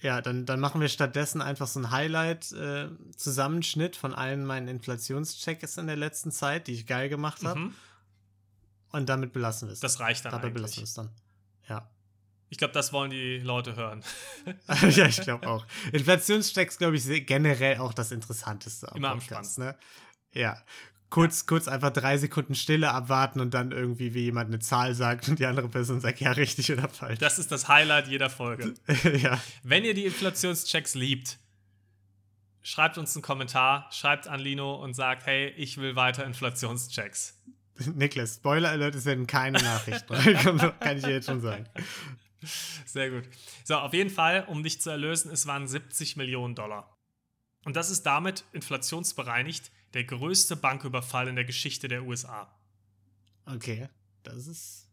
Ja, 0.02 0.22
dann, 0.22 0.46
dann 0.46 0.60
machen 0.60 0.82
wir 0.82 0.90
stattdessen 0.90 1.42
einfach 1.42 1.68
so 1.68 1.80
einen 1.80 1.90
Highlight-Zusammenschnitt 1.92 3.96
von 3.96 4.14
allen 4.14 4.46
meinen 4.46 4.68
Inflationschecks 4.68 5.78
in 5.78 5.88
der 5.88 5.96
letzten 5.96 6.32
Zeit, 6.32 6.68
die 6.68 6.74
ich 6.74 6.86
geil 6.86 7.10
gemacht 7.10 7.44
habe. 7.44 7.60
Mhm. 7.60 7.74
Und 8.92 9.10
damit 9.10 9.34
belassen 9.34 9.68
wir 9.68 9.74
es. 9.74 9.80
Das 9.80 10.00
reicht 10.00 10.26
dann 10.26 10.32
Dabei 10.32 10.50
belassen 10.50 10.76
wir 10.78 10.82
eigentlich. 10.82 10.90
es 10.90 10.94
dann. 10.94 11.10
Ja. 11.68 11.90
Ich 12.50 12.58
glaube, 12.58 12.74
das 12.74 12.94
wollen 12.94 13.10
die 13.10 13.40
Leute 13.40 13.76
hören. 13.76 14.04
ja, 14.90 15.08
ich 15.08 15.22
glaube 15.22 15.48
auch. 15.48 15.66
Inflationschecks, 15.92 16.78
glaube 16.78 16.96
ich, 16.96 17.04
sehr- 17.04 17.22
generell 17.22 17.80
auch 17.80 17.94
das 17.94 18.12
Interessanteste. 18.12 18.92
Immer 18.96 19.10
am 19.10 19.20
Podcast, 19.20 19.58
ne? 19.60 19.76
Ja. 20.32 20.58
Kurz, 21.10 21.46
kurz 21.46 21.68
einfach 21.68 21.92
drei 21.92 22.18
Sekunden 22.18 22.56
Stille 22.56 22.92
abwarten 22.92 23.40
und 23.40 23.54
dann 23.54 23.72
irgendwie, 23.72 24.14
wie 24.14 24.24
jemand 24.24 24.48
eine 24.48 24.60
Zahl 24.60 24.94
sagt 24.96 25.30
und 25.30 25.40
die 25.40 25.46
andere 25.46 25.70
Person 25.70 26.02
sagt, 26.02 26.20
ja, 26.20 26.32
richtig 26.32 26.72
oder 26.72 26.90
falsch. 26.90 27.20
Das 27.20 27.40
ist 27.40 27.52
das 27.52 27.68
Highlight 27.68 28.08
jeder 28.08 28.30
Folge. 28.30 28.74
ja. 29.22 29.40
Wenn 29.64 29.86
ihr 29.86 29.94
die 29.94 30.06
Inflationschecks 30.06 30.96
liebt, 30.96 31.38
schreibt 32.64 32.98
uns 32.98 33.16
einen 33.16 33.22
Kommentar, 33.22 33.88
schreibt 33.92 34.28
an 34.28 34.40
Lino 34.40 34.76
und 34.76 34.94
sagt, 34.96 35.26
hey, 35.26 35.50
ich 35.50 35.78
will 35.78 35.96
weiter 35.96 36.26
Inflationschecks. 36.26 37.40
Niklas, 37.94 38.36
Spoiler 38.36 38.70
Alert, 38.70 38.96
es 38.96 39.06
werden 39.06 39.28
keine 39.28 39.62
Nachrichten. 39.62 40.14
Kann 40.80 40.98
ich 40.98 41.04
dir 41.04 41.12
jetzt 41.12 41.28
schon 41.28 41.42
sagen. 41.42 41.66
Sehr 42.86 43.10
gut. 43.12 43.24
So, 43.64 43.76
auf 43.76 43.94
jeden 43.94 44.10
Fall, 44.10 44.46
um 44.48 44.64
dich 44.64 44.82
zu 44.82 44.90
erlösen, 44.90 45.32
es 45.32 45.46
waren 45.48 45.68
70 45.68 46.16
Millionen 46.18 46.56
Dollar. 46.56 46.98
Und 47.66 47.76
das 47.76 47.90
ist 47.90 48.04
damit 48.04 48.44
inflationsbereinigt 48.54 49.72
der 49.94 50.04
größte 50.04 50.56
Banküberfall 50.56 51.28
in 51.28 51.36
der 51.36 51.46
Geschichte 51.46 51.88
der 51.88 52.04
USA. 52.04 52.54
Okay, 53.46 53.90
das 54.24 54.48
ist 54.48 54.90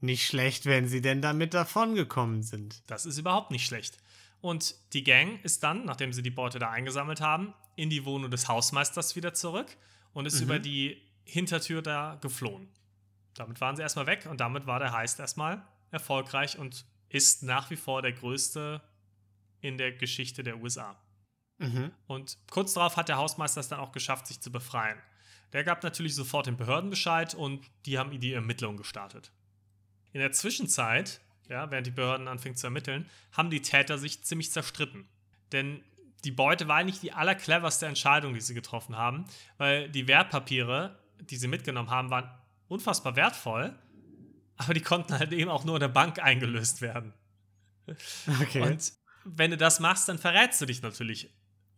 nicht 0.00 0.26
schlecht, 0.26 0.66
wenn 0.66 0.88
sie 0.88 1.00
denn 1.00 1.22
damit 1.22 1.54
davongekommen 1.54 2.42
sind. 2.42 2.82
Das 2.90 3.06
ist 3.06 3.18
überhaupt 3.18 3.50
nicht 3.50 3.64
schlecht. 3.66 3.98
Und 4.40 4.74
die 4.92 5.04
Gang 5.04 5.42
ist 5.44 5.62
dann, 5.62 5.84
nachdem 5.84 6.12
sie 6.12 6.22
die 6.22 6.30
Beute 6.30 6.58
da 6.58 6.70
eingesammelt 6.70 7.20
haben, 7.20 7.54
in 7.76 7.88
die 7.90 8.04
Wohnung 8.04 8.30
des 8.30 8.48
Hausmeisters 8.48 9.14
wieder 9.14 9.32
zurück 9.34 9.76
und 10.12 10.26
ist 10.26 10.36
Mhm. 10.36 10.42
über 10.42 10.58
die 10.58 11.00
Hintertür 11.24 11.80
da 11.82 12.16
geflohen. 12.20 12.68
Damit 13.34 13.60
waren 13.60 13.76
sie 13.76 13.82
erstmal 13.82 14.06
weg 14.06 14.26
und 14.28 14.40
damit 14.40 14.66
war 14.66 14.80
der 14.80 14.92
Heist 14.92 15.20
erstmal 15.20 15.62
erfolgreich 15.92 16.58
und 16.58 16.84
ist 17.08 17.42
nach 17.42 17.70
wie 17.70 17.76
vor 17.76 18.02
der 18.02 18.12
größte 18.12 18.82
in 19.60 19.78
der 19.78 19.92
Geschichte 19.92 20.42
der 20.42 20.60
USA. 20.60 20.96
Mhm. 21.58 21.92
Und 22.06 22.38
kurz 22.50 22.74
darauf 22.74 22.96
hat 22.96 23.08
der 23.08 23.18
Hausmeister 23.18 23.60
es 23.60 23.68
dann 23.68 23.78
auch 23.78 23.92
geschafft, 23.92 24.26
sich 24.26 24.40
zu 24.40 24.50
befreien. 24.50 24.98
Der 25.52 25.64
gab 25.64 25.82
natürlich 25.82 26.14
sofort 26.14 26.46
den 26.46 26.56
Behörden 26.56 26.90
Bescheid 26.90 27.34
und 27.34 27.64
die 27.86 27.98
haben 27.98 28.18
die 28.18 28.32
Ermittlungen 28.32 28.78
gestartet. 28.78 29.30
In 30.12 30.20
der 30.20 30.32
Zwischenzeit, 30.32 31.20
ja, 31.48 31.70
während 31.70 31.86
die 31.86 31.92
Behörden 31.92 32.26
anfingen 32.26 32.56
zu 32.56 32.66
ermitteln, 32.66 33.08
haben 33.32 33.50
die 33.50 33.62
Täter 33.62 33.98
sich 33.98 34.24
ziemlich 34.24 34.50
zerstritten. 34.50 35.06
Denn 35.52 35.84
die 36.24 36.30
Beute 36.30 36.68
war 36.68 36.82
nicht 36.84 37.02
die 37.02 37.12
allercleverste 37.12 37.86
Entscheidung, 37.86 38.34
die 38.34 38.40
sie 38.40 38.54
getroffen 38.54 38.96
haben, 38.96 39.26
weil 39.58 39.90
die 39.90 40.08
Wertpapiere, 40.08 40.98
die 41.20 41.36
sie 41.36 41.48
mitgenommen 41.48 41.90
haben, 41.90 42.10
waren 42.10 42.30
unfassbar 42.68 43.16
wertvoll, 43.16 43.76
aber 44.62 44.74
die 44.74 44.80
konnten 44.80 45.18
halt 45.18 45.32
eben 45.32 45.50
auch 45.50 45.64
nur 45.64 45.76
in 45.76 45.80
der 45.80 45.88
Bank 45.88 46.18
eingelöst 46.18 46.82
werden. 46.82 47.14
Okay. 48.40 48.62
Und 48.62 48.92
wenn 49.24 49.50
du 49.50 49.56
das 49.56 49.80
machst, 49.80 50.08
dann 50.08 50.18
verrätst 50.18 50.60
du 50.60 50.66
dich 50.66 50.82
natürlich, 50.82 51.30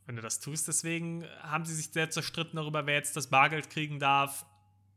wenn 0.07 0.17
du 0.17 0.23
das 0.23 0.41
tust. 0.41 0.69
Deswegen 0.69 1.25
haben 1.43 1.65
sie 1.65 1.75
sich 1.75 1.93
sehr 1.93 2.11
zerstritten 2.11 2.57
darüber, 2.57 2.87
wer 2.87 2.95
jetzt 2.95 3.17
das 3.17 3.29
Bargeld 3.29 3.71
kriegen 3.71 3.99
darf, 3.99 4.47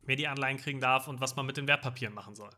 wer 0.02 0.16
die 0.16 0.28
Anleihen 0.28 0.58
kriegen 0.58 0.80
darf 0.80 1.08
und 1.08 1.20
was 1.20 1.36
man 1.36 1.46
mit 1.46 1.56
den 1.56 1.66
Wertpapieren 1.68 2.14
machen 2.14 2.34
soll. 2.34 2.50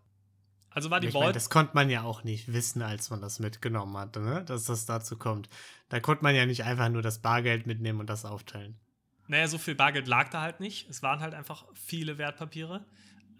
Also 0.70 0.90
war 0.90 1.00
die 1.00 1.08
ich 1.08 1.12
Beute. 1.12 1.32
das 1.32 1.50
konnte 1.50 1.72
man 1.74 1.90
ja 1.90 2.02
auch 2.02 2.22
nicht 2.22 2.52
wissen, 2.52 2.80
als 2.82 3.10
man 3.10 3.20
das 3.20 3.40
mitgenommen 3.40 3.96
hatte, 3.96 4.20
ne? 4.20 4.44
dass 4.44 4.64
das 4.64 4.86
dazu 4.86 5.16
kommt. 5.16 5.48
Da 5.88 5.98
konnte 5.98 6.22
man 6.22 6.34
ja 6.34 6.46
nicht 6.46 6.62
einfach 6.62 6.88
nur 6.88 7.02
das 7.02 7.18
Bargeld 7.18 7.66
mitnehmen 7.66 7.98
und 7.98 8.08
das 8.08 8.24
aufteilen. 8.24 8.78
Naja, 9.26 9.48
so 9.48 9.58
viel 9.58 9.74
Bargeld 9.74 10.06
lag 10.06 10.28
da 10.30 10.40
halt 10.40 10.60
nicht. 10.60 10.88
Es 10.88 11.02
waren 11.02 11.20
halt 11.20 11.34
einfach 11.34 11.64
viele 11.74 12.18
Wertpapiere. 12.18 12.84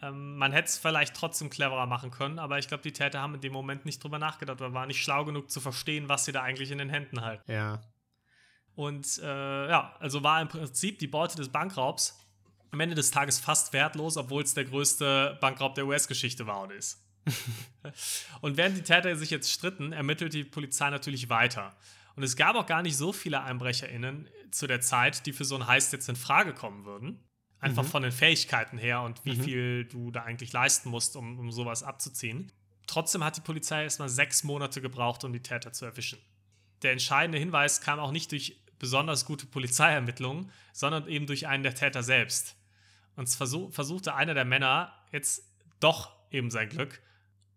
Ähm, 0.02 0.36
man 0.36 0.52
hätte 0.52 0.68
es 0.68 0.78
vielleicht 0.78 1.14
trotzdem 1.14 1.50
cleverer 1.50 1.86
machen 1.86 2.10
können, 2.10 2.38
aber 2.38 2.58
ich 2.58 2.68
glaube, 2.68 2.82
die 2.82 2.92
Täter 2.92 3.20
haben 3.20 3.34
in 3.34 3.40
dem 3.40 3.52
Moment 3.52 3.84
nicht 3.84 4.02
drüber 4.02 4.18
nachgedacht 4.18 4.60
oder 4.60 4.72
waren 4.72 4.88
nicht 4.88 5.02
schlau 5.02 5.24
genug 5.24 5.50
zu 5.50 5.60
verstehen, 5.60 6.08
was 6.08 6.24
sie 6.24 6.32
da 6.32 6.42
eigentlich 6.42 6.70
in 6.70 6.78
den 6.78 6.88
Händen 6.88 7.20
halten. 7.20 7.50
Ja. 7.50 7.82
Und 8.74 9.18
äh, 9.18 9.68
ja, 9.68 9.94
also 9.98 10.22
war 10.22 10.40
im 10.40 10.48
Prinzip 10.48 10.98
die 10.98 11.06
Beute 11.06 11.36
des 11.36 11.50
Bankraubs 11.50 12.18
am 12.70 12.80
Ende 12.80 12.94
des 12.94 13.10
Tages 13.10 13.38
fast 13.38 13.72
wertlos, 13.72 14.16
obwohl 14.16 14.42
es 14.42 14.54
der 14.54 14.64
größte 14.64 15.38
Bankraub 15.40 15.74
der 15.74 15.86
US-Geschichte 15.86 16.46
war 16.46 16.62
und 16.62 16.72
ist. 16.72 17.04
und 18.40 18.56
während 18.56 18.76
die 18.76 18.82
Täter 18.82 19.14
sich 19.16 19.30
jetzt 19.30 19.52
stritten, 19.52 19.92
ermittelt 19.92 20.32
die 20.32 20.44
Polizei 20.44 20.88
natürlich 20.88 21.28
weiter. 21.28 21.76
Und 22.16 22.22
es 22.22 22.36
gab 22.36 22.56
auch 22.56 22.66
gar 22.66 22.82
nicht 22.82 22.96
so 22.96 23.12
viele 23.12 23.42
EinbrecherInnen 23.42 24.28
zu 24.50 24.66
der 24.66 24.80
Zeit, 24.80 25.26
die 25.26 25.32
für 25.32 25.44
so 25.44 25.56
ein 25.56 25.66
Heist 25.66 25.92
jetzt 25.92 26.08
in 26.08 26.16
Frage 26.16 26.54
kommen 26.54 26.84
würden. 26.84 27.24
Einfach 27.60 27.82
Mhm. 27.82 27.88
von 27.88 28.02
den 28.02 28.12
Fähigkeiten 28.12 28.78
her 28.78 29.02
und 29.02 29.22
wie 29.24 29.36
Mhm. 29.36 29.42
viel 29.44 29.84
du 29.84 30.10
da 30.10 30.22
eigentlich 30.22 30.52
leisten 30.52 30.88
musst, 30.88 31.14
um, 31.16 31.38
um 31.38 31.52
sowas 31.52 31.82
abzuziehen. 31.82 32.50
Trotzdem 32.86 33.22
hat 33.22 33.36
die 33.36 33.42
Polizei 33.42 33.82
erstmal 33.84 34.08
sechs 34.08 34.42
Monate 34.44 34.80
gebraucht, 34.80 35.24
um 35.24 35.32
die 35.32 35.42
Täter 35.42 35.72
zu 35.72 35.84
erwischen. 35.84 36.18
Der 36.82 36.92
entscheidende 36.92 37.38
Hinweis 37.38 37.80
kam 37.82 37.98
auch 38.00 38.10
nicht 38.12 38.32
durch 38.32 38.56
besonders 38.78 39.26
gute 39.26 39.44
Polizeiermittlungen, 39.46 40.50
sondern 40.72 41.06
eben 41.06 41.26
durch 41.26 41.46
einen 41.46 41.62
der 41.62 41.74
Täter 41.74 42.02
selbst. 42.02 42.56
Und 43.16 43.28
es 43.28 43.36
versuch, 43.36 43.70
versuchte 43.72 44.14
einer 44.14 44.32
der 44.32 44.46
Männer 44.46 44.94
jetzt 45.12 45.42
doch 45.80 46.12
eben 46.30 46.50
sein 46.50 46.70
Glück 46.70 47.02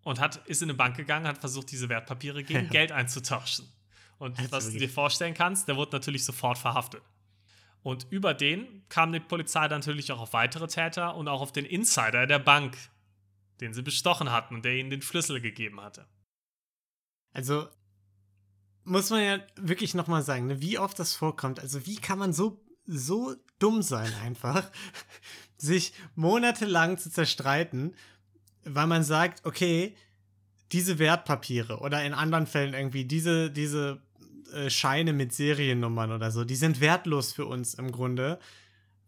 und 0.03 0.19
hat, 0.19 0.45
ist 0.47 0.61
in 0.61 0.69
eine 0.69 0.77
Bank 0.77 0.97
gegangen, 0.97 1.25
hat 1.27 1.37
versucht, 1.37 1.71
diese 1.71 1.87
Wertpapiere 1.87 2.43
gegen. 2.43 2.67
Geld 2.69 2.91
einzutauschen. 2.91 3.71
Und 4.17 4.37
Also 4.37 4.51
was 4.51 4.71
du 4.71 4.77
dir 4.77 4.89
vorstellen 4.89 5.33
kannst, 5.33 5.67
der 5.69 5.77
wurde 5.77 5.93
natürlich 5.93 6.25
sofort 6.25 6.57
verhaftet. 6.57 7.01
Und 7.83 8.07
über 8.09 8.33
den 8.33 8.85
kam 8.87 9.11
die 9.11 9.19
Polizei 9.19 9.67
natürlich 9.67 10.11
auch 10.11 10.21
auf 10.21 10.33
weitere 10.33 10.67
Täter 10.67 11.15
und 11.15 11.27
auch 11.27 11.41
auf 11.41 11.51
den 11.51 11.65
Insider 11.65 12.25
der 12.25 12.39
Bank, 12.39 12.77
den 13.59 13.73
sie 13.73 13.81
bestochen 13.81 14.31
hatten 14.31 14.55
und 14.55 14.65
der 14.65 14.75
ihnen 14.75 14.89
den 14.89 15.01
Schlüssel 15.01 15.41
gegeben 15.41 15.81
hatte. 15.81 16.07
Also 17.33 17.67
muss 18.85 19.09
man 19.09 19.23
ja 19.23 19.39
wirklich 19.55 19.93
nochmal 19.93 20.23
sagen, 20.23 20.47
ne, 20.47 20.61
wie 20.61 20.79
oft 20.79 20.97
das 20.97 21.13
vorkommt. 21.13 21.59
Also 21.59 21.85
wie 21.85 21.97
kann 21.97 22.19
man 22.19 22.31
so, 22.33 22.61
so 22.85 23.35
dumm 23.59 23.81
sein 23.81 24.13
einfach, 24.23 24.69
sich 25.57 25.93
monatelang 26.15 26.97
zu 26.97 27.09
zerstreiten, 27.09 27.95
weil 28.63 28.87
man 28.87 29.03
sagt, 29.03 29.45
okay, 29.45 29.95
diese 30.71 30.99
Wertpapiere 30.99 31.79
oder 31.79 32.03
in 32.03 32.13
anderen 32.13 32.47
Fällen 32.47 32.73
irgendwie 32.73 33.05
diese, 33.05 33.51
diese 33.51 34.01
äh, 34.53 34.69
Scheine 34.69 35.13
mit 35.13 35.33
Seriennummern 35.33 36.11
oder 36.11 36.31
so, 36.31 36.43
die 36.43 36.55
sind 36.55 36.79
wertlos 36.79 37.33
für 37.33 37.45
uns 37.45 37.73
im 37.73 37.91
Grunde, 37.91 38.39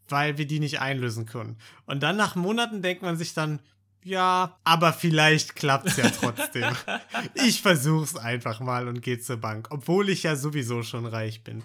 weil 0.10 0.38
wir 0.38 0.46
die 0.46 0.60
nicht 0.60 0.80
einlösen 0.80 1.26
können. 1.26 1.58
Und 1.86 2.04
dann 2.04 2.18
nach 2.18 2.36
Monaten 2.36 2.82
denkt 2.82 3.02
man 3.02 3.18
sich 3.18 3.34
dann, 3.34 3.60
ja, 4.04 4.60
aber 4.64 4.94
vielleicht 4.94 5.56
klappt's 5.56 5.98
ja 5.98 6.10
trotzdem. 6.10 6.76
ich 7.34 7.62
versuch's 7.62 8.16
einfach 8.16 8.60
mal 8.60 8.88
und 8.88 9.02
geh 9.02 9.18
zur 9.18 9.38
Bank, 9.38 9.70
obwohl 9.72 10.10
ich 10.10 10.24
ja 10.24 10.36
sowieso 10.36 10.84
schon 10.84 11.08
reich 11.08 11.44
bin. 11.44 11.64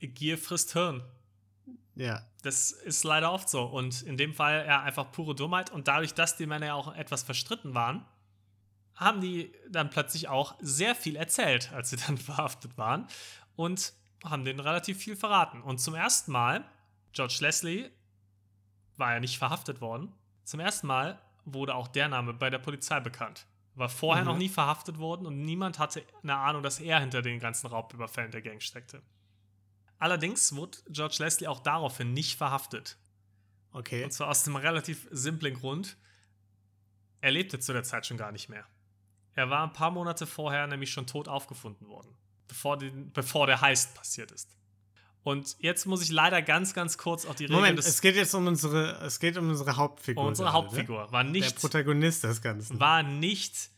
Gier 0.00 0.38
frisst 0.38 0.72
Hirn. 0.72 1.02
Ja. 1.94 2.22
Das 2.42 2.72
ist 2.72 3.04
leider 3.04 3.30
oft 3.30 3.48
so. 3.48 3.64
Und 3.64 4.02
in 4.02 4.16
dem 4.16 4.34
Fall 4.34 4.64
ja 4.66 4.82
einfach 4.82 5.12
pure 5.12 5.34
Dummheit. 5.34 5.70
Und 5.70 5.88
dadurch, 5.88 6.14
dass 6.14 6.36
die 6.36 6.46
Männer 6.46 6.66
ja 6.66 6.74
auch 6.74 6.94
etwas 6.94 7.22
verstritten 7.22 7.74
waren, 7.74 8.04
haben 8.96 9.20
die 9.20 9.52
dann 9.70 9.90
plötzlich 9.90 10.28
auch 10.28 10.56
sehr 10.60 10.94
viel 10.94 11.16
erzählt, 11.16 11.72
als 11.72 11.90
sie 11.90 11.96
dann 11.96 12.18
verhaftet 12.18 12.76
waren. 12.78 13.06
Und 13.56 13.92
haben 14.24 14.44
denen 14.44 14.60
relativ 14.60 14.98
viel 14.98 15.16
verraten. 15.16 15.60
Und 15.62 15.78
zum 15.78 15.94
ersten 15.94 16.30
Mal, 16.32 16.64
George 17.12 17.38
Leslie 17.40 17.90
war 18.96 19.14
ja 19.14 19.20
nicht 19.20 19.36
verhaftet 19.38 19.80
worden, 19.80 20.12
zum 20.44 20.60
ersten 20.60 20.86
Mal 20.86 21.20
wurde 21.44 21.74
auch 21.74 21.88
der 21.88 22.08
Name 22.08 22.32
bei 22.32 22.48
der 22.48 22.58
Polizei 22.60 23.00
bekannt. 23.00 23.46
War 23.74 23.88
vorher 23.88 24.22
Mhm. 24.24 24.30
noch 24.30 24.36
nie 24.38 24.48
verhaftet 24.48 24.98
worden 24.98 25.26
und 25.26 25.42
niemand 25.42 25.78
hatte 25.78 26.04
eine 26.22 26.36
Ahnung, 26.36 26.62
dass 26.62 26.78
er 26.78 27.00
hinter 27.00 27.20
den 27.22 27.40
ganzen 27.40 27.66
Raubüberfällen 27.66 28.30
der 28.30 28.42
Gang 28.42 28.62
steckte. 28.62 29.02
Allerdings 29.98 30.54
wurde 30.54 30.78
George 30.88 31.16
Leslie 31.18 31.48
auch 31.48 31.60
daraufhin 31.60 32.12
nicht 32.12 32.36
verhaftet. 32.36 32.98
Okay. 33.72 34.04
Und 34.04 34.12
zwar 34.12 34.28
aus 34.28 34.46
einem 34.46 34.56
relativ 34.56 35.08
simplen 35.10 35.54
Grund. 35.54 35.96
Er 37.20 37.30
lebte 37.30 37.58
zu 37.58 37.72
der 37.72 37.82
Zeit 37.82 38.06
schon 38.06 38.16
gar 38.18 38.30
nicht 38.32 38.48
mehr. 38.48 38.66
Er 39.34 39.50
war 39.50 39.64
ein 39.64 39.72
paar 39.72 39.90
Monate 39.90 40.26
vorher 40.26 40.66
nämlich 40.66 40.90
schon 40.90 41.06
tot 41.06 41.28
aufgefunden 41.28 41.88
worden, 41.88 42.14
bevor, 42.48 42.76
den, 42.78 43.12
bevor 43.12 43.46
der 43.46 43.60
Heist 43.60 43.94
passiert 43.94 44.30
ist. 44.30 44.48
Und 45.24 45.56
jetzt 45.60 45.86
muss 45.86 46.02
ich 46.02 46.10
leider 46.10 46.42
ganz, 46.42 46.74
ganz 46.74 46.98
kurz 46.98 47.24
auf 47.26 47.36
die 47.36 47.44
Regeln 47.44 47.60
Moment, 47.60 47.78
es 47.78 48.00
geht 48.00 48.16
jetzt 48.16 48.34
um 48.34 48.46
unsere, 48.46 48.98
es 49.04 49.20
geht 49.20 49.36
um 49.38 49.48
unsere 49.48 49.76
Hauptfigur. 49.76 50.24
unsere 50.24 50.52
Hauptfigur 50.52 51.12
war 51.12 51.22
Ne? 51.22 51.30
nicht 51.30 51.54
Der 51.54 51.60
Protagonist 51.60 52.24
des 52.24 52.42
Ganzen. 52.42 52.80
war 52.80 53.02
nicht 53.04 53.70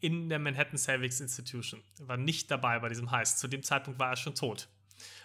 in 0.00 0.28
der 0.28 0.38
Manhattan 0.38 0.78
Savings 0.78 1.20
Institution. 1.20 1.80
Er 2.00 2.08
war 2.08 2.16
nicht 2.16 2.50
dabei 2.50 2.78
bei 2.80 2.88
diesem 2.88 3.10
Heist. 3.10 3.38
Zu 3.38 3.46
dem 3.48 3.62
Zeitpunkt 3.62 4.00
war 4.00 4.10
er 4.10 4.16
schon 4.16 4.34
tot. 4.34 4.68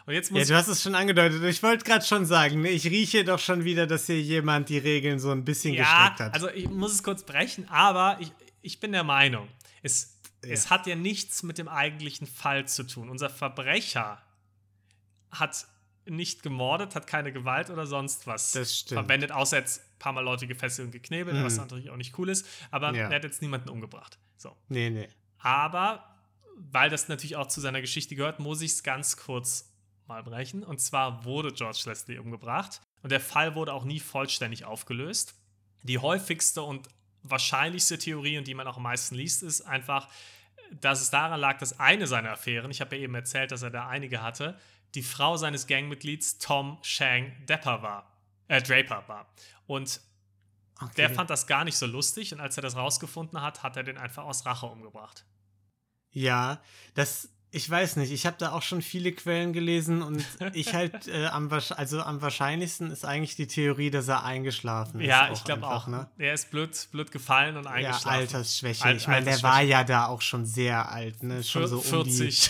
Und 0.06 0.14
jetzt 0.14 0.32
muss 0.32 0.42
Ja, 0.42 0.46
du 0.46 0.56
hast 0.56 0.68
es 0.68 0.84
schon 0.84 0.94
angedeutet. 0.94 1.42
Ich 1.44 1.64
wollte 1.64 1.84
gerade 1.84 2.06
schon 2.06 2.26
sagen, 2.26 2.62
ne, 2.62 2.70
ich 2.70 2.86
rieche 2.86 3.24
doch 3.26 3.40
schon 3.40 3.64
wieder, 3.64 3.88
dass 3.88 4.06
hier 4.06 4.22
jemand 4.22 4.70
die 4.70 4.78
Regeln 4.78 5.18
so 5.18 5.32
ein 5.32 5.44
bisschen 5.44 5.74
ja, 5.74 5.84
gestreckt 5.84 6.20
hat. 6.20 6.34
also 6.36 6.50
ich 6.50 6.70
muss 6.70 6.94
es 6.94 7.02
kurz 7.02 7.24
brechen, 7.24 7.68
aber 7.70 8.18
ich, 8.20 8.32
ich 8.62 8.80
bin 8.80 8.92
der 8.92 9.04
Meinung, 9.04 9.48
es, 9.86 10.20
Ja. 10.44 10.52
es 10.52 10.70
hat 10.70 10.86
ja 10.88 10.96
nichts 10.96 11.44
mit 11.44 11.58
dem 11.58 11.68
eigentlichen 11.68 12.28
Fall 12.28 12.68
zu 12.68 12.84
tun. 12.86 13.10
Unser 13.10 13.30
Verbrecher 13.30 14.22
hat 15.32 15.68
nicht 16.08 16.44
gemordet, 16.44 16.96
hat 16.96 17.08
keine 17.08 17.32
Gewalt 17.34 17.70
oder 17.70 17.88
sonst 17.88 18.28
was 18.28 18.52
Das 18.52 18.78
stimmt. 18.78 19.00
verwendet, 19.02 19.32
außer 19.32 19.58
jetzt 19.58 19.80
ein 19.82 20.00
paar 20.00 20.14
Mal 20.14 20.22
Leute 20.22 20.46
gefesselt 20.46 20.86
und 20.88 20.92
geknebelt, 20.92 21.44
was 21.44 21.54
Mhm. 21.56 21.62
natürlich 21.62 21.90
auch 21.90 21.98
nicht 21.98 22.18
cool 22.20 22.30
ist, 22.30 22.46
aber 22.70 22.94
Ja. 22.94 23.10
er 23.10 23.16
hat 23.16 23.24
jetzt 23.24 23.42
niemanden 23.42 23.70
umgebracht. 23.70 24.20
So. 24.38 24.56
nee, 24.70 24.90
nee. 24.90 25.08
Aber 25.40 26.04
weil 26.58 26.90
das 26.90 27.08
natürlich 27.08 27.36
auch 27.36 27.48
zu 27.48 27.60
seiner 27.60 27.82
Geschichte 27.82 28.16
gehört, 28.16 28.40
muss 28.40 28.62
ich 28.62 28.72
es 28.72 28.84
ganz 28.84 29.18
kurz 29.18 29.74
mal 30.08 30.22
brechen. 30.24 30.64
Und 30.64 30.80
zwar 30.80 31.26
wurde 31.26 31.52
George 31.52 31.82
Leslie 31.88 32.20
umgebracht 32.20 32.82
und 33.02 33.12
der 33.12 33.20
Fall 33.20 33.56
wurde 33.56 33.74
auch 33.74 33.84
nie 33.84 34.00
vollständig 34.00 34.64
aufgelöst. 34.66 35.34
Die 35.84 35.98
häufigste 35.98 36.62
und 36.62 36.88
wahrscheinlichste 37.30 37.98
Theorie, 37.98 38.38
und 38.38 38.48
die 38.48 38.54
man 38.54 38.68
auch 38.68 38.78
am 38.78 38.84
meisten 38.84 39.16
liest, 39.16 39.44
ist 39.44 39.62
einfach, 39.62 40.08
dass 40.72 41.02
es 41.02 41.10
daran 41.10 41.40
lag, 41.40 41.58
dass 41.60 41.80
eine 41.80 42.08
seiner 42.08 42.32
Affären, 42.32 42.72
ich 42.72 42.82
habe 42.82 42.96
ja 42.96 43.04
eben 43.04 43.16
erzählt, 43.16 43.52
dass 43.52 43.62
er 43.62 43.70
da 43.72 43.88
einige 43.88 44.22
hatte, 44.22 44.60
die 44.96 45.04
Frau 45.04 45.38
seines 45.38 45.68
Gangmitglieds 45.68 46.38
Tom 46.38 46.78
Shang 46.82 47.34
Dapper 47.46 47.82
war, 47.82 48.12
äh, 48.48 48.62
Draper 48.62 49.04
war. 49.08 49.28
Und 49.68 50.02
Okay. 50.82 50.92
der 50.98 51.10
fand 51.10 51.30
das 51.30 51.48
gar 51.48 51.64
nicht 51.64 51.78
so 51.78 51.86
lustig 51.86 52.34
und 52.34 52.42
als 52.42 52.58
er 52.58 52.62
das 52.62 52.76
rausgefunden 52.76 53.42
hat, 53.42 53.64
hat 53.64 53.78
er 53.78 53.84
den 53.84 53.98
einfach 53.98 54.26
aus 54.26 54.46
Rache 54.46 54.66
umgebracht. 54.66 55.24
Ja, 56.12 56.62
das, 56.96 57.30
ich 57.56 57.70
weiß 57.70 57.96
nicht. 57.96 58.12
Ich 58.12 58.26
habe 58.26 58.36
da 58.38 58.52
auch 58.52 58.62
schon 58.62 58.82
viele 58.82 59.12
Quellen 59.12 59.54
gelesen 59.54 60.02
und 60.02 60.24
ich 60.54 60.74
halt, 60.74 61.08
äh, 61.08 61.28
am, 61.28 61.50
also 61.52 62.02
am 62.02 62.22
wahrscheinlichsten 62.22 62.92
ist 62.92 63.06
eigentlich 63.06 63.36
die 63.36 63.48
Theorie, 63.48 63.90
dass 63.90 64.08
er 64.08 64.24
eingeschlafen 64.24 65.00
ist. 65.02 65.08
Ja, 65.08 65.30
ich 65.32 65.44
glaube 65.44 65.66
auch. 65.68 65.88
Ne? 65.88 66.08
Er 66.18 66.34
ist 66.34 66.52
blöd, 66.52 66.72
blöd 66.92 67.12
gefallen 67.12 67.58
und 67.58 67.64
Ja, 67.66 67.72
eingeschlafen. 67.72 68.10
Altersschwäche. 68.10 68.84
Al- 68.86 68.98
ich 68.98 69.08
meine, 69.08 69.26
der 69.26 69.34
Altersschwäche. 69.36 69.54
war 69.56 69.62
ja 69.62 69.84
da 69.84 70.08
auch 70.08 70.22
schon 70.22 70.46
sehr 70.46 70.92
alt, 70.92 71.24
ne? 71.24 71.44
Schon 71.44 71.66
so 71.68 71.78
um 71.78 71.84
40. 71.84 72.42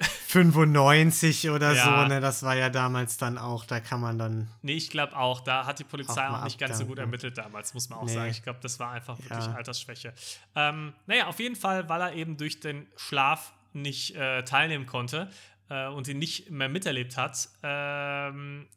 die 0.00 0.06
95 0.28 1.50
oder 1.50 1.74
Ja. 1.74 1.84
so, 1.84 2.08
ne? 2.08 2.20
Das 2.20 2.42
war 2.42 2.56
ja 2.56 2.70
damals 2.70 3.18
dann 3.18 3.38
auch, 3.38 3.64
da 3.64 3.80
kann 3.80 4.00
man 4.00 4.18
dann. 4.18 4.48
Nee, 4.62 4.72
ich 4.74 4.90
glaube 4.90 5.16
auch. 5.16 5.40
Da 5.40 5.66
hat 5.66 5.78
die 5.78 5.84
Polizei 5.84 6.26
Auch 6.28 6.38
auch, 6.40 6.44
nicht 6.44 6.58
ganz 6.58 6.78
so 6.78 6.84
gut 6.84 6.92
abdanken. 6.98 7.10
ermittelt 7.12 7.38
damals, 7.38 7.74
muss 7.74 7.88
man 7.90 7.98
auch 7.98 8.04
Nee. 8.06 8.14
sagen. 8.14 8.30
Ich 8.30 8.42
glaube, 8.42 8.58
das 8.62 8.80
war 8.80 8.92
einfach 8.92 9.18
wirklich 9.18 9.46
Ja. 9.46 9.54
Altersschwäche. 9.54 10.12
Ähm, 10.56 10.92
naja, 11.06 11.26
auf 11.26 11.38
jeden 11.38 11.54
Fall, 11.56 11.88
weil 11.88 12.00
er 12.00 12.12
eben 12.14 12.36
durch 12.36 12.60
den 12.60 12.86
Schlaf 12.96 13.52
nicht 13.74 14.14
äh, 14.14 14.42
teilnehmen 14.44 14.86
konnte 14.86 15.30
äh, 15.68 15.86
und 15.88 16.08
ihn 16.08 16.18
nicht 16.18 16.50
mehr 16.50 16.68
miterlebt 16.68 17.16
hat, 17.16 17.48
ähm, 17.62 18.68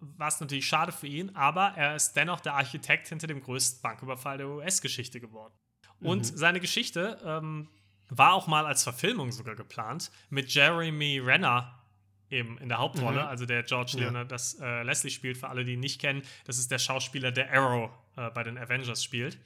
war 0.00 0.28
es 0.28 0.40
natürlich 0.40 0.66
schade 0.66 0.92
für 0.92 1.06
ihn, 1.06 1.34
aber 1.34 1.72
er 1.76 1.96
ist 1.96 2.12
dennoch 2.14 2.40
der 2.40 2.54
Architekt 2.54 3.08
hinter 3.08 3.26
dem 3.26 3.40
größten 3.42 3.80
Banküberfall 3.82 4.36
der 4.38 4.48
US-Geschichte 4.48 5.20
geworden. 5.20 5.54
Und 6.00 6.30
Mhm. 6.32 6.36
seine 6.36 6.60
Geschichte 6.60 7.18
ähm, 7.24 7.68
war 8.10 8.34
auch 8.34 8.46
mal 8.46 8.66
als 8.66 8.82
Verfilmung 8.82 9.32
sogar 9.32 9.54
geplant, 9.54 10.10
mit 10.28 10.52
Jeremy 10.52 11.20
Renner 11.20 11.80
eben 12.28 12.58
in 12.58 12.68
der 12.68 12.78
Hauptrolle, 12.78 13.22
Mhm. 13.22 13.28
also 13.28 13.46
der 13.46 13.62
George 13.62 13.92
Ja. 13.94 14.00
Leonard, 14.04 14.30
das 14.30 14.58
äh, 14.60 14.82
Leslie 14.82 15.10
spielt, 15.10 15.38
für 15.38 15.48
alle, 15.48 15.64
die 15.64 15.74
ihn 15.74 15.80
nicht 15.80 16.00
kennen. 16.00 16.22
Das 16.44 16.58
ist 16.58 16.70
der 16.70 16.78
Schauspieler, 16.78 17.32
der 17.32 17.50
Arrow 17.52 17.90
äh, 18.16 18.28
bei 18.30 18.42
den 18.42 18.58
Avengers 18.58 19.02
spielt. 19.02 19.38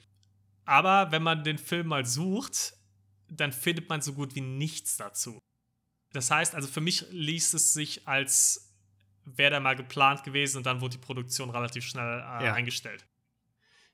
Aber 0.65 1.11
wenn 1.11 1.23
man 1.23 1.43
den 1.43 1.57
Film 1.57 1.87
mal 1.87 2.05
sucht, 2.05 2.73
dann 3.31 3.51
findet 3.51 3.89
man 3.89 4.01
so 4.01 4.13
gut 4.13 4.35
wie 4.35 4.41
nichts 4.41 4.97
dazu. 4.97 5.39
Das 6.13 6.31
heißt, 6.31 6.55
also 6.55 6.67
für 6.67 6.81
mich 6.81 7.05
liest 7.11 7.53
es 7.53 7.73
sich 7.73 8.07
als 8.07 8.65
wäre 9.25 9.51
der 9.51 9.59
mal 9.59 9.75
geplant 9.75 10.23
gewesen 10.23 10.57
und 10.57 10.65
dann 10.65 10.81
wurde 10.81 10.97
die 10.97 11.03
Produktion 11.05 11.51
relativ 11.51 11.83
schnell 11.85 12.19
äh, 12.19 12.45
Ja. 12.45 12.53
eingestellt. 12.53 13.05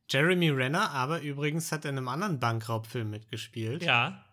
Jeremy 0.09 0.49
Renner, 0.51 0.91
aber 0.91 1.21
übrigens 1.21 1.71
hat 1.71 1.83
in 1.85 1.97
einem 1.97 2.07
anderen 2.07 2.39
Bankraubfilm 2.39 3.09
mitgespielt, 3.09 3.83
Ja, 3.83 4.23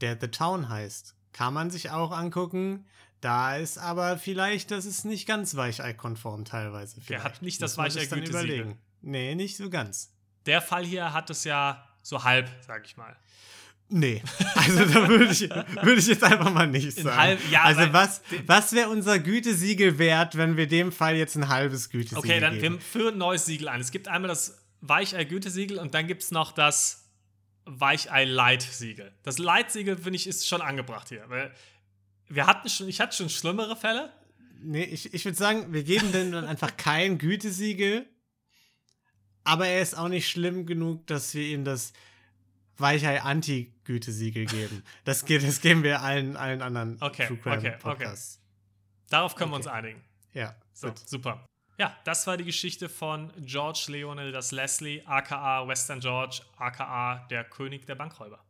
der 0.00 0.18
The 0.20 0.28
Town 0.28 0.68
heißt. 0.68 1.14
Kann 1.32 1.54
man 1.54 1.70
sich 1.70 1.90
auch 1.90 2.10
angucken. 2.12 2.86
Da 3.20 3.56
ist 3.56 3.78
aber 3.78 4.16
vielleicht, 4.16 4.70
das 4.70 4.86
ist 4.86 5.04
nicht 5.04 5.26
ganz 5.26 5.54
weichei-konform 5.54 6.44
teilweise. 6.44 7.00
Vielleicht. 7.00 7.24
hat 7.24 7.42
nicht 7.42 7.60
das 7.60 7.76
Weichei-Gütesiegel. 7.76 8.28
überlegen. 8.30 8.78
Nee, 9.02 9.34
nicht 9.34 9.56
so 9.56 9.68
ganz. 9.70 10.14
der 10.46 10.62
Fall 10.62 10.84
hier 10.84 11.12
hat 11.12 11.28
es 11.30 11.44
ja 11.44 11.86
so 12.02 12.24
halb, 12.24 12.48
sag 12.66 12.86
ich 12.86 12.96
mal. 12.96 13.16
Nee, 13.90 14.22
also 14.54 14.84
da 14.84 15.08
würde 15.08 15.32
ich, 15.32 15.40
würde 15.48 15.94
ich 15.94 16.06
jetzt 16.08 16.22
einfach 16.22 16.52
mal 16.52 16.66
nicht 16.66 16.92
sagen. 16.98 17.16
halb- 17.16 17.50
ja, 17.50 17.62
also 17.62 17.90
was, 17.94 18.20
was 18.46 18.72
wäre 18.74 18.90
unser 18.90 19.18
Gütesiegel 19.18 19.98
wert, 19.98 20.36
wenn 20.36 20.58
wir 20.58 20.66
dem 20.66 20.92
Fall 20.92 21.16
jetzt 21.16 21.36
ein 21.36 21.48
halbes 21.48 21.88
Gütesiegel 21.88 22.18
Okay, 22.18 22.38
dann 22.40 22.58
geben? 22.58 22.74
wir 22.74 22.80
führen 22.82 23.14
ein 23.14 23.18
neues 23.18 23.46
Siegel 23.46 23.68
ein. 23.68 23.80
Es 23.80 23.90
gibt 23.90 24.06
einmal 24.08 24.28
das 24.28 24.58
Weichei-Gütesiegel 24.82 25.78
und 25.78 25.94
dann 25.94 26.06
gibt 26.06 26.22
es 26.22 26.30
noch 26.30 26.52
das 26.52 27.06
Weichei-Light-Siegel. 27.64 29.12
Das 29.22 29.38
Light-Siegel, 29.38 29.96
finde 29.96 30.16
ich, 30.16 30.26
ist 30.26 30.46
schon 30.46 30.60
angebracht 30.60 31.08
hier. 31.08 31.24
Weil 31.28 31.52
wir 32.28 32.46
hatten 32.46 32.68
schon, 32.68 32.88
ich 32.88 33.00
hatte 33.00 33.16
schon 33.16 33.28
schlimmere 33.30 33.74
Fälle. 33.76 34.12
Nee, 34.60 34.84
ich, 34.84 35.14
ich 35.14 35.24
würde 35.24 35.36
sagen, 35.38 35.72
wir 35.72 35.82
geben 35.82 36.12
dem 36.12 36.32
dann 36.32 36.44
einfach 36.44 36.76
kein 36.76 37.18
Gütesiegel, 37.18 38.06
aber 39.44 39.66
er 39.66 39.80
ist 39.80 39.96
auch 39.96 40.08
nicht 40.08 40.28
schlimm 40.28 40.66
genug, 40.66 41.06
dass 41.06 41.32
wir 41.34 41.46
ihm 41.46 41.64
das 41.64 41.92
Weichei-Anti-Gütesiegel 42.78 44.46
geben. 44.46 44.82
Das, 45.04 45.24
ge- 45.24 45.38
das 45.38 45.60
geben 45.60 45.82
wir 45.82 46.02
allen, 46.02 46.36
allen 46.36 46.62
anderen 46.62 46.96
Okay, 47.00 47.26
True 47.26 47.36
Crime 47.38 47.56
okay, 47.58 47.68
okay. 47.68 47.78
Podcasts. 47.80 48.40
Darauf 49.10 49.34
können 49.34 49.50
wir 49.50 49.56
Okay. 49.56 49.66
uns 49.68 49.74
einigen. 49.74 50.04
Ja, 50.34 50.54
So, 50.72 50.88
gut. 50.88 50.98
super. 51.08 51.44
Ja, 51.78 51.96
das 52.04 52.26
war 52.26 52.36
die 52.36 52.44
Geschichte 52.44 52.88
von 52.88 53.32
George 53.38 53.86
Leonel 53.88 54.32
das 54.32 54.50
Leslie, 54.52 55.02
aka 55.06 55.66
Western 55.68 56.00
George, 56.00 56.40
aka 56.56 57.26
der 57.30 57.44
König 57.44 57.86
der 57.86 57.94
Bankräuber. 57.94 58.44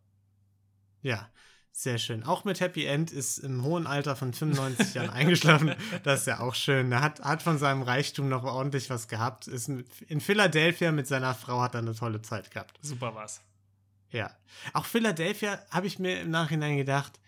Ja, 1.03 1.29
sehr 1.71 1.99
schön. 1.99 2.25
Auch 2.25 2.45
mit 2.45 2.59
Happy 2.61 2.87
End 2.87 3.13
ist 3.13 3.39
im 3.39 3.63
hohen 3.63 3.87
Alter 3.87 4.17
von 4.17 4.33
95 4.33 4.95
Jahren 4.95 5.11
eingeschlafen. 5.11 5.75
Das 6.03 6.21
ist 6.21 6.27
ja 6.27 6.41
auch 6.41 6.55
schön. 6.55 6.91
Er 6.91 7.03
hat, 7.03 7.21
hat 7.21 7.43
von 7.43 7.59
seinem 7.59 7.83
Reichtum 7.83 8.29
noch 8.29 8.43
ordentlich 8.45 8.89
was 8.91 9.07
gehabt. 9.09 9.47
Ist 9.47 9.69
in 9.69 10.21
Philadelphia 10.21 10.91
mit 10.91 11.07
seiner 11.07 11.35
Frau 11.35 11.61
hat 11.61 11.75
er 11.75 11.81
eine 11.83 11.95
tolle 11.95 12.23
Zeit 12.23 12.51
gehabt. 12.51 12.79
Super 12.83 13.15
war's. 13.15 13.43
Ja. 14.11 14.31
Auch 14.73 14.85
Philadelphia 14.85 15.61
habe 15.71 15.87
ich 15.87 15.99
mir 15.99 16.21
im 16.23 16.31
Nachhinein 16.31 16.77
gedacht, 16.77 17.19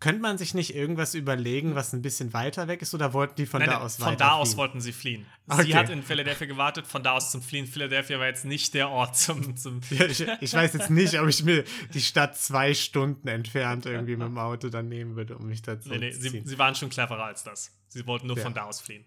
könnte 0.00 0.22
man 0.22 0.38
sich 0.38 0.54
nicht 0.54 0.74
irgendwas 0.74 1.14
überlegen, 1.14 1.74
was 1.74 1.92
ein 1.92 2.00
bisschen 2.00 2.32
weiter 2.32 2.68
weg 2.68 2.80
ist, 2.80 2.94
oder 2.94 3.12
wollten 3.12 3.34
die 3.36 3.44
von 3.44 3.60
Nein, 3.60 3.68
da 3.68 3.74
nein, 3.76 3.82
aus 3.84 3.96
von 3.96 4.16
da 4.16 4.32
aus 4.32 4.48
fliehen? 4.48 4.58
wollten 4.58 4.80
sie 4.80 4.92
fliehen. 4.92 5.26
Okay. 5.46 5.62
Sie 5.64 5.76
hat 5.76 5.90
in 5.90 6.02
Philadelphia 6.02 6.46
gewartet, 6.46 6.86
von 6.86 7.02
da 7.02 7.12
aus 7.12 7.30
zum 7.30 7.42
Fliehen. 7.42 7.66
Philadelphia 7.66 8.18
war 8.18 8.26
jetzt 8.26 8.46
nicht 8.46 8.72
der 8.72 8.88
Ort 8.88 9.18
zum. 9.18 9.56
zum 9.58 9.80
Ja, 9.90 10.06
ich, 10.06 10.26
ich 10.40 10.54
weiß 10.54 10.72
jetzt 10.72 10.88
nicht, 10.88 11.20
ob 11.20 11.28
ich 11.28 11.42
mir 11.44 11.64
die 11.92 12.00
Stadt 12.00 12.34
zwei 12.38 12.72
Stunden 12.72 13.28
entfernt 13.28 13.84
irgendwie 13.84 14.16
mit 14.16 14.26
dem 14.26 14.38
Auto 14.38 14.70
dann 14.70 14.88
nehmen 14.88 15.16
würde, 15.16 15.36
um 15.36 15.46
mich 15.48 15.60
dazu 15.60 15.90
nee, 15.90 15.98
nee, 15.98 16.10
zu 16.12 16.20
sie, 16.22 16.30
ziehen. 16.30 16.46
sie 16.46 16.58
waren 16.58 16.74
schon 16.74 16.88
cleverer 16.88 17.24
als 17.24 17.44
das. 17.44 17.70
Sie 17.88 18.06
wollten 18.06 18.26
nur 18.26 18.38
Ja. 18.38 18.42
von 18.42 18.54
da 18.54 18.64
aus 18.64 18.80
fliehen. 18.80 19.04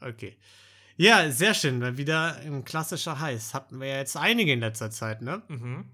Okay. 0.00 0.36
Ja, 0.96 1.30
sehr 1.30 1.54
schön, 1.54 1.96
wieder 1.98 2.36
ein 2.38 2.64
klassischer 2.64 3.20
Heiß. 3.20 3.54
Hatten 3.54 3.78
wir 3.80 3.86
ja 3.86 3.96
jetzt 3.98 4.16
einige 4.16 4.52
in 4.52 4.60
letzter 4.60 4.90
Zeit, 4.90 5.22
ne? 5.22 5.42
Mhm. 5.48 5.84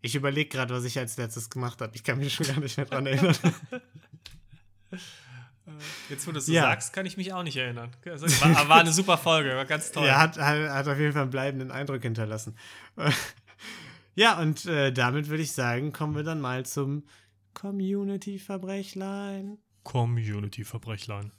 Ich 0.00 0.14
überlege 0.14 0.48
gerade, 0.48 0.74
was 0.74 0.84
ich 0.84 0.98
als 0.98 1.16
letztes 1.16 1.50
gemacht 1.50 1.80
habe. 1.80 1.92
Ich 1.94 2.04
kann 2.04 2.18
mich 2.18 2.34
schon 2.34 2.46
gar 2.46 2.60
nicht 2.60 2.76
mehr 2.76 2.86
dran 2.86 3.06
erinnern. 3.06 3.36
Jetzt, 6.08 6.26
wo 6.26 6.32
du 6.32 6.38
es 6.38 6.46
so 6.46 6.52
Ja. 6.52 6.62
sagst, 6.62 6.92
kann 6.92 7.04
ich 7.04 7.16
mich 7.16 7.32
auch 7.32 7.42
nicht 7.42 7.56
erinnern. 7.56 7.90
War, 8.04 8.68
war 8.68 8.80
eine 8.80 8.92
super 8.92 9.18
Folge, 9.18 9.54
war 9.54 9.66
ganz 9.66 9.92
toll. 9.92 10.06
Er 10.06 10.18
hat, 10.18 10.38
hat, 10.38 10.70
hat 10.70 10.88
auf 10.88 10.98
jeden 10.98 11.12
Fall 11.12 11.22
einen 11.22 11.30
bleibenden 11.30 11.70
Eindruck 11.70 12.02
hinterlassen. 12.02 12.56
ja, 14.14 14.38
und 14.40 14.64
äh, 14.66 14.92
damit 14.92 15.28
würde 15.28 15.42
ich 15.42 15.52
sagen, 15.52 15.92
kommen 15.92 16.16
wir 16.16 16.22
dann 16.22 16.40
mal 16.40 16.64
zum 16.64 17.04
Community-Verbrechlein. 17.54 19.58
Community-Verbrechlein. 19.84 21.32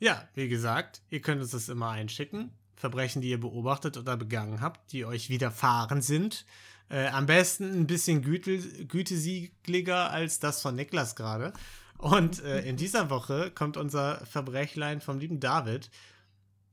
Ja, 0.00 0.28
wie 0.34 0.48
gesagt, 0.48 1.02
ihr 1.10 1.20
könnt 1.20 1.40
uns 1.40 1.52
das 1.52 1.68
immer 1.68 1.90
einschicken. 1.90 2.50
Verbrechen, 2.74 3.22
die 3.22 3.30
ihr 3.30 3.40
beobachtet 3.40 3.96
oder 3.96 4.16
begangen 4.16 4.60
habt, 4.60 4.92
die 4.92 5.04
euch 5.04 5.30
widerfahren 5.30 6.02
sind. 6.02 6.44
Äh, 6.90 7.06
am 7.08 7.26
besten 7.26 7.72
ein 7.72 7.86
bisschen 7.86 8.22
güte, 8.22 8.58
gütesiegeliger 8.86 10.10
als 10.10 10.38
das 10.38 10.62
von 10.62 10.74
Niklas 10.74 11.16
gerade. 11.16 11.52
Und 11.98 12.42
äh, 12.42 12.60
in 12.62 12.76
dieser 12.76 13.10
Woche 13.10 13.50
kommt 13.50 13.76
unser 13.76 14.24
Verbrechlein 14.26 15.00
vom 15.00 15.18
lieben 15.18 15.40
David, 15.40 15.90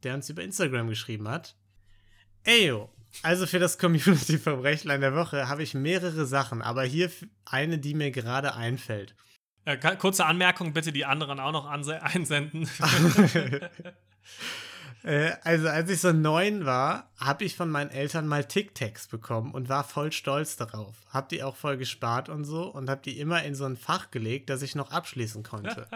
der 0.03 0.16
uns 0.16 0.30
über 0.30 0.43
Instagram 0.43 0.89
geschrieben 0.89 1.28
hat. 1.28 1.55
Eyo, 2.43 2.89
also 3.24 3.45
für 3.45 3.59
das 3.59 3.78
Community-Verbrechlein 3.78 5.01
der 5.01 5.16
Woche 5.16 5.47
habe 5.47 5.64
ich 5.64 5.74
mehrere 5.74 6.26
Sachen, 6.26 6.62
aber 6.62 6.84
hier 6.84 7.12
eine, 7.45 7.78
die 7.78 7.93
mir 7.93 8.12
gerade 8.12 8.55
einfällt. 8.55 9.16
Äh, 9.66 9.78
kurze 9.97 10.26
Anmerkung, 10.26 10.74
bitte 10.74 10.91
die 10.91 11.05
anderen 11.05 11.39
auch 11.39 11.51
noch 11.51 11.68
einsenden. 11.68 12.68
Äh, 15.03 15.31
also, 15.43 15.67
als 15.67 15.89
ich 15.89 15.99
so 15.99 16.11
neun 16.11 16.65
war, 16.65 17.09
habe 17.17 17.43
ich 17.43 17.55
von 17.55 17.69
meinen 17.69 17.89
Eltern 17.89 18.27
mal 18.27 18.45
Tic-Tacs 18.45 19.07
bekommen 19.07 19.53
und 19.53 19.69
war 19.69 19.83
voll 19.83 20.11
stolz 20.11 20.57
darauf. 20.57 20.95
Hab 21.09 21.29
die 21.29 21.43
auch 21.43 21.55
voll 21.55 21.77
gespart 21.77 22.29
und 22.29 22.45
so 22.45 22.65
und 22.65 22.89
hab 22.89 23.03
die 23.03 23.19
immer 23.19 23.43
in 23.43 23.55
so 23.55 23.65
ein 23.65 23.77
Fach 23.77 24.11
gelegt, 24.11 24.49
das 24.49 24.61
ich 24.61 24.75
noch 24.75 24.91
abschließen 24.91 25.43
konnte. 25.43 25.87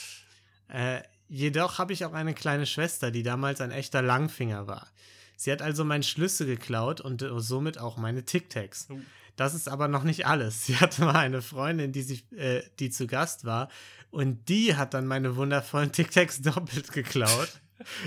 äh, 0.68 1.02
jedoch 1.28 1.78
habe 1.78 1.92
ich 1.92 2.04
auch 2.04 2.14
eine 2.14 2.34
kleine 2.34 2.66
Schwester, 2.66 3.10
die 3.10 3.22
damals 3.22 3.60
ein 3.60 3.70
echter 3.70 4.02
Langfinger 4.02 4.66
war. 4.66 4.88
Sie 5.36 5.52
hat 5.52 5.62
also 5.62 5.84
meinen 5.84 6.02
Schlüssel 6.02 6.46
geklaut 6.46 7.00
und 7.00 7.22
äh, 7.22 7.28
somit 7.40 7.78
auch 7.78 7.96
meine 7.96 8.24
Tic-Tacs. 8.24 8.88
Oh. 8.90 8.98
Das 9.36 9.54
ist 9.54 9.68
aber 9.68 9.86
noch 9.86 10.02
nicht 10.02 10.26
alles. 10.26 10.64
Sie 10.66 10.76
hatte 10.76 11.04
mal 11.04 11.14
eine 11.14 11.42
Freundin, 11.42 11.92
die, 11.92 12.02
sich, 12.02 12.30
äh, 12.32 12.62
die 12.78 12.90
zu 12.90 13.06
Gast 13.06 13.44
war 13.44 13.68
und 14.10 14.48
die 14.48 14.74
hat 14.74 14.94
dann 14.94 15.06
meine 15.06 15.36
wundervollen 15.36 15.92
Tic-Tacs 15.92 16.42
doppelt 16.42 16.92
geklaut. 16.92 17.60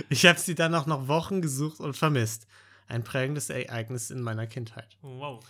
Ich 0.10 0.26
habe 0.26 0.40
sie 0.40 0.56
dann 0.56 0.74
auch 0.76 0.86
noch 0.86 1.08
Wochen 1.08 1.42
gesucht 1.42 1.80
und 1.80 1.96
vermisst. 1.98 2.48
Ein 2.88 3.04
prägendes 3.04 3.50
Ereignis 3.50 4.10
in 4.12 4.22
meiner 4.22 4.48
Kindheit. 4.48 4.98
wow. 5.02 5.44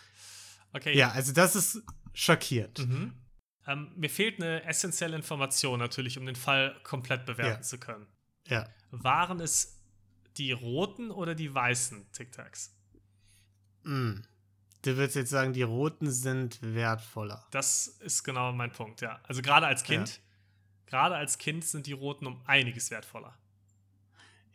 Okay. 0.74 0.96
Ja, 0.98 1.12
also 1.12 1.34
das 1.34 1.56
ist 1.58 1.82
schockierend. 2.14 2.80
Mhm. 2.88 3.14
Ähm, 3.68 3.92
mir 3.98 4.10
fehlt 4.10 4.42
eine 4.42 4.64
essentielle 4.64 5.16
Information 5.18 5.80
natürlich, 5.80 6.18
um 6.18 6.26
den 6.26 6.36
Fall 6.38 6.80
komplett 6.84 7.26
bewerten 7.26 7.56
Ja. 7.58 7.62
zu 7.62 7.78
können. 7.78 8.08
Ja. 8.48 8.70
Waren 8.92 9.42
es 9.42 9.78
die 10.38 10.54
roten 10.54 11.12
oder 11.12 11.36
die 11.36 11.54
weißen 11.54 12.10
Tic 12.14 12.32
Tacs? 12.32 12.74
Mm. 13.84 14.22
Du 14.84 14.98
würdest 14.98 15.16
jetzt 15.16 15.30
sagen, 15.30 15.54
die 15.54 15.62
roten 15.62 16.10
sind 16.10 16.60
wertvoller. 16.62 17.46
Das 17.52 17.88
ist 17.88 18.24
genau 18.24 18.52
mein 18.54 18.72
Punkt, 18.72 19.02
ja. 19.02 19.20
Also 19.24 19.42
gerade 19.42 19.68
als 19.68 19.84
Kind, 19.84 20.22
gerade 20.88 21.16
als 21.16 21.38
Kind 21.38 21.66
sind 21.66 21.86
die 21.86 21.92
roten 21.92 22.26
um 22.26 22.42
einiges 22.48 22.90
wertvoller. 22.92 23.38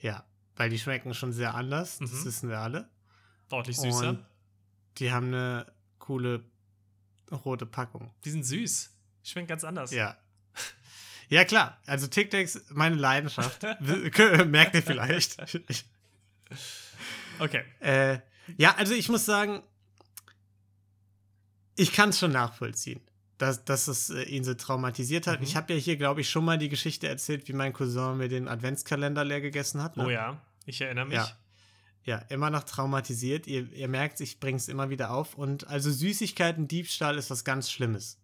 Ja, 0.06 0.24
weil 0.56 0.70
die 0.70 0.78
schmecken 0.78 1.12
schon 1.14 1.32
sehr 1.32 1.54
anders. 1.54 1.98
Das 1.98 2.10
Mhm. 2.12 2.24
wissen 2.24 2.48
wir 2.48 2.60
alle. 2.60 2.88
Deutlich 3.48 3.76
süßer. 3.76 4.10
Und 4.10 4.24
die 4.98 5.10
haben 5.12 5.26
eine 5.28 5.66
coole 5.98 6.44
rote 7.30 7.66
Packung. 7.66 8.12
die 8.24 8.30
sind 8.30 8.44
süß. 8.44 8.90
Die 9.24 9.28
schmecken 9.30 9.48
ganz 9.48 9.64
anders. 9.64 9.90
Ja. 9.92 10.16
Ja, 11.28 11.44
klar. 11.44 11.76
Also 11.86 12.06
Tic-Tacs, 12.06 12.66
meine 12.70 12.94
Leidenschaft. 12.94 13.60
Merkt 14.46 14.74
ihr 14.76 14.82
vielleicht. 14.82 15.36
Okay. 17.40 17.64
Äh, 17.80 18.20
ja, 18.56 18.76
also 18.76 18.94
ich 18.94 19.08
muss 19.08 19.24
sagen, 19.26 19.62
ich 21.74 21.92
kann 21.92 22.10
es 22.10 22.18
schon 22.20 22.30
nachvollziehen, 22.32 23.00
dass, 23.38 23.64
dass 23.64 23.88
es 23.88 24.10
äh, 24.10 24.22
ihn 24.22 24.44
so 24.44 24.54
traumatisiert 24.54 25.26
hat. 25.26 25.40
Mhm. 25.40 25.46
Ich 25.46 25.56
habe 25.56 25.74
ja 25.74 25.78
hier, 25.78 25.96
glaube 25.96 26.20
ich, 26.20 26.30
schon 26.30 26.44
mal 26.44 26.58
die 26.58 26.68
Geschichte 26.68 27.08
erzählt, 27.08 27.48
wie 27.48 27.52
mein 27.52 27.72
Cousin 27.72 28.16
mir 28.16 28.28
den 28.28 28.48
Adventskalender 28.48 29.24
leer 29.24 29.40
gegessen 29.40 29.82
hat. 29.82 29.96
Ne? 29.96 30.06
Oh 30.06 30.10
ja, 30.10 30.40
ich 30.64 30.80
erinnere 30.80 31.06
mich. 31.06 31.16
Ja. 31.16 31.28
Ja, 32.04 32.18
immer 32.28 32.50
noch 32.50 32.62
traumatisiert. 32.62 33.48
Ihr, 33.48 33.72
ihr 33.72 33.88
merkt, 33.88 34.20
ich 34.20 34.38
bringe 34.38 34.58
es 34.58 34.68
immer 34.68 34.90
wieder 34.90 35.10
auf. 35.10 35.34
Und 35.34 35.66
also 35.66 35.90
Süßigkeiten, 35.90 36.68
Diebstahl 36.68 37.18
ist 37.18 37.30
was 37.30 37.44
ganz 37.44 37.68
Schlimmes 37.68 38.20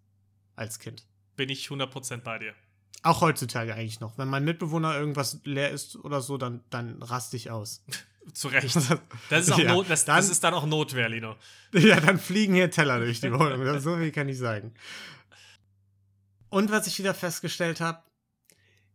als 0.54 0.78
Kind. 0.78 1.04
Bin 1.34 1.48
ich 1.48 1.66
100% 1.66 2.18
bei 2.18 2.38
dir. 2.38 2.54
Auch 3.02 3.20
heutzutage 3.22 3.74
eigentlich 3.74 3.98
noch. 3.98 4.16
Wenn 4.18 4.28
mein 4.28 4.44
Mitbewohner 4.44 4.96
irgendwas 4.96 5.40
leer 5.42 5.70
ist 5.70 5.96
oder 5.96 6.20
so, 6.20 6.38
dann, 6.38 6.62
dann 6.70 7.02
raste 7.02 7.36
ich 7.36 7.50
aus. 7.50 7.84
Zu 8.32 8.48
Recht. 8.48 8.74
Das 9.28 9.46
ist, 9.46 9.52
auch 9.52 9.58
Ja, 9.58 9.72
Not, 9.74 9.90
das, 9.90 10.04
dann- 10.04 10.16
das 10.16 10.28
ist 10.28 10.42
dann 10.44 10.54
auch 10.54 10.66
Notwehr, 10.66 11.08
Lino. 11.08 11.36
Ja, 11.74 12.00
dann 12.00 12.18
fliegen 12.18 12.54
hier 12.54 12.70
Teller 12.70 12.98
durch 13.00 13.20
die 13.20 13.32
Wohnung. 13.32 13.64
Das- 13.64 13.82
So 13.82 13.96
viel 13.96 14.12
kann 14.12 14.28
ich 14.28 14.38
sagen. 14.38 14.74
Und 16.48 16.70
was 16.70 16.86
ich 16.86 16.98
wieder 16.98 17.14
festgestellt 17.14 17.80
habe, 17.80 18.02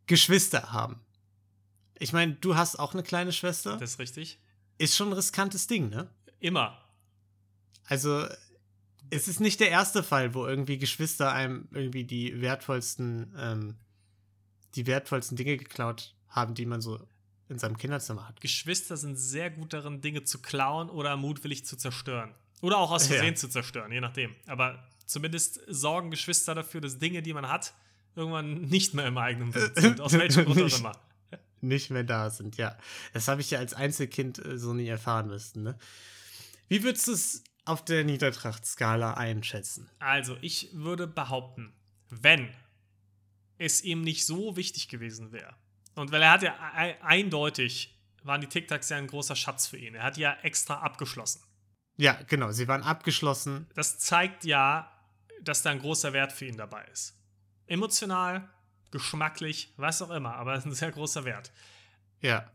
Geschwister 0.06 0.72
haben. 0.72 1.02
Ich 2.00 2.14
meine, 2.14 2.34
du 2.36 2.56
hast 2.56 2.78
auch 2.78 2.94
eine 2.94 3.04
kleine 3.04 3.34
Schwester. 3.34 3.78
Das 3.78 3.92
ist 3.94 4.00
richtig. 4.00 4.40
Ist 4.78 4.96
schon 4.96 5.10
ein 5.10 5.14
riskantes 5.14 5.66
Ding, 5.68 5.90
ne? 5.90 6.10
Immer. 6.40 6.80
Also, 7.86 8.28
es 9.10 9.28
ist 9.28 9.40
nicht 9.40 9.60
der 9.60 9.70
erste 9.72 10.04
Fall, 10.04 10.34
wo 10.36 10.46
irgendwie 10.46 10.78
Geschwister 10.78 11.32
einem 11.34 11.68
irgendwie 11.72 12.04
die 12.04 12.40
wertvollsten, 12.42 13.34
ähm, 13.38 13.76
die 14.76 14.86
wertvollsten 14.86 15.36
Dinge 15.36 15.58
geklaut 15.58 16.16
haben, 16.30 16.54
die 16.54 16.68
man 16.68 16.82
so 16.82 17.00
in 17.50 17.60
seinem 17.60 17.78
Kinderzimmer 17.78 18.28
hat. 18.28 18.42
Geschwister 18.42 18.98
sind 18.98 19.16
sehr 19.18 19.50
gut 19.50 19.74
darin, 19.74 20.02
Dinge 20.02 20.24
zu 20.24 20.40
klauen 20.42 20.90
oder 20.90 21.16
mutwillig 21.18 21.66
zu 21.66 21.78
zerstören. 21.78 22.34
Oder 22.62 22.78
auch 22.78 22.92
aus 22.92 23.08
Ja. 23.08 23.16
Versehen 23.16 23.36
zu 23.36 23.48
zerstören, 23.48 23.92
je 23.92 24.02
nachdem. 24.02 24.36
Aber 24.48 24.88
zumindest 25.06 25.62
sorgen 25.68 26.12
Geschwister 26.12 26.56
dafür, 26.56 26.82
dass 26.82 26.98
Dinge, 27.00 27.22
die 27.22 27.34
man 27.34 27.48
hat, 27.48 27.74
irgendwann 28.16 28.62
nicht 28.62 28.94
mehr 28.94 29.06
im 29.08 29.18
eigenen 29.18 29.52
Besitz 29.52 29.80
sind. 29.82 30.02
Aus 30.02 30.14
welchem 30.14 30.46
Grund 30.46 30.62
auch 30.62 30.80
immer. 30.80 30.92
Nicht 31.62 31.90
mehr 31.90 32.04
da 32.04 32.30
sind, 32.30 32.58
ja. 32.58 32.78
Das 33.14 33.28
habe 33.28 33.42
ich 33.42 33.50
ja 33.52 33.60
als 33.60 33.74
Einzelkind 33.74 34.44
äh, 34.44 34.58
so 34.58 34.74
nie 34.74 34.88
erfahren 34.88 35.28
müssen, 35.28 35.64
ne? 35.64 35.78
Wie 36.68 36.84
würdest 36.84 37.08
du 37.08 37.14
es 37.14 37.44
auf 37.66 37.84
der 37.86 38.04
Niedertracht-Skala 38.04 39.14
einschätzen? 39.14 39.90
Also, 40.00 40.38
ich 40.42 40.70
würde 40.74 41.08
behaupten, 41.08 41.74
wenn 42.10 42.50
es 43.58 43.84
ihm 43.84 44.02
nicht 44.02 44.26
so 44.26 44.56
wichtig 44.58 44.88
gewesen 44.90 45.32
wäre, 45.32 45.56
und 45.98 46.12
weil 46.12 46.22
er 46.22 46.32
hat 46.32 46.42
ja 46.44 46.56
ei- 46.76 47.02
eindeutig, 47.04 47.98
waren 48.24 48.42
die 48.42 48.48
Tic-Tacs 48.48 48.90
ja 48.90 48.98
ein 48.98 49.08
großer 49.08 49.36
Schatz 49.36 49.68
für 49.68 49.78
ihn. 49.78 49.96
Er 49.96 50.04
hat 50.04 50.18
die 50.18 50.22
ja 50.22 50.34
extra 50.42 50.76
abgeschlossen. 50.80 51.42
Ja, 51.98 52.14
genau, 52.28 52.52
sie 52.52 52.68
waren 52.68 52.84
abgeschlossen. 52.84 53.68
Das 53.74 53.98
zeigt 54.00 54.44
ja, 54.46 54.92
dass 55.42 55.62
da 55.64 55.72
ein 55.72 55.80
großer 55.80 56.14
Wert 56.14 56.32
für 56.32 56.46
ihn 56.46 56.58
dabei 56.58 56.84
ist. 56.86 57.16
Emotional, 57.68 58.48
geschmacklich, 58.92 59.74
was 59.78 60.02
auch 60.02 60.12
immer, 60.12 60.36
aber 60.36 60.54
es 60.54 60.60
ist 60.66 60.66
ein 60.66 60.74
sehr 60.76 60.92
großer 60.92 61.26
Wert. 61.26 61.52
Ja, 62.22 62.50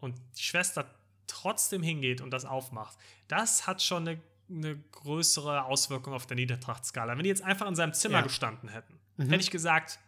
Und 0.00 0.16
die 0.36 0.42
Schwester 0.42 0.88
trotzdem 1.26 1.82
hingeht 1.82 2.20
und 2.20 2.30
das 2.30 2.44
aufmacht, 2.44 2.96
das 3.28 3.66
hat 3.66 3.82
schon 3.82 4.08
eine, 4.08 4.20
eine 4.50 4.76
größere 4.92 5.64
Auswirkung 5.64 6.14
auf 6.14 6.26
der 6.26 6.36
Niedertrachtskala. 6.36 7.16
Wenn 7.16 7.24
die 7.24 7.28
jetzt 7.28 7.42
einfach 7.42 7.66
in 7.66 7.74
seinem 7.74 7.92
Zimmer 7.94 8.18
Ja. 8.18 8.22
gestanden 8.22 8.68
hätten, 8.70 8.98
Mhm. 9.16 9.24
hätte 9.30 9.42
ich 9.42 9.50
gesagt, 9.50 9.98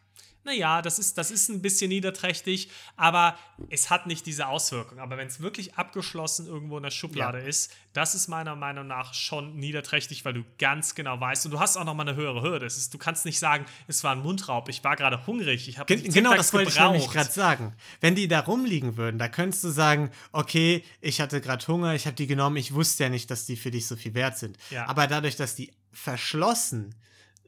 naja, 0.45 0.80
das 0.80 0.99
ist, 0.99 1.18
das 1.18 1.30
ist 1.30 1.49
ein 1.51 1.61
bisschen 1.61 1.91
niederträchtig, 1.91 2.70
aber 2.97 3.36
es 3.68 3.91
hat 3.91 4.07
nicht 4.07 4.24
diese 4.26 4.49
Auswirkung. 4.49 4.99
Aber 4.99 5.16
wenn 5.18 5.26
es 5.26 5.41
wirklich 5.41 5.74
abgeschlossen 5.74 6.47
irgendwo 6.47 6.78
in 6.78 6.82
der 6.82 6.91
Schublade 6.91 7.38
Ja. 7.41 7.45
ist, 7.45 7.72
das 7.93 8.14
ist 8.14 8.28
meiner 8.28 8.57
Meinung 8.57 8.86
nach 8.86 9.12
schon 9.14 9.57
niederträchtig, 9.57 10.24
weil 10.24 10.32
du 10.32 10.45
ganz 10.59 10.95
genau 10.95 11.20
weißt 11.20 11.45
und 11.47 11.51
du 11.51 11.61
hast 11.61 11.76
auch 11.76 11.84
noch 11.84 11.95
mal 11.95 12.09
eine 12.09 12.16
höhere 12.16 12.43
Hürde. 12.43 12.64
Es 12.64 12.76
ist, 12.76 12.95
du 12.95 12.99
kannst 12.99 13.24
nicht 13.24 13.38
sagen, 13.38 13.66
es 13.86 14.03
war 14.05 14.12
ein 14.12 14.20
Mundraub, 14.22 14.68
ich 14.68 14.82
war 14.82 14.97
gerade 14.97 15.26
hungrig, 15.26 15.68
ich 15.68 15.78
habe 15.78 15.95
Gen 15.95 16.11
genau 16.12 16.34
das 16.34 16.53
wollte 16.53 16.70
ich 16.70 16.78
nämlich 16.78 17.09
gerade 17.11 17.30
sagen. 17.30 17.74
Wenn 18.01 18.14
die 18.14 18.28
da 18.28 18.41
rumliegen 18.41 18.97
würden, 18.97 19.18
da 19.18 19.28
könntest 19.28 19.64
du 19.64 19.68
sagen, 19.68 20.11
okay, 20.32 20.84
ich 21.01 21.20
hatte 21.20 21.41
gerade 21.41 21.66
Hunger, 21.66 21.95
ich 21.95 22.07
habe 22.07 22.16
die 22.16 22.26
genommen, 22.26 22.57
ich 22.57 22.72
wusste 22.72 23.03
ja 23.05 23.09
nicht, 23.11 23.30
dass 23.30 23.45
die 23.45 23.57
für 23.57 23.70
dich 23.70 23.86
so 23.86 23.97
viel 23.97 24.14
wert 24.14 24.38
sind. 24.38 24.57
Ja. 24.70 24.86
Aber 24.88 25.07
dadurch, 25.07 25.36
dass 25.36 25.55
die 25.55 25.72
verschlossen 25.93 26.95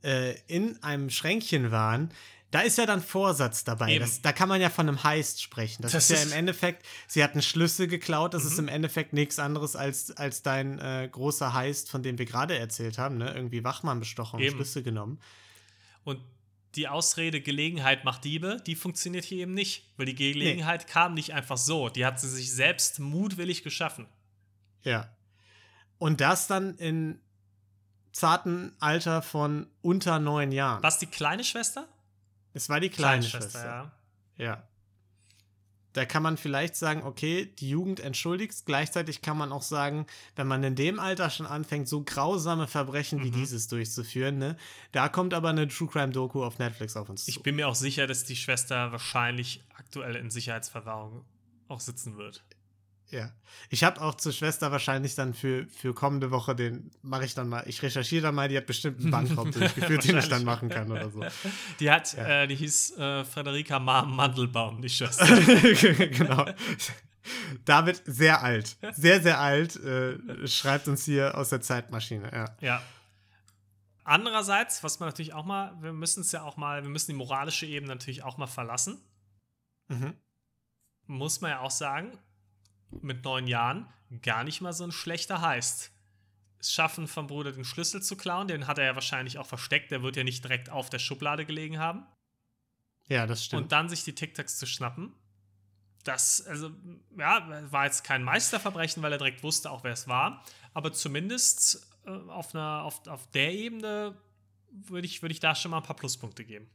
äh, 0.03 0.35
in 0.49 0.83
einem 0.83 1.11
Schränkchen 1.11 1.71
waren, 1.71 2.11
da 2.53 2.61
ist 2.61 2.79
ja 2.79 2.87
dann 2.87 3.03
Vorsatz 3.03 3.65
dabei. 3.65 3.99
Das, 3.99 4.23
da 4.23 4.33
kann 4.33 4.49
man 4.49 4.61
ja 4.61 4.71
von 4.71 4.87
einem 4.89 5.03
Heist 5.03 5.43
sprechen. 5.43 5.83
Das, 5.83 5.91
Das 5.93 6.05
ist 6.05 6.11
ja 6.11 6.17
ist- 6.17 6.27
Mhm. 6.27 6.33
im 6.33 6.39
Endeffekt, 6.39 6.87
sie 7.09 7.25
hatten 7.25 7.43
Schlüssel 7.43 7.89
geklaut, 7.89 8.35
das 8.35 8.45
ist 8.45 8.59
im 8.59 8.69
Endeffekt 8.69 9.13
nichts 9.13 9.39
anderes 9.41 9.75
als, 9.75 10.11
als 10.13 10.43
dein 10.43 10.79
äh, 10.79 11.09
großer 11.11 11.53
Heist, 11.55 11.91
von 11.91 12.03
dem 12.05 12.19
wir 12.19 12.27
gerade 12.27 12.57
erzählt 12.57 12.99
haben, 12.99 13.19
ne? 13.19 13.33
Irgendwie 13.35 13.65
Wachmann 13.65 13.99
bestochen 13.99 14.39
und. 14.41 14.51
Schlüssel 14.53 14.83
genommen. 14.85 15.19
Und 16.05 16.21
die 16.77 16.89
Ausrede 16.89 17.41
Gelegenheit 17.41 18.05
macht 18.05 18.25
Diebe, 18.25 18.57
die 18.67 18.77
funktioniert 18.77 19.25
hier 19.25 19.39
eben 19.39 19.53
nicht, 19.55 19.91
weil 19.97 20.07
die 20.07 20.15
Gelegenheit 20.15 20.87
kam 20.87 21.15
nicht 21.15 21.33
einfach 21.35 21.59
so, 21.59 21.89
die 21.91 22.07
hat 22.07 22.19
sie 22.21 22.29
sich 22.31 22.53
selbst 22.53 22.99
mutwillig 22.99 23.63
geschaffen. 23.63 24.07
Ja. 24.83 25.09
Und 25.99 26.21
das 26.21 26.47
dann 26.47 26.77
in 26.79 27.21
zarten 28.13 28.73
Alter 28.81 29.23
von 29.23 29.67
unter 29.81 30.19
neun 30.19 30.53
Jahren. 30.53 30.83
Was 30.83 30.99
die 30.99 31.07
kleine 31.07 31.45
Schwester? 31.45 31.87
Es 32.55 32.69
war 32.69 32.81
die 32.81 32.91
kleine, 32.91 33.23
Schwester. 33.23 33.65
ja. 33.65 33.93
Ja. 34.45 34.63
Da 35.95 36.07
kann 36.07 36.23
man 36.23 36.39
vielleicht 36.39 36.75
sagen, 36.75 37.03
okay, 37.03 37.53
die 37.59 37.69
Jugend 37.69 38.01
entschuldigt. 38.01 38.65
Gleichzeitig 38.65 39.21
kann 39.21 39.37
man 39.37 39.53
auch 39.53 39.61
sagen, 39.61 40.07
wenn 40.37 40.47
man 40.47 40.65
in 40.65 40.75
dem 40.75 40.99
Alter 40.99 41.29
schon 41.29 41.45
anfängt, 41.45 41.87
so 41.87 42.03
grausame 42.03 42.67
Verbrechen 42.67 43.23
wie 43.23 43.29
Mhm. 43.29 43.35
dieses 43.35 43.69
durchzuführen, 43.69 44.39
ne, 44.39 44.57
da 44.93 45.11
kommt 45.11 45.35
aber 45.35 45.51
eine 45.51 45.69
True 45.69 45.89
Crime 45.89 46.11
Doku 46.13 46.43
auf 46.43 46.59
Netflix 46.59 46.97
auf 46.97 47.11
uns 47.11 47.27
zu. 47.27 47.31
Ich 47.31 47.43
bin 47.43 47.57
mir 47.57 47.69
auch 47.69 47.75
sicher, 47.75 48.07
dass 48.07 48.25
die 48.25 48.37
Schwester 48.37 48.91
wahrscheinlich 48.91 49.63
aktuell 49.77 50.17
in 50.17 50.31
Sicherheitsverwahrung 50.31 51.27
auch 51.69 51.81
sitzen 51.81 52.17
wird. 52.17 52.43
Ja. 53.13 53.31
Ich 53.69 53.85
habe 53.85 54.01
auch 54.01 54.15
zur 54.15 54.33
Schwester 54.33 54.73
wahrscheinlich 54.73 55.15
dann 55.15 55.35
für, 55.35 55.67
für 55.67 55.93
kommende 55.93 56.31
Woche 56.31 56.57
den, 56.57 56.91
mache 57.03 57.27
ich 57.27 57.35
dann 57.35 57.47
mal, 57.49 57.63
ich 57.67 57.83
recherchiere 57.83 58.23
dann 58.23 58.35
mal, 58.35 58.49
die 58.49 58.57
hat 58.57 58.65
bestimmt 58.67 59.01
einen 59.01 59.11
Bankraub 59.11 59.53
durchgeführt, 59.53 60.05
den 60.09 60.17
ich 60.17 60.29
dann 60.29 60.45
machen 60.45 60.71
kann 60.71 60.91
oder 60.91 61.11
so. 61.11 61.23
Die 61.79 61.91
hat, 61.91 62.15
Ja. 62.15 62.43
äh, 62.43 62.47
die 62.49 62.57
hieß 62.57 62.97
äh, 62.97 63.25
Frederika 63.25 63.79
Ma 63.79 64.03
Mandelbaum, 64.03 64.81
die 64.81 64.89
Schwester. 64.89 65.27
genau. 66.07 66.47
David, 67.67 68.03
sehr 68.07 68.43
alt. 68.43 68.77
Sehr, 68.93 69.21
sehr 69.21 69.39
alt, 69.39 69.77
äh, 69.77 70.49
schreibt 70.49 70.89
uns 70.89 71.05
hier 71.05 71.37
aus 71.37 71.51
der 71.51 71.61
Zeitmaschine, 71.61 72.31
ja. 72.33 72.57
ja. 72.61 72.83
Andererseits, 74.05 74.83
was 74.83 74.99
man 75.01 75.11
natürlich 75.11 75.35
auch 75.35 75.45
mal, 75.45 75.77
wir 75.83 75.93
müssen 75.93 76.23
es 76.23 76.33
ja 76.33 76.43
auch 76.43 76.57
mal, 76.57 76.83
wir 76.83 76.91
müssen 76.91 77.11
die 77.13 77.17
moralische 77.17 77.67
Ebene 77.67 77.93
natürlich 77.93 78.23
auch 78.25 78.39
mal 78.39 78.47
verlassen. 78.49 79.01
Mhm. 79.89 80.15
Muss 81.07 81.41
man 81.43 81.51
ja 81.53 81.61
auch 81.61 81.71
sagen, 81.71 82.19
mit 83.01 83.25
neun 83.25 83.47
Jahren 83.47 83.89
gar 84.23 84.45
nicht 84.45 84.61
mal 84.61 84.73
so 84.73 84.85
ein 84.85 84.93
schlechter 84.93 85.41
Heist. 85.41 85.91
Es 86.59 86.73
schaffen 86.73 87.09
vom 87.09 87.27
Bruder 87.27 87.53
den 87.53 87.65
Schlüssel 87.65 88.03
zu 88.03 88.17
klauen, 88.17 88.47
den 88.47 88.67
hat 88.67 88.79
er 88.79 88.85
ja 88.85 88.95
wahrscheinlich 88.95 89.39
auch 89.39 89.47
versteckt, 89.47 89.91
der 89.91 90.03
wird 90.03 90.17
ja 90.17 90.25
nicht 90.25 90.45
direkt 90.45 90.71
auf 90.71 90.91
der 90.91 90.99
Schublade 90.99 91.45
gelegen 91.45 91.79
haben. 91.79 92.07
Ja, 93.09 93.27
das 93.27 93.45
stimmt. 93.45 93.63
und 93.63 93.73
dann 93.73 93.89
sich 93.89 94.05
die 94.05 94.15
Tic-Tacs 94.15 94.59
zu 94.59 94.67
schnappen. 94.67 95.13
Das, 96.05 96.45
also, 96.47 96.71
ja, 97.17 97.71
war 97.71 97.85
jetzt 97.85 98.05
kein 98.05 98.23
Meisterverbrechen, 98.23 99.03
weil 99.03 99.13
er 99.13 99.19
direkt 99.19 99.43
wusste, 99.43 99.71
auch 99.71 99.85
wer 99.85 99.93
es 99.93 100.09
war. 100.09 100.45
Aber 100.75 100.93
zumindest 100.93 101.87
äh, 102.07 102.11
auf, 102.11 102.55
einer, 102.55 102.83
auf, 102.83 103.07
auf 103.07 103.31
der 103.31 103.53
Ebene 103.53 104.17
würde 104.71 105.07
ich, 105.07 105.23
würd 105.23 105.33
ich 105.33 105.41
da 105.41 105.55
schon 105.55 105.71
mal 105.71 105.79
ein 105.79 105.83
paar 105.83 105.97
Pluspunkte 105.97 106.45
geben. 106.45 106.71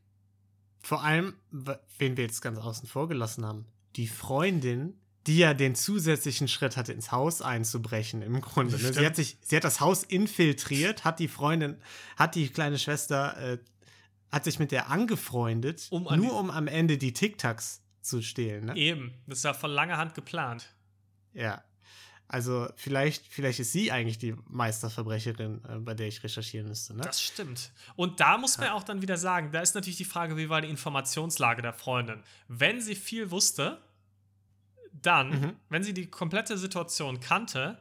Vor 0.82 1.04
allem, 1.04 1.34
wen 1.52 2.16
wir 2.16 2.24
jetzt 2.24 2.42
ganz 2.42 2.58
außen 2.60 2.88
vor 2.88 3.08
gelassen 3.08 3.46
haben, 3.46 3.66
die 3.96 4.08
Freundin, 4.08 5.00
die 5.28 5.38
ja 5.38 5.54
den 5.54 5.76
zusätzlichen 5.76 6.48
Schritt 6.48 6.78
hatte, 6.78 6.94
ins 6.94 7.12
Haus 7.12 7.42
einzubrechen, 7.42 8.22
im 8.22 8.40
Grunde. 8.42 8.82
Ne? 8.82 8.94
Sie, 8.94 9.06
hat 9.06 9.16
sich, 9.16 9.38
sie 9.42 9.58
hat 9.58 9.64
das 9.66 9.82
Haus 9.82 10.04
infiltriert, 10.04 11.04
hat 11.04 11.20
die 11.20 11.28
Freundin, 11.28 11.78
hat 12.16 12.36
die 12.36 12.50
kleine 12.50 12.80
Schwester, 12.80 13.38
äh, 13.38 13.58
hat 14.32 14.46
sich 14.46 14.58
mit 14.58 14.72
der 14.72 14.90
angefreundet, 14.90 15.88
Um 15.90 16.08
an 16.08 16.20
nur 16.20 16.40
um 16.40 16.50
am 16.50 16.68
Ende 16.68 16.98
die 16.98 17.14
Tic-Tacs 17.14 17.82
zu 18.02 18.22
stehlen. 18.22 18.66
Ne? 18.66 18.78
Eben, 18.78 19.14
das 19.28 19.40
ist 19.40 19.44
ja 19.44 19.54
von 19.54 19.72
langer 19.72 19.98
Hand 19.98 20.16
geplant. 20.16 20.74
Ja. 21.34 21.64
Also 22.30 22.68
vielleicht, 22.76 23.26
vielleicht 23.28 23.60
ist 23.60 23.72
sie 23.72 23.92
eigentlich 23.92 24.18
die 24.18 24.36
Meisterverbrecherin, 24.48 25.62
äh, 25.68 25.80
bei 25.80 25.94
der 25.94 26.08
ich 26.08 26.24
recherchieren 26.24 26.68
müsste. 26.68 26.94
Ne? 26.94 27.02
Das 27.04 27.22
stimmt. 27.22 27.72
Und 27.96 28.20
da 28.20 28.38
muss 28.38 28.58
man 28.58 28.70
auch 28.70 28.84
dann 28.84 29.02
wieder 29.02 29.18
sagen, 29.18 29.52
da 29.52 29.62
ist 29.62 29.76
natürlich 29.76 29.98
die 29.98 30.06
Frage, 30.06 30.36
wie 30.36 30.50
war 30.50 30.62
die 30.62 30.70
Informationslage 30.70 31.62
der 31.62 31.74
Freundin. 31.74 32.24
Wenn 32.48 32.82
sie 32.82 32.96
viel 32.96 33.32
wusste, 33.32 33.82
dann, 35.02 35.30
Mhm. 35.30 35.56
wenn 35.70 35.84
sie 35.84 35.94
die 35.94 36.08
komplette 36.08 36.58
Situation 36.58 37.20
kannte, 37.20 37.78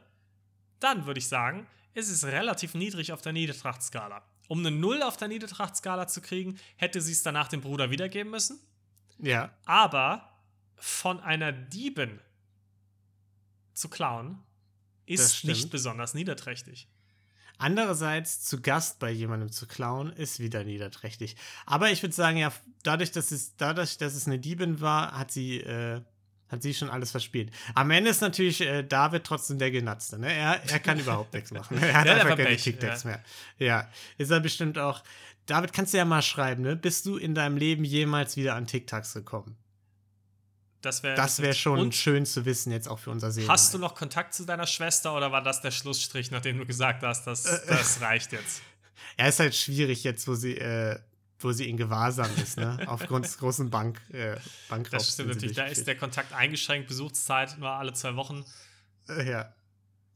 dann 0.79 1.05
würde 1.05 1.19
ich 1.19 1.27
sagen, 1.27 1.67
ist 1.93 2.09
es 2.09 2.25
relativ 2.25 2.73
niedrig 2.75 3.11
auf 3.11 3.21
der 3.21 3.33
Niedertrachtskala. 3.33 4.21
Um 4.47 4.59
eine 4.59 4.71
Null 4.71 5.01
auf 5.01 5.17
der 5.17 5.27
Niedertrachtskala 5.27 6.07
zu 6.07 6.21
kriegen, 6.21 6.59
hätte 6.77 7.01
sie 7.01 7.11
es 7.11 7.23
danach 7.23 7.47
dem 7.47 7.61
Bruder 7.61 7.89
wiedergeben 7.91 8.31
müssen. 8.31 8.59
ja. 9.19 9.51
Aber 9.65 10.29
von 10.79 11.19
einer 11.19 11.51
Diebin 11.51 12.19
zu 13.73 13.89
klauen, 13.89 14.43
ist 15.07 15.43
nicht 15.45 15.71
besonders 15.71 16.13
niederträchtig. 16.13 16.87
Andererseits 17.57 18.41
zu 18.43 18.61
Gast 18.61 18.99
bei 18.99 19.09
jemandem 19.09 19.51
zu 19.51 19.65
klauen, 19.65 20.11
ist 20.11 20.39
wieder 20.39 20.63
niederträchtig. 20.63 21.35
Aber 21.65 21.89
ich 21.89 22.03
würde 22.03 22.13
sagen, 22.13 22.37
ja, 22.37 22.51
dadurch, 22.83 23.11
dass 23.11 23.31
es, 23.31 23.55
dadurch, 23.55 23.97
dass 23.97 24.13
es 24.13 24.27
eine 24.27 24.37
Diebin 24.37 24.79
war, 24.81 25.17
hat 25.17 25.31
sie, 25.31 25.61
äh, 25.61 26.01
hat 26.49 26.61
sie 26.61 26.73
schon 26.73 26.89
alles 26.89 27.11
verspielt. 27.11 27.51
Am 27.75 27.91
Ende 27.91 28.09
ist 28.09 28.21
natürlich 28.21 28.61
äh, 28.61 28.83
David 28.83 29.23
trotzdem 29.23 29.59
der 29.59 29.71
Genatzte. 29.71 30.17
Ne? 30.17 30.33
Er, 30.33 30.61
er 30.69 30.79
kann 30.79 30.99
überhaupt 30.99 31.33
nichts 31.33 31.51
machen. 31.51 31.77
Er 31.81 31.93
hat 31.93 32.09
hat 32.09 32.19
einfach 32.21 32.37
keine 32.37 32.57
Tic-Tacs 32.57 33.03
ja. 33.03 33.09
mehr. 33.09 33.23
Ja, 33.59 33.89
ist 34.17 34.31
er 34.31 34.39
bestimmt 34.39 34.77
auch. 34.77 35.03
David, 35.45 35.73
kannst 35.73 35.93
du 35.93 35.97
ja 35.97 36.05
mal 36.05 36.21
schreiben, 36.21 36.63
ne? 36.63 36.75
Bist 36.75 37.05
du 37.05 37.17
in 37.17 37.33
deinem 37.33 37.57
Leben 37.57 37.83
jemals 37.83 38.35
wieder 38.35 38.55
an 38.55 38.67
Tic-Tacs 38.67 39.13
gekommen? 39.13 39.57
Das 40.81 41.03
wäre 41.03 41.15
Das 41.15 41.41
wäre 41.41 41.53
schon 41.53 41.91
schön 41.91 42.25
zu 42.25 42.45
wissen, 42.45 42.71
jetzt 42.71 42.87
auch 42.87 42.99
für 42.99 43.11
unser 43.11 43.31
Seelen. 43.31 43.47
Hast 43.47 43.73
du 43.73 43.77
noch 43.77 43.95
Kontakt 43.95 44.33
zu 44.33 44.45
deiner 44.45 44.67
Schwester 44.67 45.15
oder 45.15 45.31
war 45.31 45.41
das 45.41 45.61
der 45.61 45.71
Schlussstrich, 45.71 46.31
nachdem 46.31 46.57
du 46.59 46.65
gesagt 46.65 47.03
hast, 47.03 47.25
dass 47.25 47.43
das 47.43 48.01
reicht 48.01 48.31
jetzt? 48.31 48.61
Er 49.19 49.29
ist 49.29 49.39
halt 49.39 49.55
schwierig 49.55 50.03
jetzt, 50.03 50.27
wo 50.27 50.35
sie, 50.35 50.57
äh, 50.57 50.99
wo 51.39 51.51
sie 51.51 51.69
in 51.69 51.77
Gewahrsam 51.77 52.29
ist, 52.41 52.57
ne? 52.57 52.77
Aufgrund 52.87 53.25
des 53.25 53.37
großen 53.37 53.69
Bank, 53.69 54.01
äh, 54.11 54.35
Bankraubs. 54.69 55.05
Das 55.05 55.13
stimmt 55.13 55.29
natürlich. 55.29 55.55
Da 55.55 55.65
ist 55.65 55.85
der 55.87 55.95
Kontakt 55.97 56.33
eingeschränkt, 56.33 56.87
Besuchszeit 56.87 57.57
nur 57.59 57.69
alle 57.69 57.93
zwei 57.93 58.15
Wochen. 58.15 58.43
Äh, 59.09 59.29
Ja, 59.29 59.53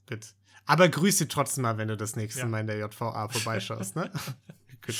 gut. 0.08 0.28
Aber 0.66 0.88
grüß 0.90 1.18
sie 1.18 1.28
trotzdem 1.28 1.64
mal, 1.64 1.78
wenn 1.78 1.88
du 1.88 1.98
das 1.98 2.16
nächste 2.16 2.42
Ja. 2.42 2.46
Mal 2.48 2.62
in 2.62 2.68
der 2.68 2.78
JVA 2.80 3.28
vorbeischaust, 3.30 3.96
ne? 3.96 4.12
gut. 4.86 4.96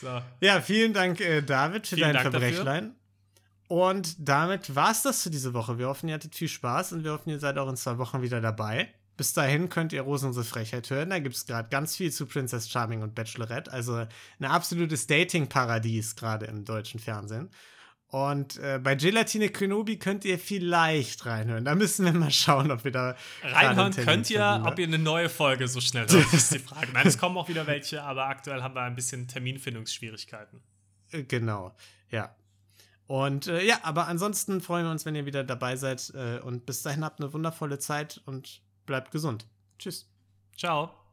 So. 0.00 0.20
Ja, 0.40 0.60
vielen 0.60 0.92
Dank, 0.92 1.20
äh, 1.20 1.42
David, 1.42 1.86
für 1.86 1.96
Vielen 1.96 2.12
dein 2.12 2.22
Dank 2.24 2.32
dafür. 2.32 2.48
Verbrechlein. 2.52 2.94
Und 3.68 4.16
damit 4.18 4.74
war 4.74 4.92
es 4.92 5.02
das 5.02 5.22
für 5.22 5.30
diese 5.30 5.52
Woche. 5.54 5.78
Wir 5.78 5.88
hoffen, 5.88 6.08
ihr 6.08 6.14
hattet 6.14 6.34
viel 6.34 6.48
Spaß 6.48 6.92
und 6.92 7.02
wir 7.04 7.12
hoffen, 7.12 7.30
ihr 7.30 7.40
seid 7.40 7.58
auch 7.58 7.68
in 7.68 7.76
zwei 7.76 7.98
Wochen 7.98 8.22
wieder 8.22 8.40
dabei. 8.40 8.92
Bis 9.16 9.32
dahin 9.32 9.68
könnt 9.68 9.92
ihr 9.92 10.02
Rosen 10.02 10.28
unsere 10.28 10.44
Frechheit 10.44 10.90
hören. 10.90 11.10
Da 11.10 11.18
gibt 11.18 11.34
es 11.34 11.46
gerade 11.46 11.68
ganz 11.68 11.96
viel 11.96 12.12
zu 12.12 12.26
Princess 12.26 12.68
Charming 12.68 13.02
und 13.02 13.14
Bachelorette. 13.14 13.72
Also 13.72 13.94
ein 13.94 14.44
absolutes 14.44 15.06
Dating-Paradies 15.06 16.16
gerade 16.16 16.46
im 16.46 16.64
deutschen 16.64 17.00
Fernsehen. 17.00 17.50
Und 18.08 18.58
äh, 18.58 18.78
bei 18.80 18.94
Gelatine 18.94 19.48
Kenobi 19.48 19.98
könnt 19.98 20.24
ihr 20.24 20.38
vielleicht 20.38 21.26
reinhören. 21.26 21.64
Da 21.64 21.74
müssen 21.74 22.04
wir 22.04 22.12
mal 22.12 22.30
schauen, 22.30 22.70
ob 22.70 22.84
wir 22.84 22.92
da 22.92 23.16
Reinhören 23.42 23.92
könnt 23.92 24.30
ihr, 24.30 24.38
finden, 24.38 24.62
ne? 24.62 24.70
ob 24.70 24.78
ihr 24.78 24.86
eine 24.86 24.98
neue 24.98 25.28
Folge 25.28 25.66
so 25.66 25.80
schnell 25.80 26.06
hört, 26.08 26.32
ist 26.32 26.54
die 26.54 26.60
Frage. 26.60 26.92
Nein, 26.92 27.06
es 27.06 27.18
kommen 27.18 27.36
auch 27.36 27.48
wieder 27.48 27.66
welche, 27.66 28.02
aber 28.02 28.26
aktuell 28.26 28.62
haben 28.62 28.74
wir 28.74 28.82
ein 28.82 28.94
bisschen 28.94 29.26
Terminfindungsschwierigkeiten. 29.26 30.62
Äh, 31.10 31.24
Genau, 31.24 31.74
ja. 32.10 32.34
Und 33.08 33.48
äh, 33.48 33.64
ja, 33.64 33.78
aber 33.82 34.08
ansonsten 34.08 34.60
freuen 34.60 34.86
wir 34.86 34.90
uns, 34.90 35.04
wenn 35.04 35.14
ihr 35.14 35.26
wieder 35.26 35.44
dabei 35.44 35.76
seid. 35.76 36.12
Äh, 36.14 36.38
und 36.40 36.66
bis 36.66 36.82
dahin 36.82 37.04
habt 37.04 37.20
eine 37.20 37.32
wundervolle 37.32 37.78
Zeit 37.78 38.20
und 38.24 38.62
bleibt 38.86 39.10
gesund. 39.10 39.46
Tschüss. 39.78 40.08
Ciao. 40.56 41.05